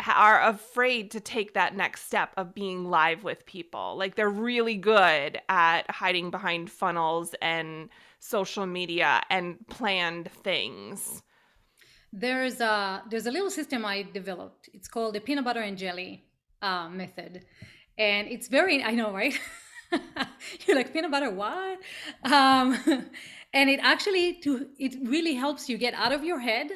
are 0.08 0.42
afraid 0.42 1.12
to 1.12 1.20
take 1.20 1.54
that 1.54 1.76
next 1.76 2.06
step 2.06 2.34
of 2.36 2.54
being 2.54 2.90
live 2.90 3.24
with 3.24 3.46
people. 3.46 3.96
Like 3.98 4.16
they're 4.16 4.30
really 4.30 4.76
good 4.76 5.40
at 5.50 5.90
hiding 5.90 6.32
behind 6.32 6.72
funnels 6.72 7.36
and 7.42 7.90
social 8.20 8.66
media 8.66 9.22
and 9.30 9.58
planned 9.68 10.32
things. 10.32 11.22
There's 12.12 12.60
a 12.60 13.04
there's 13.10 13.26
a 13.26 13.32
little 13.32 13.50
system 13.50 13.86
I 13.86 14.04
developed. 14.04 14.70
It's 14.74 14.88
called 14.88 15.16
the 15.16 15.20
peanut 15.20 15.46
butter 15.46 15.62
and 15.62 15.78
jelly 15.78 16.24
uh, 16.64 16.90
method, 16.90 17.46
and 17.98 18.28
it's 18.28 18.48
very 18.48 18.84
I 18.84 18.92
know 18.92 19.14
right. 19.14 19.40
You're 20.66 20.76
like 20.76 20.92
peanut 20.94 21.12
butter 21.12 21.30
what? 21.30 21.80
Um, 22.24 22.78
and 23.54 23.70
it 23.70 23.80
actually 23.84 24.40
to 24.42 24.68
it 24.80 24.96
really 25.08 25.36
helps 25.36 25.70
you 25.70 25.78
get 25.78 25.94
out 25.94 26.12
of 26.12 26.24
your 26.24 26.40
head 26.40 26.72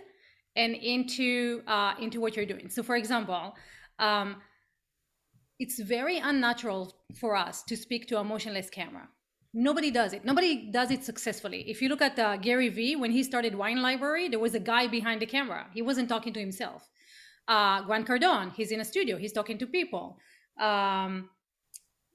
and 0.55 0.75
into 0.75 1.61
uh, 1.67 1.93
into 1.99 2.19
what 2.21 2.35
you're 2.35 2.45
doing. 2.45 2.69
So, 2.69 2.83
for 2.83 2.95
example, 2.95 3.55
um, 3.99 4.38
it's 5.59 5.79
very 5.79 6.19
unnatural 6.19 6.93
for 7.19 7.35
us 7.35 7.63
to 7.63 7.75
speak 7.75 8.07
to 8.09 8.19
a 8.19 8.23
motionless 8.23 8.69
camera. 8.69 9.07
Nobody 9.53 9.89
does 9.89 10.13
it. 10.13 10.23
Nobody 10.23 10.69
does 10.71 10.91
it 10.91 11.03
successfully. 11.03 11.63
If 11.67 11.81
you 11.81 11.89
look 11.89 12.01
at 12.01 12.19
uh, 12.19 12.38
Gary 12.38 12.69
Vee, 12.69 12.95
when 12.95 13.11
he 13.11 13.23
started 13.23 13.55
Wine 13.55 13.81
Library, 13.81 14.27
there 14.29 14.39
was 14.39 14.53
a 14.53 14.59
guy 14.59 14.88
behind 14.88 15.21
the 15.21 15.25
camera. 15.25 15.67
He 15.73 15.81
wasn't 15.81 16.09
talking 16.09 16.33
to 16.33 16.39
himself. 16.39 16.88
Uh, 17.47 17.81
Grant 17.83 18.07
Cardone, 18.07 18.53
he's 18.53 18.71
in 18.71 18.81
a 18.81 18.85
studio. 18.85 19.17
He's 19.17 19.31
talking 19.31 19.57
to 19.57 19.67
people. 19.67 20.17
Um, 20.59 21.29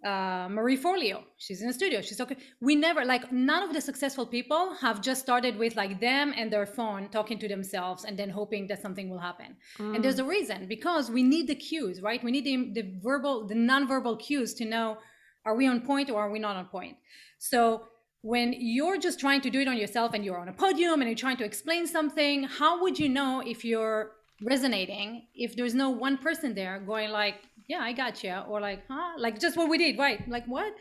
uh, 0.04 0.48
Marie 0.50 0.76
Forleo. 0.76 1.22
She's 1.38 1.62
in 1.62 1.68
a 1.68 1.72
studio. 1.72 2.00
She's 2.00 2.16
talking. 2.16 2.36
We 2.60 2.74
never 2.74 3.04
like 3.04 3.30
none 3.30 3.62
of 3.62 3.72
the 3.72 3.80
successful 3.80 4.26
people 4.26 4.74
have 4.74 5.00
just 5.00 5.20
started 5.22 5.56
with 5.56 5.76
like 5.76 6.00
them 6.00 6.34
and 6.36 6.52
their 6.52 6.66
phone 6.66 7.08
talking 7.08 7.38
to 7.38 7.48
themselves 7.48 8.04
and 8.04 8.18
then 8.18 8.28
hoping 8.28 8.66
that 8.66 8.82
something 8.82 9.08
will 9.08 9.20
happen. 9.20 9.56
Mm. 9.78 9.94
And 9.94 10.04
there's 10.04 10.18
a 10.18 10.24
reason 10.24 10.66
because 10.66 11.08
we 11.08 11.22
need 11.22 11.46
the 11.46 11.54
cues, 11.54 12.02
right? 12.02 12.22
We 12.22 12.32
need 12.32 12.44
the, 12.44 12.82
the 12.82 12.94
verbal, 13.00 13.46
the 13.46 13.54
non-verbal 13.54 14.16
cues 14.16 14.54
to 14.54 14.64
know 14.64 14.98
are 15.44 15.54
we 15.54 15.68
on 15.68 15.80
point 15.80 16.10
or 16.10 16.20
are 16.20 16.30
we 16.30 16.40
not 16.40 16.56
on 16.56 16.66
point. 16.66 16.96
So 17.38 17.84
when 18.22 18.54
you're 18.56 18.98
just 18.98 19.20
trying 19.20 19.40
to 19.42 19.50
do 19.50 19.60
it 19.60 19.68
on 19.68 19.76
yourself 19.76 20.14
and 20.14 20.24
you're 20.24 20.38
on 20.38 20.48
a 20.48 20.52
podium 20.52 21.00
and 21.00 21.08
you're 21.08 21.16
trying 21.16 21.36
to 21.38 21.44
explain 21.44 21.86
something, 21.86 22.44
how 22.44 22.80
would 22.82 22.98
you 22.98 23.08
know 23.08 23.42
if 23.44 23.64
you're 23.64 24.12
resonating 24.43 25.26
if 25.34 25.57
there's 25.57 25.74
no 25.74 25.90
one 25.90 26.18
person 26.18 26.55
there 26.55 26.80
going 26.80 27.11
like 27.11 27.36
yeah 27.68 27.80
i 27.80 27.93
got 27.93 28.22
you 28.22 28.34
or 28.49 28.61
like 28.61 28.82
huh? 28.88 29.14
Like 29.18 29.40
just 29.40 29.57
what 29.57 29.68
we 29.68 29.78
did 29.78 29.99
right? 29.99 30.26
Like 30.28 30.47
what? 30.47 30.74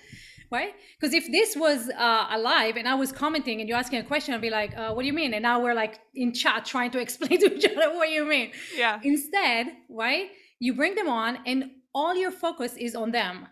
Right? 0.51 0.73
Because 0.99 1.13
if 1.13 1.31
this 1.31 1.55
was 1.55 1.89
uh, 1.89 2.27
alive 2.29 2.75
and 2.75 2.87
i 2.87 2.95
was 2.95 3.11
commenting 3.11 3.59
and 3.59 3.69
you're 3.69 3.77
asking 3.77 3.99
a 3.99 4.03
question 4.03 4.33
i'd 4.33 4.41
be 4.41 4.49
like 4.49 4.75
uh, 4.75 4.93
what 4.93 5.03
do 5.03 5.07
you 5.07 5.13
mean? 5.13 5.33
And 5.33 5.43
now 5.43 5.61
we're 5.61 5.73
like 5.73 5.99
in 6.15 6.33
chat 6.33 6.65
trying 6.65 6.91
to 6.91 6.99
explain 7.05 7.39
to 7.39 7.55
each 7.55 7.65
other 7.65 7.93
what 7.95 8.09
you 8.09 8.25
mean. 8.25 8.51
Yeah. 8.75 8.99
Instead 9.03 9.67
right 9.89 10.29
you 10.59 10.73
bring 10.73 10.95
them 10.95 11.09
on 11.09 11.39
and 11.45 11.71
all 11.93 12.15
your 12.15 12.31
focus 12.31 12.75
is 12.77 12.95
on 12.95 13.11
them. 13.11 13.47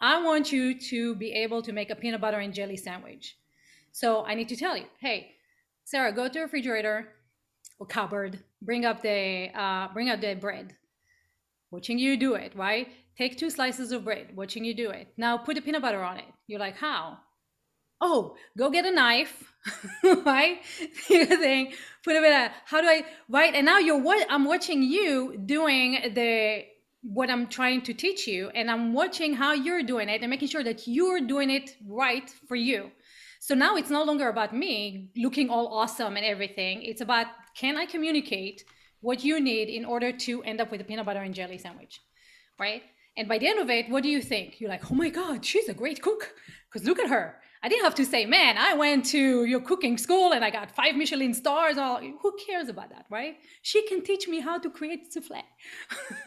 I 0.00 0.22
want 0.22 0.52
you 0.52 0.78
to 0.90 1.14
be 1.14 1.32
able 1.32 1.62
to 1.62 1.72
make 1.72 1.90
a 1.90 1.94
peanut 1.94 2.20
butter 2.20 2.38
and 2.38 2.52
jelly 2.52 2.76
sandwich. 2.76 3.36
So 3.92 4.24
i 4.24 4.34
need 4.34 4.48
to 4.48 4.56
tell 4.56 4.76
you 4.76 4.86
hey 5.00 5.32
sarah 5.84 6.12
go 6.12 6.26
to 6.26 6.34
the 6.34 6.40
refrigerator 6.40 7.08
or 7.78 7.86
cupboard 7.86 8.38
bring 8.62 8.84
up 8.84 9.02
the 9.02 9.50
uh, 9.54 9.88
bring 9.92 10.10
up 10.10 10.20
the 10.20 10.34
bread. 10.34 10.74
Watching 11.70 11.98
you 11.98 12.16
do 12.16 12.34
it 12.34 12.52
right? 12.54 12.88
Take 13.16 13.36
two 13.36 13.50
slices 13.50 13.92
of 13.92 14.04
bread 14.04 14.36
watching 14.36 14.64
you 14.64 14.74
do 14.74 14.90
it. 14.90 15.08
Now 15.16 15.38
put 15.38 15.56
the 15.56 15.62
peanut 15.62 15.82
butter 15.82 16.02
on 16.02 16.18
it. 16.18 16.32
You're 16.46 16.60
like 16.60 16.76
how? 16.76 17.18
Oh 18.00 18.36
go 18.56 18.70
get 18.70 18.84
a 18.84 18.90
knife 18.90 19.52
right? 20.24 20.64
Thing 21.08 21.72
put 22.02 22.16
a 22.16 22.20
bit 22.20 22.32
of 22.32 22.52
how 22.66 22.80
do 22.80 22.86
i 22.86 23.04
right? 23.28 23.54
And 23.54 23.66
now 23.66 23.78
you're 23.78 24.00
what 24.00 24.26
i'm 24.30 24.44
watching 24.44 24.82
you 24.82 25.36
doing 25.44 26.12
the 26.14 26.64
what 27.02 27.28
i'm 27.30 27.46
trying 27.48 27.82
to 27.82 27.92
teach 27.92 28.26
you 28.26 28.48
and 28.54 28.70
i'm 28.70 28.94
watching 28.94 29.34
how 29.34 29.52
you're 29.52 29.82
doing 29.82 30.08
it 30.08 30.22
and 30.22 30.30
making 30.30 30.48
sure 30.48 30.64
that 30.64 30.86
you're 30.86 31.20
doing 31.20 31.50
it 31.50 31.76
right 31.86 32.30
for 32.48 32.56
you. 32.56 32.90
So 33.40 33.54
now 33.54 33.76
it's 33.76 33.90
no 33.90 34.04
longer 34.04 34.28
about 34.28 34.54
me 34.54 35.10
looking 35.16 35.50
all 35.50 35.68
awesome 35.68 36.16
and 36.16 36.24
everything. 36.24 36.82
It's 36.82 37.02
about 37.02 37.26
can 37.54 37.76
I 37.76 37.86
communicate 37.86 38.64
what 39.00 39.22
you 39.22 39.40
need 39.40 39.68
in 39.68 39.84
order 39.84 40.12
to 40.12 40.42
end 40.44 40.60
up 40.60 40.70
with 40.70 40.80
a 40.80 40.84
peanut 40.84 41.06
butter 41.06 41.20
and 41.20 41.34
jelly 41.34 41.58
sandwich, 41.58 42.00
right? 42.58 42.82
And 43.16 43.28
by 43.28 43.38
the 43.38 43.46
end 43.46 43.60
of 43.60 43.70
it, 43.70 43.88
what 43.88 44.02
do 44.02 44.08
you 44.08 44.20
think? 44.20 44.60
You're 44.60 44.70
like, 44.70 44.90
oh 44.90 44.94
my 44.94 45.10
God, 45.10 45.44
she's 45.44 45.68
a 45.68 45.74
great 45.74 46.02
cook. 46.02 46.34
Because 46.68 46.86
look 46.86 46.98
at 46.98 47.08
her. 47.08 47.36
I 47.62 47.68
didn't 47.68 47.84
have 47.84 47.94
to 47.94 48.04
say, 48.04 48.26
man, 48.26 48.58
I 48.58 48.74
went 48.74 49.06
to 49.06 49.44
your 49.46 49.60
cooking 49.60 49.96
school 49.96 50.32
and 50.32 50.44
I 50.44 50.50
got 50.50 50.70
five 50.70 50.96
Michelin 50.96 51.32
stars. 51.32 51.78
All 51.78 51.98
who 51.98 52.36
cares 52.46 52.68
about 52.68 52.90
that, 52.90 53.06
right? 53.08 53.36
She 53.62 53.86
can 53.88 54.02
teach 54.02 54.28
me 54.28 54.40
how 54.40 54.58
to 54.58 54.68
create 54.68 55.10
souffle. 55.10 55.42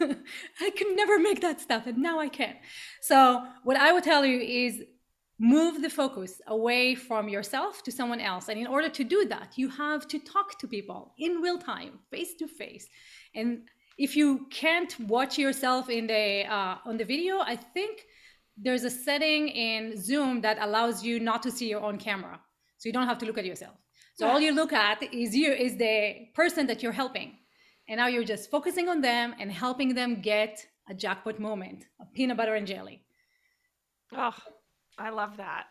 I 0.00 0.70
could 0.70 0.96
never 0.96 1.20
make 1.20 1.40
that 1.42 1.60
stuff, 1.60 1.86
and 1.86 1.98
now 1.98 2.18
I 2.18 2.28
can. 2.28 2.56
So 3.02 3.44
what 3.62 3.76
I 3.76 3.92
would 3.92 4.02
tell 4.02 4.24
you 4.24 4.40
is 4.40 4.82
move 5.38 5.82
the 5.82 5.90
focus 5.90 6.40
away 6.48 6.94
from 6.94 7.28
yourself 7.28 7.82
to 7.84 7.92
someone 7.92 8.20
else. 8.20 8.48
And 8.48 8.58
in 8.58 8.66
order 8.66 8.88
to 8.88 9.04
do 9.04 9.26
that, 9.26 9.52
you 9.56 9.68
have 9.68 10.08
to 10.08 10.18
talk 10.18 10.58
to 10.58 10.66
people 10.66 11.14
in 11.18 11.40
real 11.40 11.58
time, 11.58 12.00
face 12.10 12.34
to 12.36 12.48
face. 12.48 12.88
And 13.34 13.62
if 13.98 14.16
you 14.16 14.46
can't 14.50 14.98
watch 15.00 15.38
yourself 15.38 15.88
in 15.88 16.06
the 16.06 16.44
uh, 16.46 16.76
on 16.84 16.96
the 16.96 17.04
video, 17.04 17.38
I 17.40 17.56
think 17.56 18.04
there's 18.56 18.84
a 18.84 18.90
setting 18.90 19.48
in 19.48 20.00
Zoom 20.00 20.40
that 20.40 20.58
allows 20.60 21.04
you 21.04 21.20
not 21.20 21.42
to 21.44 21.50
see 21.50 21.68
your 21.68 21.82
own 21.82 21.98
camera. 21.98 22.40
So 22.78 22.88
you 22.88 22.92
don't 22.92 23.06
have 23.06 23.18
to 23.18 23.26
look 23.26 23.38
at 23.38 23.44
yourself. 23.44 23.76
So 24.14 24.26
all 24.26 24.40
you 24.40 24.52
look 24.52 24.72
at 24.72 25.02
is 25.14 25.34
you 25.36 25.52
is 25.52 25.76
the 25.76 26.28
person 26.34 26.66
that 26.66 26.82
you're 26.82 26.92
helping. 26.92 27.38
And 27.88 27.98
now 27.98 28.08
you're 28.08 28.24
just 28.24 28.50
focusing 28.50 28.88
on 28.88 29.00
them 29.00 29.34
and 29.38 29.50
helping 29.50 29.94
them 29.94 30.20
get 30.20 30.66
a 30.88 30.94
jackpot 30.94 31.38
moment, 31.38 31.86
a 32.00 32.04
peanut 32.04 32.36
butter 32.36 32.54
and 32.54 32.66
jelly. 32.66 33.02
Oh, 34.12 34.34
I 34.98 35.10
love 35.10 35.36
that. 35.36 35.66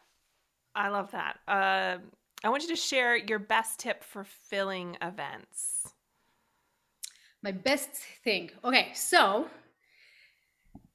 I 0.76 0.90
love 0.90 1.12
that. 1.12 1.40
Uh, 1.48 1.98
I 2.44 2.50
want 2.50 2.64
you 2.64 2.70
to 2.70 2.76
share 2.76 3.16
your 3.16 3.40
best 3.40 3.80
tip 3.80 4.04
for 4.04 4.24
filling 4.24 4.96
events. 5.02 5.94
My 7.44 7.52
best 7.52 7.90
thing. 8.24 8.52
Okay, 8.64 8.92
so 8.94 9.48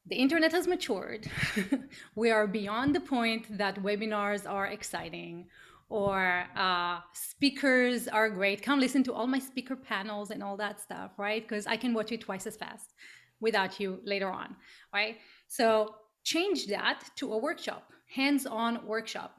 the 0.07 0.17
internet 0.17 0.53
has 0.53 0.67
matured. 0.67 1.31
we 2.15 2.31
are 2.31 2.47
beyond 2.47 2.95
the 2.95 3.01
point 3.01 3.59
that 3.59 3.83
webinars 3.83 4.49
are 4.51 4.67
exciting 4.67 5.47
or 5.89 6.47
uh, 6.57 7.01
speakers 7.13 8.09
are 8.09 8.31
great. 8.31 8.63
Come 8.63 8.81
listen 8.81 9.03
to 9.05 9.13
all 9.13 9.27
my 9.27 9.39
speaker 9.39 9.77
panels 9.77 10.31
and 10.31 10.43
all 10.43 10.57
that 10.57 10.81
stuff, 10.81 11.11
right? 11.19 11.47
Because 11.47 11.67
I 11.67 11.77
can 11.77 11.93
watch 11.93 12.13
it 12.13 12.23
twice 12.23 12.47
as 12.47 12.57
fast 12.57 12.95
without 13.41 13.79
you 13.79 14.01
later 14.05 14.31
on, 14.31 14.57
right? 14.95 15.19
So 15.49 15.95
change 16.25 16.67
that 16.69 17.03
to 17.17 17.33
a 17.35 17.39
workshop, 17.39 17.93
hands 18.15 18.47
on 18.47 18.87
workshop. 18.87 19.39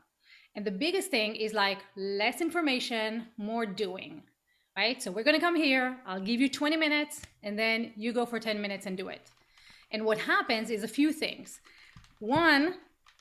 And 0.55 0.65
the 0.65 0.71
biggest 0.71 1.09
thing 1.09 1.35
is 1.35 1.53
like 1.53 1.79
less 1.95 2.41
information, 2.41 3.27
more 3.37 3.65
doing, 3.65 4.23
right? 4.77 5.01
So 5.01 5.11
we're 5.11 5.23
gonna 5.23 5.39
come 5.39 5.55
here, 5.55 5.97
I'll 6.05 6.21
give 6.21 6.39
you 6.39 6.49
20 6.49 6.77
minutes, 6.77 7.21
and 7.41 7.57
then 7.57 7.93
you 7.95 8.13
go 8.13 8.25
for 8.25 8.39
10 8.39 8.61
minutes 8.61 8.85
and 8.85 8.97
do 8.97 9.09
it. 9.09 9.31
And 9.91 10.05
what 10.05 10.17
happens 10.17 10.69
is 10.69 10.83
a 10.83 10.87
few 10.87 11.11
things. 11.11 11.59
One, 12.19 12.75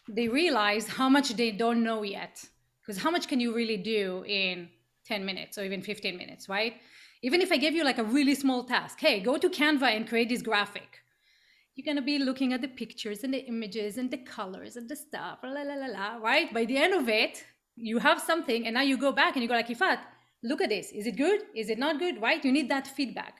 they 0.08 0.28
realize 0.28 0.88
how 0.88 1.08
much 1.08 1.30
they 1.30 1.50
don't 1.50 1.82
know 1.82 2.02
yet. 2.02 2.44
Because 2.80 3.00
how 3.00 3.10
much 3.10 3.28
can 3.28 3.38
you 3.38 3.54
really 3.54 3.76
do 3.76 4.24
in 4.26 4.68
10 5.06 5.24
minutes 5.24 5.58
or 5.58 5.64
even 5.64 5.82
15 5.82 6.16
minutes, 6.16 6.48
right? 6.48 6.74
Even 7.22 7.40
if 7.40 7.52
I 7.52 7.56
give 7.56 7.74
you 7.74 7.84
like 7.84 7.98
a 7.98 8.04
really 8.04 8.34
small 8.34 8.64
task, 8.64 8.98
hey, 9.00 9.20
go 9.20 9.38
to 9.38 9.48
Canva 9.48 9.94
and 9.96 10.08
create 10.08 10.28
this 10.28 10.42
graphic. 10.42 11.01
You're 11.74 11.86
gonna 11.86 12.04
be 12.04 12.18
looking 12.18 12.52
at 12.52 12.60
the 12.60 12.68
pictures 12.68 13.24
and 13.24 13.32
the 13.32 13.46
images 13.46 13.96
and 13.96 14.10
the 14.10 14.18
colors 14.18 14.76
and 14.76 14.88
the 14.88 14.96
stuff, 14.96 15.38
la 15.42 15.62
la 15.62 15.74
la 15.74 15.86
la, 15.86 16.16
right? 16.16 16.52
By 16.52 16.66
the 16.66 16.76
end 16.76 16.92
of 16.92 17.08
it, 17.08 17.44
you 17.76 17.98
have 17.98 18.20
something, 18.20 18.66
and 18.66 18.74
now 18.74 18.82
you 18.82 18.98
go 18.98 19.10
back 19.10 19.34
and 19.34 19.42
you 19.42 19.48
go 19.48 19.54
like, 19.54 19.68
Yifat, 19.68 19.98
look 20.42 20.60
at 20.60 20.68
this. 20.68 20.92
Is 20.92 21.06
it 21.06 21.16
good? 21.16 21.40
Is 21.56 21.70
it 21.70 21.78
not 21.78 21.98
good? 21.98 22.20
Right? 22.20 22.44
You 22.44 22.52
need 22.52 22.70
that 22.70 22.86
feedback. 22.86 23.38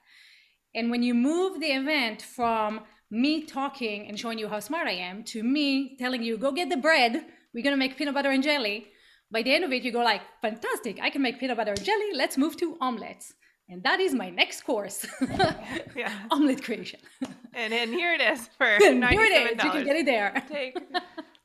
And 0.74 0.90
when 0.90 1.02
you 1.02 1.12
move 1.12 1.60
the 1.60 1.72
event 1.72 2.22
from 2.22 2.80
me 3.10 3.44
talking 3.44 4.08
and 4.08 4.18
showing 4.18 4.38
you 4.38 4.48
how 4.48 4.60
smart 4.60 4.88
I 4.88 4.92
am 4.92 5.24
to 5.24 5.42
me 5.42 5.96
telling 5.98 6.22
you, 6.22 6.38
go 6.38 6.52
get 6.52 6.70
the 6.70 6.78
bread, 6.78 7.26
we're 7.52 7.62
gonna 7.62 7.76
make 7.76 7.98
peanut 7.98 8.14
butter 8.14 8.30
and 8.30 8.42
jelly. 8.42 8.86
By 9.30 9.42
the 9.42 9.54
end 9.54 9.64
of 9.64 9.72
it, 9.72 9.82
you 9.82 9.92
go 9.92 10.02
like, 10.02 10.22
fantastic, 10.40 10.98
I 11.02 11.10
can 11.10 11.20
make 11.20 11.38
peanut 11.38 11.58
butter 11.58 11.72
and 11.72 11.84
jelly, 11.84 12.12
let's 12.14 12.38
move 12.38 12.56
to 12.58 12.78
omelets. 12.80 13.34
And 13.72 13.82
that 13.84 14.00
is 14.00 14.12
my 14.14 14.28
next 14.28 14.64
course, 14.64 15.06
yeah. 15.96 16.12
omelet 16.30 16.62
creation. 16.62 17.00
and, 17.54 17.72
and 17.72 17.90
here 17.90 18.12
it 18.12 18.20
is 18.20 18.48
for 18.58 18.66
and 18.66 19.02
here 19.02 19.22
it 19.22 19.58
is, 19.58 19.64
you 19.64 19.70
can 19.70 19.84
get 19.84 19.96
it 19.96 20.04
there. 20.04 20.44
Take 20.46 20.76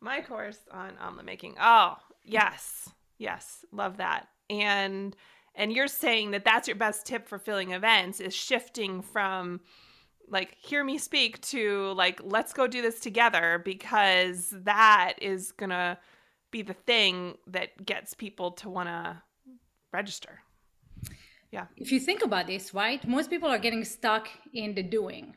my 0.01 0.19
course 0.21 0.59
on 0.69 0.91
omelet 0.99 1.25
making. 1.25 1.55
Oh, 1.57 1.95
yes, 2.25 2.89
yes, 3.17 3.63
love 3.71 3.97
that. 3.97 4.27
And 4.49 5.15
and 5.55 5.71
you're 5.71 5.87
saying 5.87 6.31
that 6.31 6.43
that's 6.43 6.67
your 6.67 6.75
best 6.75 7.05
tip 7.05 7.29
for 7.29 7.39
filling 7.39 7.71
events 7.71 8.19
is 8.19 8.35
shifting 8.35 9.01
from 9.01 9.61
like 10.27 10.53
hear 10.59 10.83
me 10.83 10.97
speak 10.97 11.39
to 11.41 11.93
like 11.93 12.19
let's 12.25 12.51
go 12.51 12.67
do 12.67 12.81
this 12.81 12.99
together 12.99 13.61
because 13.63 14.53
that 14.63 15.13
is 15.21 15.53
going 15.53 15.69
to 15.69 15.97
be 16.51 16.61
the 16.61 16.73
thing 16.73 17.37
that 17.47 17.85
gets 17.85 18.13
people 18.13 18.51
to 18.51 18.69
want 18.69 18.89
to 18.89 19.21
register. 19.93 20.41
Yeah. 21.51 21.65
If 21.77 21.91
you 21.91 21.99
think 21.99 22.23
about 22.23 22.47
this, 22.47 22.73
right? 22.73 23.05
Most 23.07 23.29
people 23.29 23.49
are 23.49 23.59
getting 23.59 23.83
stuck 23.85 24.27
in 24.53 24.75
the 24.75 24.83
doing, 24.83 25.35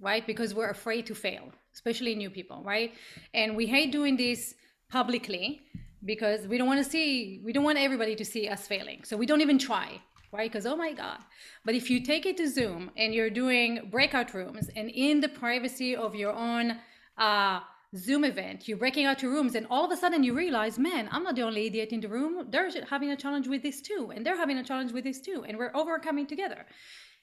right? 0.00 0.26
Because 0.26 0.54
we're 0.54 0.70
afraid 0.70 1.06
to 1.06 1.14
fail, 1.14 1.52
especially 1.74 2.14
new 2.14 2.30
people, 2.30 2.62
right? 2.64 2.94
And 3.34 3.56
we 3.56 3.66
hate 3.66 3.92
doing 3.92 4.16
this 4.16 4.54
publicly 4.90 5.60
because 6.04 6.46
we 6.46 6.56
don't 6.56 6.66
want 6.66 6.82
to 6.82 6.90
see 6.90 7.42
we 7.44 7.52
don't 7.52 7.64
want 7.64 7.78
everybody 7.78 8.16
to 8.16 8.24
see 8.24 8.48
us 8.48 8.66
failing. 8.66 9.04
So 9.04 9.16
we 9.16 9.26
don't 9.26 9.42
even 9.42 9.58
try 9.58 10.00
right? 10.32 10.50
Because, 10.50 10.66
oh 10.66 10.76
my 10.76 10.92
God. 10.92 11.18
But 11.64 11.74
if 11.74 11.90
you 11.90 12.00
take 12.00 12.26
it 12.26 12.36
to 12.36 12.48
Zoom 12.48 12.90
and 12.96 13.14
you're 13.14 13.30
doing 13.30 13.88
breakout 13.90 14.32
rooms 14.34 14.70
and 14.76 14.90
in 14.90 15.20
the 15.20 15.28
privacy 15.28 15.96
of 15.96 16.14
your 16.14 16.32
own 16.32 16.78
uh, 17.18 17.60
Zoom 17.96 18.24
event, 18.24 18.68
you're 18.68 18.78
breaking 18.78 19.06
out 19.06 19.18
to 19.18 19.28
rooms, 19.28 19.56
and 19.56 19.66
all 19.68 19.84
of 19.84 19.90
a 19.90 19.96
sudden 19.96 20.22
you 20.22 20.32
realize, 20.32 20.78
man, 20.78 21.08
I'm 21.10 21.24
not 21.24 21.34
the 21.34 21.42
only 21.42 21.66
idiot 21.66 21.90
in 21.90 22.00
the 22.00 22.08
room. 22.08 22.46
They're 22.48 22.70
having 22.88 23.10
a 23.10 23.16
challenge 23.16 23.48
with 23.48 23.62
this 23.62 23.80
too, 23.80 24.12
and 24.14 24.24
they're 24.24 24.36
having 24.36 24.58
a 24.58 24.64
challenge 24.64 24.92
with 24.92 25.04
this 25.04 25.20
too, 25.20 25.44
and 25.46 25.58
we're 25.58 25.74
overcoming 25.74 26.26
together. 26.26 26.66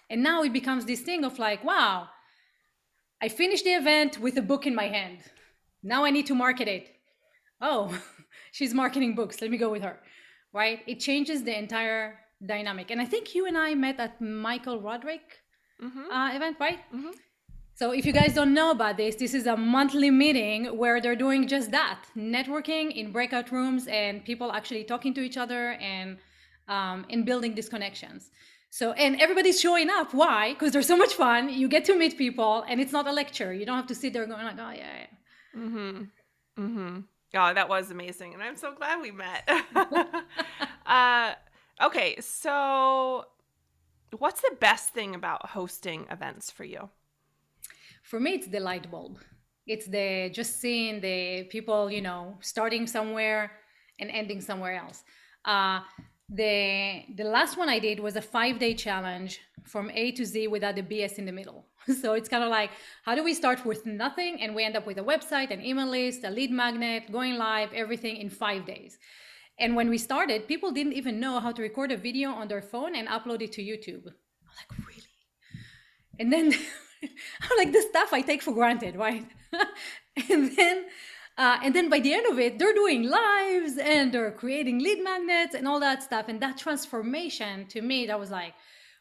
And 0.09 0.23
now 0.23 0.43
it 0.43 0.51
becomes 0.51 0.85
this 0.85 1.01
thing 1.01 1.23
of 1.23 1.39
like, 1.39 1.63
wow, 1.63 2.09
I 3.21 3.29
finished 3.29 3.63
the 3.63 3.71
event 3.71 4.19
with 4.19 4.37
a 4.37 4.41
book 4.41 4.67
in 4.67 4.75
my 4.75 4.87
hand. 4.87 5.19
Now 5.83 6.03
I 6.05 6.11
need 6.11 6.27
to 6.27 6.35
market 6.35 6.67
it. 6.67 6.87
Oh, 7.61 7.97
she's 8.51 8.73
marketing 8.73 9.15
books. 9.15 9.41
Let 9.41 9.51
me 9.51 9.57
go 9.57 9.69
with 9.69 9.83
her. 9.83 9.99
Right? 10.53 10.79
It 10.87 10.99
changes 10.99 11.43
the 11.43 11.57
entire 11.57 12.19
dynamic. 12.45 12.91
And 12.91 13.01
I 13.01 13.05
think 13.05 13.35
you 13.35 13.47
and 13.47 13.57
I 13.57 13.73
met 13.75 13.99
at 13.99 14.21
Michael 14.21 14.81
Roderick 14.81 15.39
mm-hmm. 15.81 16.11
uh, 16.11 16.35
event, 16.35 16.57
right? 16.59 16.79
Mm-hmm. 16.93 17.09
So 17.77 17.91
if 17.91 18.05
you 18.07 18.13
guys 18.13 18.33
don't 18.33 18.53
know 18.53 18.71
about 18.71 18.97
this, 18.97 19.15
this 19.15 19.33
is 19.33 19.45
a 19.45 19.55
monthly 19.55 20.09
meeting 20.09 20.65
where 20.81 20.99
they're 20.99 21.21
doing 21.27 21.47
just 21.47 21.69
that, 21.71 21.99
networking 22.15 22.91
in 22.91 23.11
breakout 23.11 23.51
rooms 23.51 23.85
and 23.87 24.25
people 24.25 24.51
actually 24.51 24.83
talking 24.83 25.13
to 25.13 25.21
each 25.21 25.37
other 25.37 25.73
and 25.73 26.17
um, 26.67 27.05
and 27.11 27.25
building 27.25 27.53
these 27.55 27.69
connections. 27.69 28.31
So 28.71 28.91
and 28.93 29.21
everybody's 29.21 29.59
showing 29.61 29.89
up. 29.89 30.13
Why? 30.13 30.53
Because 30.53 30.71
they're 30.73 30.91
so 30.93 30.97
much 30.97 31.13
fun. 31.13 31.49
You 31.49 31.67
get 31.67 31.85
to 31.85 31.95
meet 31.95 32.17
people, 32.17 32.65
and 32.67 32.81
it's 32.81 32.91
not 32.91 33.07
a 33.07 33.11
lecture. 33.11 33.53
You 33.53 33.65
don't 33.65 33.77
have 33.77 33.87
to 33.93 33.95
sit 33.95 34.11
there 34.11 34.25
going 34.25 34.43
like, 34.43 34.59
oh 34.59 34.71
yeah, 34.71 34.93
yeah. 35.01 35.61
Mm-hmm. 35.61 36.03
Mm-hmm. 36.63 36.99
Oh, 37.35 37.53
that 37.53 37.69
was 37.69 37.91
amazing, 37.91 38.33
and 38.33 38.41
I'm 38.41 38.57
so 38.57 38.73
glad 38.73 39.01
we 39.01 39.11
met. 39.11 39.47
uh, 40.85 41.33
Okay, 41.79 42.19
so 42.21 43.25
what's 44.17 44.41
the 44.41 44.55
best 44.59 44.93
thing 44.93 45.13
about 45.13 45.49
hosting 45.49 46.07
events 46.09 46.49
for 46.49 46.63
you? 46.63 46.89
For 48.07 48.21
me, 48.21 48.31
it's 48.35 48.47
the 48.47 48.61
light 48.61 48.89
bulb. 48.89 49.19
It's 49.65 49.87
the 49.87 50.29
just 50.33 50.61
seeing 50.61 51.01
the 51.01 51.43
people, 51.55 51.91
you 51.91 52.01
know, 52.01 52.37
starting 52.39 52.87
somewhere 52.87 53.51
and 53.99 54.09
ending 54.09 54.39
somewhere 54.39 54.75
else. 54.77 55.03
Uh, 55.43 55.81
the 56.29 57.03
the 57.15 57.25
last 57.25 57.57
one 57.57 57.67
I 57.67 57.79
did 57.79 57.99
was 57.99 58.15
a 58.15 58.21
five 58.21 58.59
day 58.59 58.73
challenge 58.73 59.39
from 59.65 59.91
A 59.91 60.11
to 60.13 60.25
Z 60.25 60.47
without 60.47 60.75
the 60.75 60.83
BS 60.83 61.19
in 61.19 61.25
the 61.25 61.31
middle. 61.31 61.65
So 62.01 62.13
it's 62.13 62.27
kind 62.27 62.43
of 62.43 62.49
like 62.49 62.71
how 63.05 63.15
do 63.15 63.23
we 63.23 63.33
start 63.33 63.65
with 63.65 63.85
nothing 63.85 64.41
and 64.41 64.53
we 64.53 64.65
end 64.65 64.75
up 64.75 64.85
with 64.85 64.97
a 64.97 65.07
website, 65.13 65.51
an 65.51 65.61
email 65.63 65.87
list, 65.87 66.25
a 66.25 66.29
lead 66.29 66.51
magnet, 66.51 67.09
going 67.11 67.35
live, 67.35 67.71
everything 67.73 68.17
in 68.17 68.29
five 68.29 68.65
days. 68.65 68.97
And 69.57 69.73
when 69.75 69.89
we 69.89 69.97
started, 69.97 70.47
people 70.47 70.71
didn't 70.71 70.93
even 70.93 71.19
know 71.19 71.39
how 71.39 71.51
to 71.53 71.61
record 71.61 71.91
a 71.91 71.97
video 71.97 72.29
on 72.31 72.47
their 72.47 72.61
phone 72.61 72.93
and 72.95 73.07
upload 73.07 73.41
it 73.41 73.53
to 73.53 73.61
YouTube. 73.61 74.05
I'm 74.05 74.55
like, 74.59 74.71
really? 74.87 75.15
And 76.19 76.31
then 76.33 76.53
I'm 77.41 77.57
like, 77.57 77.73
the 77.73 77.81
stuff 77.81 78.13
I 78.13 78.21
take 78.21 78.41
for 78.41 78.53
granted, 78.53 78.95
right? 78.95 79.25
and 80.29 80.55
then 80.55 80.85
uh, 81.37 81.59
and 81.63 81.75
then 81.75 81.89
by 81.89 81.99
the 81.99 82.13
end 82.13 82.25
of 82.25 82.39
it, 82.39 82.57
they're 82.57 82.73
doing 82.73 83.03
lives 83.03 83.77
and 83.77 84.11
they're 84.11 84.31
creating 84.31 84.79
lead 84.79 85.03
magnets 85.03 85.53
and 85.53 85.67
all 85.67 85.79
that 85.79 86.01
stuff. 86.01 86.25
And 86.27 86.41
that 86.41 86.57
transformation 86.57 87.67
to 87.67 87.81
me, 87.81 88.07
that 88.07 88.19
was 88.19 88.31
like, 88.31 88.55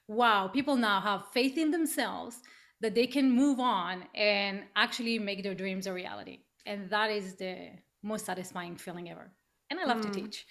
wow, 0.06 0.48
people 0.48 0.76
now 0.76 1.00
have 1.00 1.24
faith 1.32 1.56
in 1.56 1.70
themselves 1.70 2.40
that 2.82 2.94
they 2.94 3.06
can 3.06 3.30
move 3.30 3.58
on 3.58 4.04
and 4.14 4.64
actually 4.76 5.18
make 5.18 5.42
their 5.42 5.54
dreams 5.54 5.86
a 5.86 5.92
reality. 5.94 6.40
And 6.66 6.90
that 6.90 7.10
is 7.10 7.36
the 7.36 7.70
most 8.02 8.26
satisfying 8.26 8.76
feeling 8.76 9.10
ever. 9.10 9.30
and 9.70 9.80
I 9.80 9.84
love 9.86 10.02
mm. 10.02 10.12
to 10.12 10.20
teach. 10.20 10.46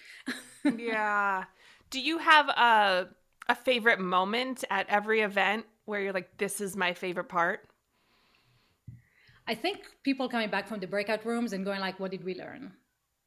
yeah. 0.78 1.44
Do 1.92 2.02
you 2.02 2.18
have 2.18 2.50
a 2.50 3.10
a 3.48 3.56
favorite 3.56 4.00
moment 4.00 4.64
at 4.70 4.88
every 4.90 5.22
event 5.22 5.66
where 5.86 6.02
you're 6.02 6.14
like, 6.14 6.38
this 6.38 6.62
is 6.62 6.76
my 6.76 6.94
favorite 6.94 7.30
part? 7.30 7.68
I 9.48 9.56
think 9.56 9.80
people 10.04 10.28
coming 10.28 10.50
back 10.50 10.68
from 10.68 10.80
the 10.80 10.88
breakout 10.88 11.26
rooms 11.26 11.54
and 11.54 11.64
going 11.64 11.80
like, 11.80 12.00
what 12.00 12.12
did 12.12 12.24
we 12.24 12.36
learn? 12.36 12.72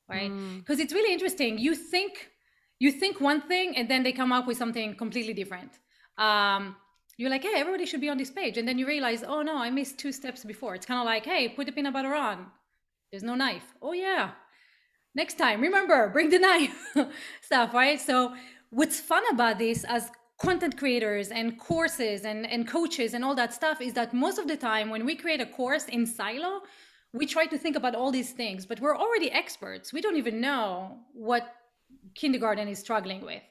Right? 0.09 0.31
Because 0.59 0.79
mm. 0.79 0.83
it's 0.83 0.93
really 0.93 1.13
interesting. 1.13 1.59
You 1.59 1.75
think 1.75 2.31
you 2.81 2.93
think 2.93 3.21
one 3.21 3.43
thing 3.43 3.77
and 3.77 3.89
then 3.89 4.03
they 4.03 4.13
come 4.13 4.33
up 4.33 4.47
with 4.47 4.57
something 4.57 4.95
completely 4.95 5.35
different. 5.35 5.73
Um, 6.17 6.77
you're 7.17 7.31
like, 7.31 7.43
hey, 7.43 7.55
everybody 7.57 7.85
should 7.87 8.01
be 8.01 8.09
on 8.09 8.17
this 8.17 8.31
page. 8.31 8.57
And 8.57 8.67
then 8.67 8.79
you 8.79 8.87
realize, 8.87 9.25
oh 9.25 9.43
no, 9.43 9.57
I 9.57 9.71
missed 9.71 9.99
two 9.99 10.13
steps 10.13 10.45
before. 10.45 10.75
It's 10.77 10.87
kind 10.87 11.01
of 11.01 11.07
like, 11.07 11.25
hey, 11.25 11.49
put 11.49 11.67
the 11.67 11.73
peanut 11.73 11.93
butter 11.93 12.15
on. 12.15 12.47
There's 13.11 13.25
no 13.25 13.35
knife. 13.35 13.75
Oh 13.83 13.93
yeah. 13.93 14.31
Next 15.15 15.35
time, 15.35 15.61
remember, 15.61 16.09
bring 16.11 16.31
the 16.31 16.39
knife 16.47 16.77
stuff, 17.43 17.75
right? 17.75 18.01
So 18.01 18.35
what's 18.71 19.01
fun 19.01 19.25
about 19.33 19.59
this 19.59 19.85
as 19.85 20.11
content 20.39 20.77
creators 20.77 21.29
and 21.31 21.59
courses 21.59 22.25
and, 22.25 22.47
and 22.47 22.67
coaches 22.69 23.15
and 23.15 23.25
all 23.25 23.35
that 23.35 23.53
stuff 23.53 23.81
is 23.81 23.93
that 23.95 24.15
most 24.15 24.39
of 24.39 24.47
the 24.47 24.57
time 24.57 24.89
when 24.89 25.05
we 25.05 25.17
create 25.17 25.41
a 25.41 25.47
course 25.47 25.87
in 25.87 26.07
silo, 26.07 26.63
we 27.13 27.27
try 27.27 27.47
to 27.47 27.59
think 27.59 27.75
about 27.75 27.95
all 27.95 28.13
these 28.13 28.33
things, 28.33 28.67
but 28.67 28.79
we're 28.81 28.97
already 28.97 29.31
experts. 29.33 29.93
We 29.93 30.01
don't 30.01 30.17
even 30.17 30.41
know 30.41 30.99
what 31.13 31.55
kindergarten 32.15 32.69
is 32.69 32.79
struggling 32.79 33.25
with 33.25 33.43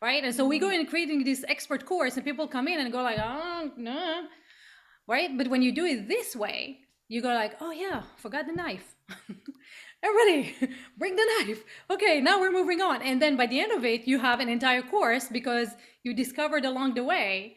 right 0.00 0.24
and 0.24 0.34
so 0.34 0.44
we 0.46 0.58
go 0.58 0.66
mm-hmm. 0.66 0.80
in 0.80 0.86
creating 0.86 1.24
this 1.24 1.44
expert 1.48 1.86
course 1.86 2.16
and 2.16 2.24
people 2.24 2.46
come 2.46 2.68
in 2.68 2.80
and 2.80 2.92
go 2.92 3.02
like 3.02 3.18
oh 3.18 3.70
no 3.76 4.24
right 5.06 5.36
but 5.38 5.48
when 5.48 5.62
you 5.62 5.72
do 5.72 5.84
it 5.84 6.08
this 6.08 6.34
way 6.36 6.80
you 7.08 7.22
go 7.22 7.28
like 7.28 7.54
oh 7.60 7.70
yeah 7.70 8.02
forgot 8.16 8.46
the 8.46 8.52
knife 8.52 8.94
everybody 10.02 10.54
bring 10.98 11.16
the 11.16 11.26
knife 11.38 11.62
okay 11.90 12.20
now 12.20 12.40
we're 12.40 12.52
moving 12.52 12.80
on 12.80 13.02
and 13.02 13.20
then 13.20 13.36
by 13.36 13.46
the 13.46 13.60
end 13.60 13.72
of 13.72 13.84
it 13.84 14.06
you 14.06 14.18
have 14.18 14.40
an 14.40 14.48
entire 14.48 14.82
course 14.82 15.28
because 15.28 15.68
you 16.02 16.14
discovered 16.14 16.64
along 16.64 16.94
the 16.94 17.04
way 17.04 17.56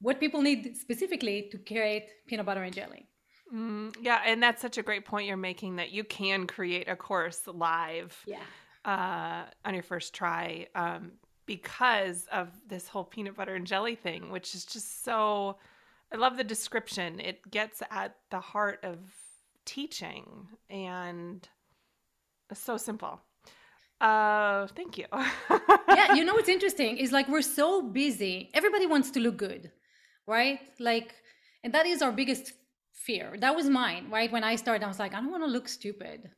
what 0.00 0.20
people 0.20 0.42
need 0.42 0.76
specifically 0.76 1.48
to 1.50 1.58
create 1.58 2.04
peanut 2.26 2.46
butter 2.46 2.62
and 2.62 2.74
jelly 2.74 3.06
mm, 3.52 3.94
yeah 4.00 4.20
and 4.24 4.42
that's 4.42 4.62
such 4.62 4.78
a 4.78 4.82
great 4.82 5.04
point 5.04 5.26
you're 5.26 5.36
making 5.36 5.76
that 5.76 5.90
you 5.90 6.04
can 6.04 6.46
create 6.46 6.88
a 6.88 6.96
course 6.96 7.42
live 7.46 8.16
yeah 8.26 8.42
uh, 8.84 9.44
on 9.64 9.74
your 9.74 9.82
first 9.82 10.14
try 10.14 10.66
um, 10.74 11.12
because 11.46 12.26
of 12.32 12.48
this 12.68 12.88
whole 12.88 13.04
peanut 13.04 13.36
butter 13.36 13.54
and 13.54 13.66
jelly 13.66 13.94
thing, 13.94 14.30
which 14.30 14.54
is 14.54 14.64
just 14.64 15.04
so. 15.04 15.56
I 16.12 16.16
love 16.16 16.38
the 16.38 16.44
description. 16.44 17.20
It 17.20 17.50
gets 17.50 17.82
at 17.90 18.16
the 18.30 18.40
heart 18.40 18.80
of 18.82 18.98
teaching 19.68 20.24
and 20.70 21.46
so 22.52 22.76
simple. 22.76 23.20
Uh, 24.00 24.66
thank 24.78 24.96
you. 24.96 25.06
yeah, 25.98 26.14
you 26.14 26.24
know 26.24 26.34
what's 26.34 26.48
interesting 26.48 26.96
is 26.96 27.12
like 27.12 27.28
we're 27.28 27.42
so 27.42 27.82
busy. 27.82 28.50
Everybody 28.54 28.86
wants 28.86 29.10
to 29.12 29.20
look 29.20 29.36
good, 29.36 29.70
right? 30.26 30.60
Like, 30.78 31.14
and 31.62 31.74
that 31.74 31.86
is 31.86 32.00
our 32.00 32.12
biggest 32.12 32.52
fear. 32.92 33.34
That 33.38 33.54
was 33.54 33.68
mine, 33.68 34.06
right? 34.10 34.30
When 34.32 34.44
I 34.44 34.56
started, 34.56 34.84
I 34.84 34.88
was 34.88 34.98
like, 34.98 35.14
I 35.14 35.20
don't 35.20 35.30
want 35.30 35.44
to 35.44 35.50
look 35.50 35.68
stupid 35.68 36.30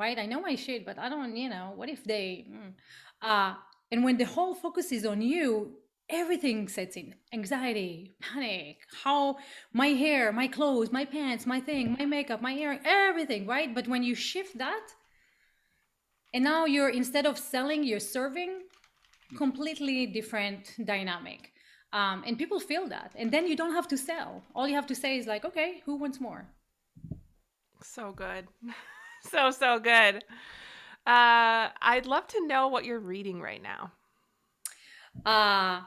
right? 0.00 0.18
I 0.18 0.26
know 0.26 0.42
I 0.44 0.56
should, 0.56 0.86
but 0.86 0.98
I 0.98 1.08
don't, 1.10 1.36
you 1.36 1.50
know, 1.50 1.72
what 1.76 1.90
if 1.90 2.02
they, 2.04 2.46
mm. 2.50 2.72
uh, 3.20 3.54
and 3.92 4.02
when 4.02 4.16
the 4.16 4.24
whole 4.24 4.54
focus 4.54 4.92
is 4.92 5.04
on 5.04 5.20
you, 5.20 5.74
everything 6.10 6.68
sets 6.68 6.96
in 6.96 7.14
anxiety, 7.32 8.14
panic, 8.20 8.78
how 9.04 9.36
my 9.72 9.88
hair, 9.88 10.32
my 10.32 10.48
clothes, 10.48 10.92
my 10.92 11.04
pants, 11.04 11.46
my 11.46 11.60
thing, 11.60 11.96
my 11.98 12.04
makeup, 12.04 12.42
my 12.42 12.52
hair, 12.52 12.80
everything, 12.84 13.46
right? 13.46 13.74
But 13.74 13.88
when 13.88 14.02
you 14.02 14.14
shift 14.14 14.58
that, 14.58 14.86
and 16.32 16.44
now 16.44 16.64
you're 16.64 16.90
instead 16.90 17.26
of 17.26 17.38
selling, 17.38 17.82
you're 17.84 18.00
serving, 18.00 18.62
completely 19.36 20.06
different 20.06 20.74
dynamic. 20.84 21.52
Um, 21.92 22.22
and 22.26 22.38
people 22.38 22.60
feel 22.60 22.88
that. 22.88 23.12
And 23.16 23.32
then 23.32 23.48
you 23.48 23.56
don't 23.56 23.74
have 23.74 23.88
to 23.88 23.98
sell. 23.98 24.42
All 24.54 24.68
you 24.68 24.74
have 24.74 24.86
to 24.86 24.94
say 24.94 25.18
is 25.18 25.26
like, 25.26 25.44
okay, 25.44 25.82
who 25.84 25.96
wants 25.96 26.20
more? 26.20 26.46
So 27.82 28.12
good. 28.12 28.46
so 29.30 29.50
so 29.50 29.78
good. 29.78 30.24
Uh, 31.06 31.70
I'd 31.82 32.06
love 32.06 32.26
to 32.28 32.46
know 32.46 32.68
what 32.68 32.84
you're 32.84 33.00
reading 33.00 33.40
right 33.40 33.62
now. 33.62 33.92
Uh, 35.24 35.80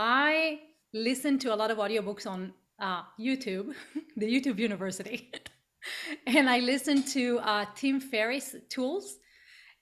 I 0.00 0.60
listen 0.94 1.40
to 1.40 1.52
a 1.52 1.56
lot 1.56 1.72
of 1.72 1.78
audiobooks 1.78 2.24
on 2.24 2.52
uh, 2.78 3.02
YouTube, 3.18 3.74
the 4.16 4.26
YouTube 4.26 4.60
University, 4.60 5.32
and 6.26 6.48
I 6.48 6.60
listen 6.60 7.02
to 7.14 7.40
uh, 7.40 7.64
Tim 7.74 8.00
Ferriss 8.00 8.54
Tools. 8.68 9.18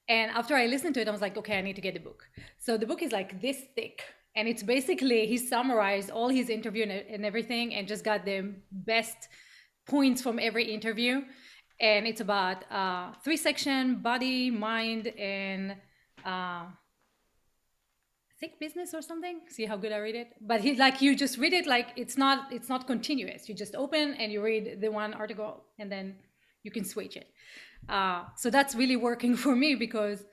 And 0.08 0.30
after 0.30 0.54
I 0.54 0.66
listened 0.66 0.94
to 0.94 1.02
it, 1.02 1.08
I 1.08 1.10
was 1.10 1.20
like, 1.20 1.36
okay, 1.36 1.58
I 1.58 1.60
need 1.60 1.76
to 1.76 1.82
get 1.82 1.92
the 1.92 2.00
book. 2.00 2.24
So 2.58 2.78
the 2.78 2.86
book 2.86 3.02
is 3.02 3.12
like 3.12 3.42
this 3.42 3.58
thick, 3.74 4.04
and 4.34 4.48
it's 4.48 4.62
basically 4.62 5.26
he 5.26 5.36
summarized 5.36 6.10
all 6.10 6.30
his 6.30 6.48
interview 6.48 6.86
and, 6.86 7.26
everything, 7.26 7.74
and 7.74 7.86
just 7.86 8.02
got 8.02 8.24
the 8.24 8.54
best 8.72 9.28
points 9.86 10.22
from 10.22 10.38
every 10.38 10.64
interview 10.64 11.20
and 11.78 12.06
it's 12.06 12.20
about 12.20 12.64
uh, 12.72 13.12
three 13.22 13.36
section 13.36 13.96
body 13.96 14.50
mind 14.50 15.06
and 15.06 15.76
uh, 16.24 16.64
think 18.38 18.58
business 18.60 18.92
or 18.92 19.02
something 19.02 19.40
see 19.48 19.64
how 19.64 19.76
good 19.76 19.92
i 19.92 19.98
read 19.98 20.14
it. 20.14 20.28
But 20.40 20.60
he 20.60 20.76
like 20.76 21.00
you 21.00 21.16
just 21.16 21.38
read 21.38 21.52
it 21.52 21.66
like 21.66 21.88
it's 21.96 22.16
not 22.16 22.52
it's 22.52 22.68
not 22.68 22.86
continuous. 22.86 23.48
You 23.48 23.54
just 23.54 23.74
open 23.74 24.14
and 24.14 24.30
you 24.32 24.42
read 24.42 24.80
the 24.80 24.90
one 24.90 25.14
article 25.14 25.64
and 25.78 25.90
then 25.90 26.16
you 26.62 26.70
can 26.70 26.84
switch 26.84 27.16
it. 27.16 27.28
Uh, 27.88 28.24
so 28.36 28.50
that's 28.50 28.74
really 28.74 28.96
working 28.96 29.36
for 29.44 29.54
me 29.56 29.74
because 29.74 30.24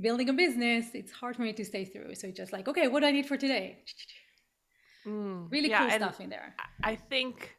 building 0.00 0.28
a 0.30 0.32
business 0.32 0.86
it's 0.94 1.12
hard 1.12 1.36
for 1.36 1.42
me 1.42 1.52
to 1.52 1.64
stay 1.64 1.84
through. 1.84 2.14
So 2.14 2.28
it's 2.28 2.36
just 2.36 2.52
like 2.52 2.68
okay 2.68 2.88
what 2.88 3.00
do 3.00 3.06
i 3.06 3.12
need 3.12 3.26
for 3.26 3.36
today? 3.36 3.84
Mm, 5.06 5.50
really 5.50 5.70
yeah, 5.70 5.80
cool 5.80 5.90
stuff 5.90 6.20
in 6.20 6.30
there. 6.30 6.54
I 6.82 6.96
think 6.96 7.56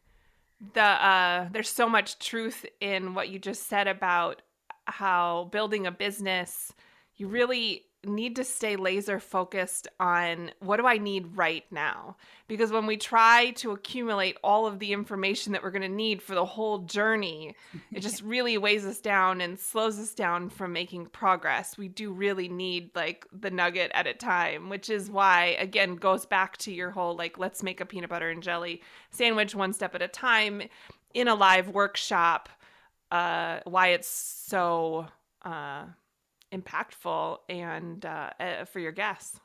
the 0.73 0.81
uh 0.81 1.49
there's 1.51 1.69
so 1.69 1.89
much 1.89 2.19
truth 2.19 2.65
in 2.79 3.13
what 3.13 3.29
you 3.29 3.39
just 3.39 3.67
said 3.67 3.87
about 3.87 4.41
how 4.85 5.49
building 5.51 5.87
a 5.87 5.91
business 5.91 6.73
you 7.15 7.27
really 7.27 7.83
need 8.05 8.35
to 8.35 8.43
stay 8.43 8.75
laser 8.75 9.19
focused 9.19 9.87
on 9.99 10.51
what 10.59 10.77
do 10.77 10.85
I 10.85 10.97
need 10.97 11.35
right 11.37 11.65
now? 11.71 12.15
Because 12.47 12.71
when 12.71 12.85
we 12.85 12.97
try 12.97 13.51
to 13.57 13.71
accumulate 13.71 14.37
all 14.43 14.65
of 14.65 14.79
the 14.79 14.93
information 14.93 15.53
that 15.53 15.63
we're 15.63 15.71
going 15.71 15.81
to 15.83 15.89
need 15.89 16.21
for 16.21 16.35
the 16.35 16.45
whole 16.45 16.79
journey, 16.79 17.55
it 17.91 18.01
just 18.01 18.21
really 18.23 18.57
weighs 18.57 18.85
us 18.85 18.99
down 18.99 19.41
and 19.41 19.59
slows 19.59 19.99
us 19.99 20.13
down 20.13 20.49
from 20.49 20.73
making 20.73 21.07
progress. 21.07 21.77
We 21.77 21.87
do 21.87 22.11
really 22.11 22.49
need 22.49 22.91
like 22.95 23.25
the 23.31 23.51
nugget 23.51 23.91
at 23.93 24.07
a 24.07 24.13
time, 24.13 24.69
which 24.69 24.89
is 24.89 25.09
why, 25.09 25.57
again, 25.59 25.95
goes 25.95 26.25
back 26.25 26.57
to 26.57 26.71
your 26.71 26.91
whole 26.91 27.15
like, 27.15 27.37
let's 27.37 27.63
make 27.63 27.81
a 27.81 27.85
peanut 27.85 28.09
butter 28.09 28.29
and 28.29 28.43
jelly 28.43 28.81
sandwich 29.11 29.55
one 29.55 29.73
step 29.73 29.95
at 29.95 30.01
a 30.01 30.07
time 30.07 30.63
in 31.13 31.27
a 31.27 31.35
live 31.35 31.69
workshop. 31.69 32.49
Uh, 33.11 33.59
why 33.65 33.89
it's 33.89 34.07
so. 34.07 35.07
Uh, 35.43 35.83
impactful 36.53 37.37
and 37.49 38.05
uh, 38.05 38.29
uh, 38.39 38.65
for 38.65 38.79
your 38.79 38.91
guests. 38.91 39.39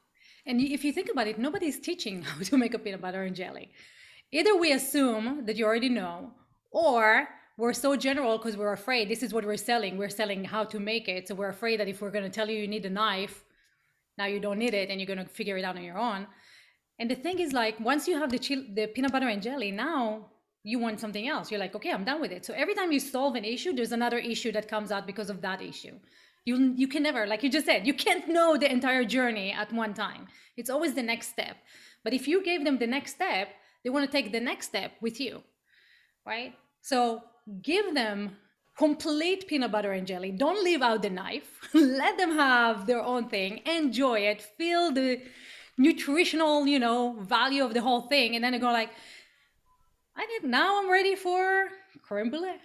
And 0.47 0.61
if 0.61 0.85
you 0.85 0.93
think 0.93 1.11
about 1.11 1.27
it, 1.27 1.39
nobody's 1.39 1.81
teaching 1.81 2.23
how 2.29 2.43
to 2.43 2.57
make 2.57 2.75
a 2.75 2.79
peanut 2.79 3.01
butter 3.01 3.23
and 3.23 3.35
jelly. 3.35 3.71
Either 4.33 4.55
we 4.57 4.73
assume 4.73 5.47
that 5.47 5.57
you 5.57 5.65
already 5.65 5.89
know, 5.89 6.33
or 6.71 7.29
we're 7.57 7.73
so 7.73 7.97
general 7.97 8.39
because 8.39 8.57
we're 8.57 8.73
afraid 8.73 9.09
this 9.09 9.23
is 9.23 9.33
what 9.33 9.45
we're 9.45 9.57
selling. 9.57 9.97
We're 9.97 10.11
selling 10.11 10.45
how 10.45 10.65
to 10.65 10.79
make 10.79 11.09
it. 11.09 11.29
So 11.29 11.35
we're 11.35 11.49
afraid 11.49 11.81
that 11.81 11.89
if 11.89 12.01
we're 12.01 12.11
going 12.11 12.25
to 12.25 12.31
tell 12.31 12.49
you 12.49 12.61
you 12.61 12.69
need 12.69 12.87
a 12.87 12.91
knife, 12.91 13.45
now 14.17 14.27
you 14.27 14.39
don't 14.39 14.59
need 14.59 14.75
it 14.75 14.91
and 14.91 15.01
you're 15.01 15.07
going 15.07 15.25
to 15.25 15.25
figure 15.25 15.57
it 15.57 15.65
out 15.65 15.77
on 15.77 15.83
your 15.83 15.99
own. 15.99 16.27
And 16.99 17.11
the 17.11 17.15
thing 17.15 17.39
is, 17.39 17.53
like, 17.53 17.79
once 17.81 18.09
you 18.09 18.19
have 18.19 18.31
the, 18.31 18.39
the 18.75 18.89
peanut 18.89 19.13
butter 19.13 19.29
and 19.29 19.41
jelly, 19.41 19.71
now 19.71 20.27
you 20.65 20.79
want 20.79 21.01
something 21.01 21.29
else. 21.29 21.51
You're 21.51 21.61
like, 21.61 21.75
okay, 21.75 21.93
I'm 21.93 22.05
done 22.05 22.21
with 22.21 22.33
it. 22.33 22.45
So 22.45 22.53
every 22.55 22.75
time 22.75 22.91
you 22.91 23.01
solve 23.01 23.37
an 23.37 23.45
issue, 23.45 23.73
there's 23.73 23.93
another 23.93 24.19
issue 24.19 24.53
that 24.53 24.69
comes 24.69 24.91
out 24.91 25.07
because 25.07 25.31
of 25.31 25.41
that 25.43 25.63
issue 25.63 25.97
you 26.49 26.57
you 26.83 26.89
can 26.95 27.03
never 27.09 27.23
like 27.33 27.43
you 27.45 27.51
just 27.59 27.67
said 27.71 27.87
you 27.91 27.97
can't 28.05 28.27
know 28.37 28.49
the 28.63 28.71
entire 28.77 29.05
journey 29.17 29.49
at 29.53 29.73
one 29.73 29.95
time. 30.07 30.23
It's 30.59 30.71
always 30.75 30.93
the 30.95 31.07
next 31.13 31.29
step. 31.37 31.57
But 32.05 32.13
if 32.19 32.27
you 32.31 32.39
gave 32.51 32.65
them 32.65 32.77
the 32.79 32.91
next 32.97 33.13
step 33.19 33.49
they 33.83 33.91
want 33.91 34.05
to 34.07 34.13
take 34.17 34.29
the 34.33 34.45
next 34.51 34.67
step 34.73 34.93
with 35.01 35.17
you 35.25 35.35
right? 36.27 36.53
So 36.83 37.23
give 37.63 37.95
them 37.95 38.37
complete 38.77 39.49
peanut 39.49 39.73
butter 39.73 39.93
and 39.93 40.07
jelly. 40.07 40.31
Don't 40.31 40.63
leave 40.63 40.83
out 40.83 41.01
the 41.03 41.11
knife. 41.11 41.51
Let 41.75 42.19
them 42.19 42.33
have 42.33 42.87
their 42.87 43.03
own 43.03 43.29
thing. 43.29 43.61
Enjoy 43.65 44.19
it. 44.33 44.43
Feel 44.59 44.93
the 44.93 45.23
nutritional 45.79 46.67
you 46.67 46.79
know 46.79 47.01
value 47.21 47.65
of 47.65 47.73
the 47.73 47.81
whole 47.81 48.03
thing. 48.03 48.35
And 48.35 48.43
then 48.45 48.53
they 48.53 48.59
go 48.59 48.73
like 48.73 48.91
i 50.19 50.27
did 50.27 50.51
now 50.51 50.81
i'm 50.81 50.91
ready 50.91 51.15
for 51.15 51.69
creme 52.03 52.31
brulee 52.31 52.59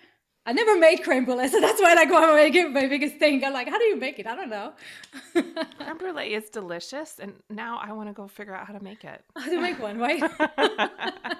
I 0.46 0.52
never 0.52 0.78
made 0.78 1.04
creme 1.04 1.24
brulee, 1.24 1.48
so 1.48 1.62
that's 1.62 1.82
why 1.82 1.94
like 1.94 2.12
one 2.12 2.24
of 2.24 2.30
my, 2.32 2.82
my 2.82 2.88
biggest 2.88 3.16
thing. 3.16 3.44
I'm 3.46 3.54
like, 3.54 3.70
how 3.70 3.78
do 3.78 3.86
you 3.86 3.96
make 3.96 4.20
it? 4.20 4.28
I 4.28 4.36
don't 4.36 4.50
know. 4.50 4.74
creme 5.32 5.98
brulee 5.98 6.34
is 6.34 6.50
delicious, 6.50 7.20
and 7.20 7.34
now 7.50 7.80
I 7.82 7.94
want 7.94 8.10
to 8.10 8.14
go 8.14 8.28
figure 8.28 8.54
out 8.54 8.68
how 8.68 8.74
to 8.74 8.84
make 8.84 9.06
it. 9.06 9.24
How 9.38 9.50
to 9.50 9.62
make 9.62 9.80
one, 9.80 9.98
right? 10.00 10.22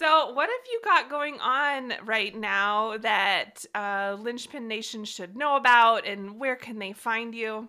So, 0.00 0.32
what 0.32 0.48
have 0.48 0.66
you 0.72 0.80
got 0.82 1.10
going 1.10 1.38
on 1.40 1.92
right 2.06 2.34
now 2.34 2.96
that 2.96 3.66
uh, 3.74 4.16
Linchpin 4.18 4.66
Nation 4.66 5.04
should 5.04 5.36
know 5.36 5.56
about, 5.56 6.06
and 6.06 6.40
where 6.40 6.56
can 6.56 6.78
they 6.78 6.94
find 6.94 7.34
you? 7.34 7.68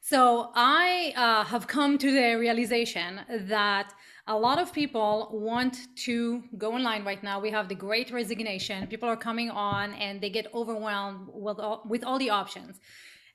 So, 0.00 0.50
I 0.56 1.12
uh, 1.14 1.44
have 1.44 1.68
come 1.68 1.96
to 1.98 2.10
the 2.10 2.34
realization 2.34 3.20
that 3.28 3.94
a 4.28 4.36
lot 4.36 4.58
of 4.58 4.74
people 4.74 5.30
want 5.32 5.78
to 6.04 6.42
go 6.58 6.74
online 6.74 7.02
right 7.02 7.22
now. 7.22 7.40
We 7.40 7.50
have 7.50 7.68
the 7.68 7.74
great 7.74 8.10
resignation. 8.10 8.86
People 8.86 9.08
are 9.08 9.16
coming 9.16 9.50
on 9.50 9.94
and 9.94 10.20
they 10.20 10.28
get 10.28 10.46
overwhelmed 10.54 11.28
with 11.32 11.58
all, 11.58 11.82
with 11.88 12.04
all 12.04 12.18
the 12.18 12.28
options. 12.28 12.78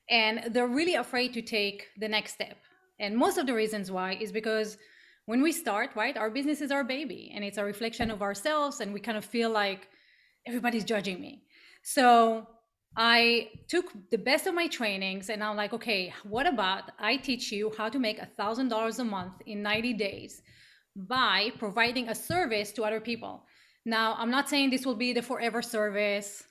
And 0.08 0.54
they're 0.54 0.68
really 0.68 0.94
afraid 0.94 1.34
to 1.34 1.42
take 1.42 1.88
the 1.98 2.08
next 2.08 2.34
step. 2.34 2.56
And 3.00 3.16
most 3.16 3.38
of 3.38 3.46
the 3.46 3.54
reasons 3.54 3.90
why 3.90 4.12
is 4.20 4.30
because 4.30 4.78
when 5.26 5.42
we 5.42 5.50
start, 5.50 5.90
right, 5.96 6.16
our 6.16 6.30
business 6.30 6.60
is 6.60 6.70
our 6.70 6.84
baby 6.84 7.32
and 7.34 7.44
it's 7.44 7.58
a 7.58 7.64
reflection 7.64 8.10
of 8.10 8.22
ourselves, 8.22 8.80
and 8.80 8.94
we 8.94 9.00
kind 9.00 9.18
of 9.18 9.24
feel 9.24 9.50
like 9.50 9.88
everybody's 10.46 10.84
judging 10.84 11.20
me. 11.20 11.42
So 11.82 12.46
I 12.96 13.48
took 13.68 13.86
the 14.12 14.18
best 14.18 14.46
of 14.46 14.54
my 14.54 14.68
trainings 14.68 15.28
and 15.28 15.42
I'm 15.42 15.56
like, 15.56 15.72
okay, 15.72 16.12
what 16.22 16.46
about 16.46 16.84
I 17.00 17.16
teach 17.16 17.50
you 17.50 17.72
how 17.76 17.88
to 17.88 17.98
make 17.98 18.20
a 18.20 18.26
thousand 18.36 18.68
dollars 18.68 19.00
a 19.00 19.04
month 19.04 19.34
in 19.46 19.62
90 19.62 19.94
days 19.94 20.42
by 20.96 21.50
providing 21.58 22.08
a 22.08 22.14
service 22.14 22.72
to 22.72 22.84
other 22.84 23.00
people. 23.00 23.44
Now, 23.84 24.14
I'm 24.18 24.30
not 24.30 24.48
saying 24.48 24.70
this 24.70 24.86
will 24.86 24.94
be 24.94 25.12
the 25.12 25.22
forever 25.22 25.60
service. 25.60 26.44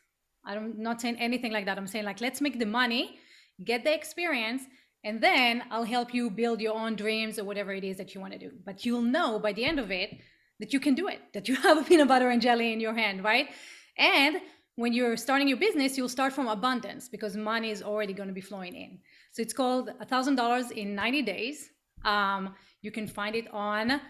I'm 0.46 0.74
not 0.78 1.02
saying 1.02 1.18
anything 1.20 1.52
like 1.52 1.66
that. 1.66 1.78
I'm 1.78 1.88
saying 1.88 2.06
like 2.06 2.22
let's 2.22 2.42
make 2.42 2.60
the 2.60 2.66
money, 2.66 3.20
get 3.64 3.84
the 3.84 3.94
experience, 3.94 4.64
and 5.04 5.22
then 5.22 5.64
I'll 5.72 5.84
help 5.84 6.14
you 6.14 6.30
build 6.30 6.62
your 6.62 6.76
own 6.76 6.96
dreams 6.96 7.40
or 7.40 7.44
whatever 7.44 7.74
it 7.74 7.84
is 7.84 7.98
that 7.98 8.14
you 8.14 8.22
want 8.22 8.34
to 8.34 8.40
do. 8.40 8.52
But 8.66 8.86
you'll 8.86 9.02
know 9.02 9.40
by 9.40 9.54
the 9.54 9.66
end 9.66 9.80
of 9.80 9.92
it 9.92 10.12
that 10.60 10.74
you 10.74 10.80
can 10.80 10.96
do 10.96 11.08
it, 11.08 11.20
that 11.34 11.48
you 11.48 11.56
have 11.68 11.78
a 11.78 11.84
peanut 11.84 12.08
butter 12.08 12.30
and 12.30 12.42
jelly 12.42 12.72
in 12.72 12.80
your 12.80 12.94
hand, 12.94 13.24
right? 13.24 13.50
And 13.98 14.38
when 14.76 14.94
you're 14.94 15.18
starting 15.18 15.48
your 15.48 15.58
business, 15.58 15.98
you'll 15.98 16.10
start 16.10 16.34
from 16.34 16.48
abundance 16.48 17.08
because 17.08 17.36
money 17.36 17.70
is 17.70 17.84
already 17.84 18.14
going 18.14 18.30
to 18.30 18.34
be 18.34 18.42
flowing 18.42 18.76
in. 18.76 19.00
So 19.32 19.42
it's 19.42 19.54
called 19.54 19.92
$1,000 20.02 20.72
in 20.72 20.96
90 20.96 21.22
days. 21.22 21.70
Um, 22.04 22.56
you 22.82 22.92
can 22.92 23.08
find 23.08 23.36
it 23.36 23.48
on 23.54 24.02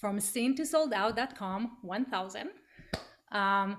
from 0.00 0.20
seen 0.20 0.54
to 0.56 0.64
sold 0.64 0.92
out.com 0.92 1.78
1000. 1.82 2.50
Um, 3.32 3.76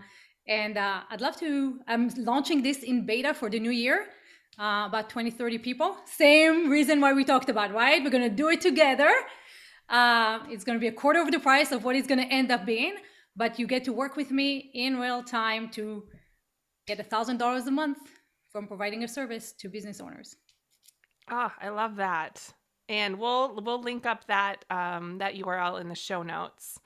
and 0.47 0.77
uh, 0.77 1.01
I'd 1.09 1.21
love 1.21 1.37
to, 1.37 1.79
I'm 1.87 2.09
launching 2.17 2.61
this 2.63 2.83
in 2.83 3.05
beta 3.05 3.33
for 3.33 3.49
the 3.49 3.59
new 3.59 3.71
year 3.71 4.07
uh, 4.59 4.85
about 4.87 5.09
20, 5.09 5.31
30 5.31 5.57
people. 5.59 5.95
Same 6.05 6.69
reason 6.69 6.99
why 7.01 7.13
we 7.13 7.23
talked 7.23 7.49
about, 7.49 7.73
right? 7.73 8.03
We're 8.03 8.09
going 8.09 8.29
to 8.29 8.35
do 8.35 8.49
it 8.49 8.61
together. 8.61 9.11
Uh, 9.87 10.39
it's 10.49 10.63
going 10.63 10.75
to 10.75 10.79
be 10.79 10.87
a 10.87 10.91
quarter 10.91 11.21
of 11.21 11.31
the 11.31 11.39
price 11.39 11.71
of 11.71 11.83
what 11.83 11.95
it's 11.95 12.07
going 12.07 12.19
to 12.19 12.27
end 12.27 12.51
up 12.51 12.65
being, 12.65 12.95
but 13.35 13.57
you 13.57 13.65
get 13.65 13.83
to 13.85 13.93
work 13.93 14.15
with 14.15 14.31
me 14.31 14.69
in 14.73 14.99
real 14.99 15.23
time 15.23 15.69
to 15.69 16.03
get 16.85 16.99
a 16.99 17.03
$1,000 17.03 17.67
a 17.67 17.71
month 17.71 17.97
from 18.51 18.67
providing 18.67 19.03
a 19.03 19.07
service 19.07 19.51
to 19.53 19.69
business 19.69 20.01
owners. 20.01 20.35
Ah, 21.29 21.53
oh, 21.53 21.65
I 21.65 21.69
love 21.69 21.95
that. 21.97 22.51
And 22.89 23.19
we'll 23.19 23.55
we'll 23.61 23.81
link 23.81 24.05
up 24.05 24.25
that 24.27 24.65
um, 24.69 25.19
that 25.19 25.35
URL 25.35 25.79
in 25.79 25.87
the 25.87 25.95
show 25.95 26.23
notes. 26.23 26.79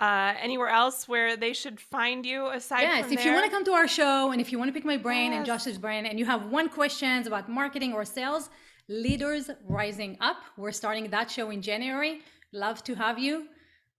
Uh, 0.00 0.34
anywhere 0.40 0.70
else 0.70 1.06
where 1.06 1.36
they 1.36 1.52
should 1.52 1.78
find 1.78 2.26
you 2.26 2.48
aside 2.48 2.82
yes 2.82 3.04
if 3.12 3.18
there? 3.18 3.28
you 3.28 3.32
want 3.32 3.44
to 3.44 3.50
come 3.50 3.64
to 3.64 3.70
our 3.70 3.86
show 3.86 4.32
and 4.32 4.40
if 4.40 4.50
you 4.50 4.58
want 4.58 4.68
to 4.68 4.72
pick 4.72 4.84
my 4.84 4.96
brain 4.96 5.30
yes. 5.30 5.36
and 5.36 5.46
josh's 5.46 5.78
brain 5.78 6.04
and 6.04 6.18
you 6.18 6.24
have 6.24 6.50
one 6.50 6.68
questions 6.68 7.28
about 7.28 7.48
marketing 7.48 7.92
or 7.92 8.04
sales 8.04 8.50
leaders 8.88 9.50
rising 9.68 10.16
up. 10.20 10.38
We're 10.56 10.72
starting 10.72 11.08
that 11.10 11.30
show 11.30 11.50
in 11.50 11.62
january. 11.62 12.22
Love 12.52 12.82
to 12.84 12.96
have 12.96 13.20
you. 13.20 13.46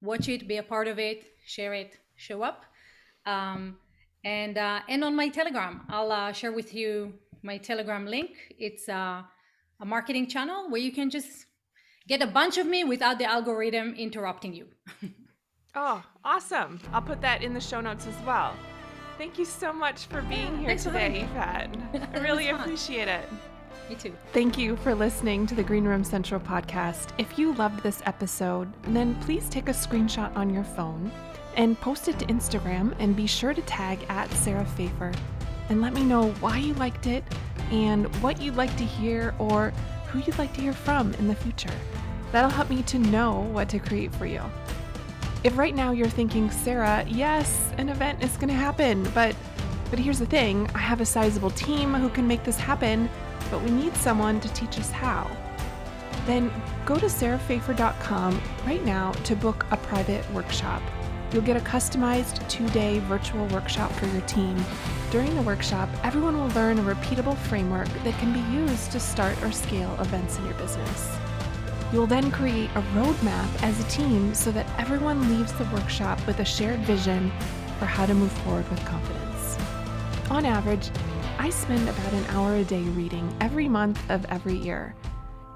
Watch 0.02 0.28
it 0.28 0.50
be 0.50 0.58
a 0.58 0.64
part 0.64 0.90
of 0.90 1.00
it 1.00 1.24
share 1.46 1.74
it 1.74 1.98
show 2.16 2.42
up. 2.42 2.66
Um, 3.26 3.78
and 4.24 4.58
uh, 4.58 4.80
and 4.90 5.04
on 5.04 5.16
my 5.16 5.30
telegram. 5.30 5.82
I'll 5.90 6.12
uh, 6.12 6.32
share 6.34 6.52
with 6.52 6.74
you 6.74 7.14
my 7.44 7.58
telegram 7.58 8.06
link. 8.06 8.32
It's 8.58 8.90
uh, 8.90 9.22
a 9.80 9.86
marketing 9.86 10.28
channel 10.28 10.70
where 10.70 10.82
you 10.82 10.92
can 10.92 11.10
just 11.10 11.46
get 12.08 12.22
a 12.22 12.28
bunch 12.28 12.58
of 12.58 12.66
me 12.66 12.84
without 12.84 13.18
the 13.18 13.26
algorithm 13.26 13.94
interrupting 13.96 14.54
you 14.54 14.68
Oh, 15.78 16.02
awesome. 16.24 16.80
I'll 16.94 17.02
put 17.02 17.20
that 17.22 17.44
in 17.44 17.54
the 17.54 17.60
show 17.60 17.82
notes 17.82 18.08
as 18.08 18.16
well. 18.26 18.56
Thank 19.18 19.38
you 19.38 19.44
so 19.44 19.74
much 19.74 20.06
for 20.06 20.22
being 20.22 20.58
here 20.58 20.78
today, 20.78 21.28
Yifat. 21.36 22.16
I 22.16 22.20
really 22.20 22.48
appreciate 22.50 23.10
it. 23.10 23.28
Me 23.90 23.96
too. 23.96 24.14
Thank 24.32 24.58
you 24.58 24.78
for 24.78 24.96
listening 24.96 25.46
to 25.48 25.56
the 25.56 25.64
Greenroom 25.64 26.04
Central 26.04 26.40
podcast. 26.40 27.10
If 27.18 27.38
you 27.38 27.54
loved 27.56 27.84
this 27.84 28.02
episode, 28.06 28.72
then 28.88 29.16
please 29.16 29.50
take 29.50 29.68
a 29.68 29.74
screenshot 29.74 30.36
on 30.36 30.54
your 30.54 30.64
phone 30.64 31.12
and 31.58 31.80
post 31.82 32.08
it 32.08 32.18
to 32.20 32.26
Instagram 32.26 32.96
and 33.00 33.16
be 33.16 33.28
sure 33.28 33.54
to 33.54 33.62
tag 33.64 34.00
at 34.10 34.32
Sarah 34.32 34.66
Fejfar 34.78 35.14
and 35.70 35.82
let 35.82 35.94
me 35.94 36.04
know 36.04 36.30
why 36.40 36.58
you 36.58 36.74
liked 36.76 37.08
it 37.08 37.24
and 37.72 38.14
what 38.18 38.42
you'd 38.42 38.56
like 38.56 38.76
to 38.78 38.84
hear 38.84 39.34
or 39.40 39.72
who 40.08 40.20
you'd 40.20 40.38
like 40.38 40.54
to 40.54 40.62
hear 40.62 40.74
from 40.74 41.14
in 41.16 41.28
the 41.28 41.36
future. 41.36 41.74
That'll 42.32 42.50
help 42.50 42.70
me 42.70 42.84
to 42.84 43.00
know 43.00 43.42
what 43.52 43.70
to 43.70 43.80
create 43.80 44.14
for 44.16 44.26
you. 44.26 44.42
If 45.44 45.58
right 45.58 45.76
now 45.76 45.92
you're 45.92 46.10
thinking, 46.10 46.50
Sarah, 46.50 47.06
yes, 47.08 47.72
an 47.78 47.90
event 47.90 48.24
is 48.24 48.36
going 48.38 48.50
to 48.50 48.54
happen, 48.54 49.04
but 49.14 49.36
but 49.92 50.00
here's 50.00 50.20
the 50.20 50.26
thing, 50.26 50.68
I 50.74 50.80
have 50.80 51.00
a 51.00 51.06
sizable 51.06 51.52
team 51.52 51.94
who 51.94 52.10
can 52.10 52.28
make 52.28 52.44
this 52.44 52.58
happen, 52.58 53.08
but 53.52 53.62
we 53.62 53.70
need 53.70 53.96
someone 53.96 54.40
to 54.42 54.50
teach 54.54 54.80
us 54.80 54.90
how. 54.90 55.30
Then 56.26 56.52
go 56.86 56.98
to 56.98 57.06
sarahfejfar.com 57.06 58.42
right 58.66 58.84
now 58.84 59.12
to 59.12 59.36
book 59.36 59.66
a 59.70 59.78
private 59.78 60.30
workshop. 60.34 60.82
You'll 61.36 61.44
get 61.44 61.58
a 61.58 61.66
customized 61.66 62.48
two 62.48 62.70
day 62.70 63.00
virtual 63.00 63.46
workshop 63.48 63.92
for 63.92 64.06
your 64.06 64.22
team. 64.22 64.56
During 65.12 65.36
the 65.36 65.42
workshop, 65.42 65.90
everyone 66.02 66.40
will 66.40 66.48
learn 66.56 66.80
a 66.80 66.82
repeatable 66.82 67.36
framework 67.36 67.90
that 68.06 68.18
can 68.20 68.32
be 68.32 68.40
used 68.56 68.94
to 68.94 69.02
start 69.02 69.44
or 69.44 69.52
scale 69.52 69.94
events 70.00 70.38
in 70.38 70.46
your 70.46 70.54
business. 70.54 71.18
You'll 71.92 72.08
then 72.08 72.32
create 72.32 72.70
a 72.76 72.82
roadmap 72.94 73.50
as 73.64 73.78
a 73.82 73.90
team 73.90 74.34
so 74.34 74.50
that 74.54 74.66
everyone 74.80 75.28
leaves 75.28 75.52
the 75.52 75.66
workshop 75.74 76.26
with 76.26 76.40
a 76.40 76.46
shared 76.46 76.80
vision 76.86 77.30
for 77.80 77.86
how 77.86 78.06
to 78.06 78.14
move 78.14 78.32
forward 78.32 78.70
with 78.70 78.86
confidence. 78.86 79.58
On 80.30 80.46
average, 80.46 80.90
I 81.38 81.50
spend 81.50 81.90
about 81.90 82.14
an 82.14 82.24
hour 82.28 82.56
a 82.56 82.64
day 82.64 82.84
reading 82.84 83.36
every 83.42 83.68
month 83.68 84.00
of 84.10 84.24
every 84.30 84.56
year. 84.56 84.96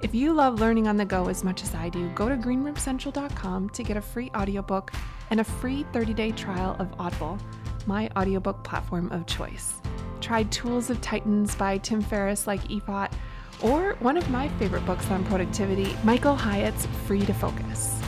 If 0.01 0.13
you 0.13 0.33
love 0.33 0.59
learning 0.59 0.89
on 0.89 0.97
the 0.97 1.05
go 1.05 1.29
as 1.29 1.45
much 1.45 1.63
as 1.63 1.73
I 1.73 1.87
do, 1.87 2.09
go 2.09 2.27
to 2.27 2.35
greenroomcentral.com 2.35 3.69
to 3.69 3.83
get 3.83 3.95
a 3.95 4.01
free 4.01 4.29
audiobook 4.35 4.91
and 5.29 5.39
a 5.39 5.43
free 5.43 5.85
30-day 5.93 6.31
trial 6.31 6.75
of 6.79 6.87
Audible, 6.99 7.37
my 7.85 8.09
audiobook 8.15 8.63
platform 8.63 9.11
of 9.11 9.25
choice. 9.25 9.81
Try 10.21 10.43
Tools 10.43 10.89
of 10.89 11.01
Titans 11.01 11.55
by 11.55 11.77
Tim 11.77 12.01
Ferriss 12.01 12.47
like 12.47 12.61
Yifat 12.63 13.11
or 13.61 13.95
one 13.99 14.17
of 14.17 14.29
my 14.29 14.47
favorite 14.57 14.85
books 14.85 15.09
on 15.11 15.23
productivity, 15.25 15.95
Michael 16.03 16.35
Hyatt's 16.35 16.85
Free 17.05 17.25
to 17.25 17.33
Focus. 17.33 18.01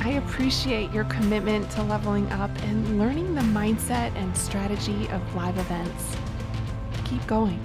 I 0.00 0.12
appreciate 0.12 0.92
your 0.92 1.04
commitment 1.04 1.70
to 1.72 1.82
leveling 1.82 2.30
up 2.32 2.50
and 2.62 2.98
learning 2.98 3.34
the 3.34 3.42
mindset 3.42 4.14
and 4.16 4.34
strategy 4.36 5.08
of 5.08 5.34
live 5.34 5.58
events. 5.58 6.16
Keep 7.04 7.26
going, 7.26 7.60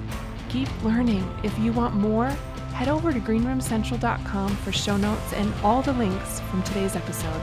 keep 0.50 0.68
learning. 0.84 1.28
If 1.44 1.58
you 1.60 1.72
want 1.72 1.96
more, 1.96 2.28
head 2.74 2.90
over 2.90 3.14
to 3.14 3.20
greenroomcentral.com 3.20 4.56
for 4.58 4.72
show 4.74 4.98
notes 4.98 5.34
and 5.34 5.54
all 5.64 5.82
the 5.82 5.94
links 5.94 6.42
from 6.42 6.62
today's 6.64 6.96
episode. 6.96 7.42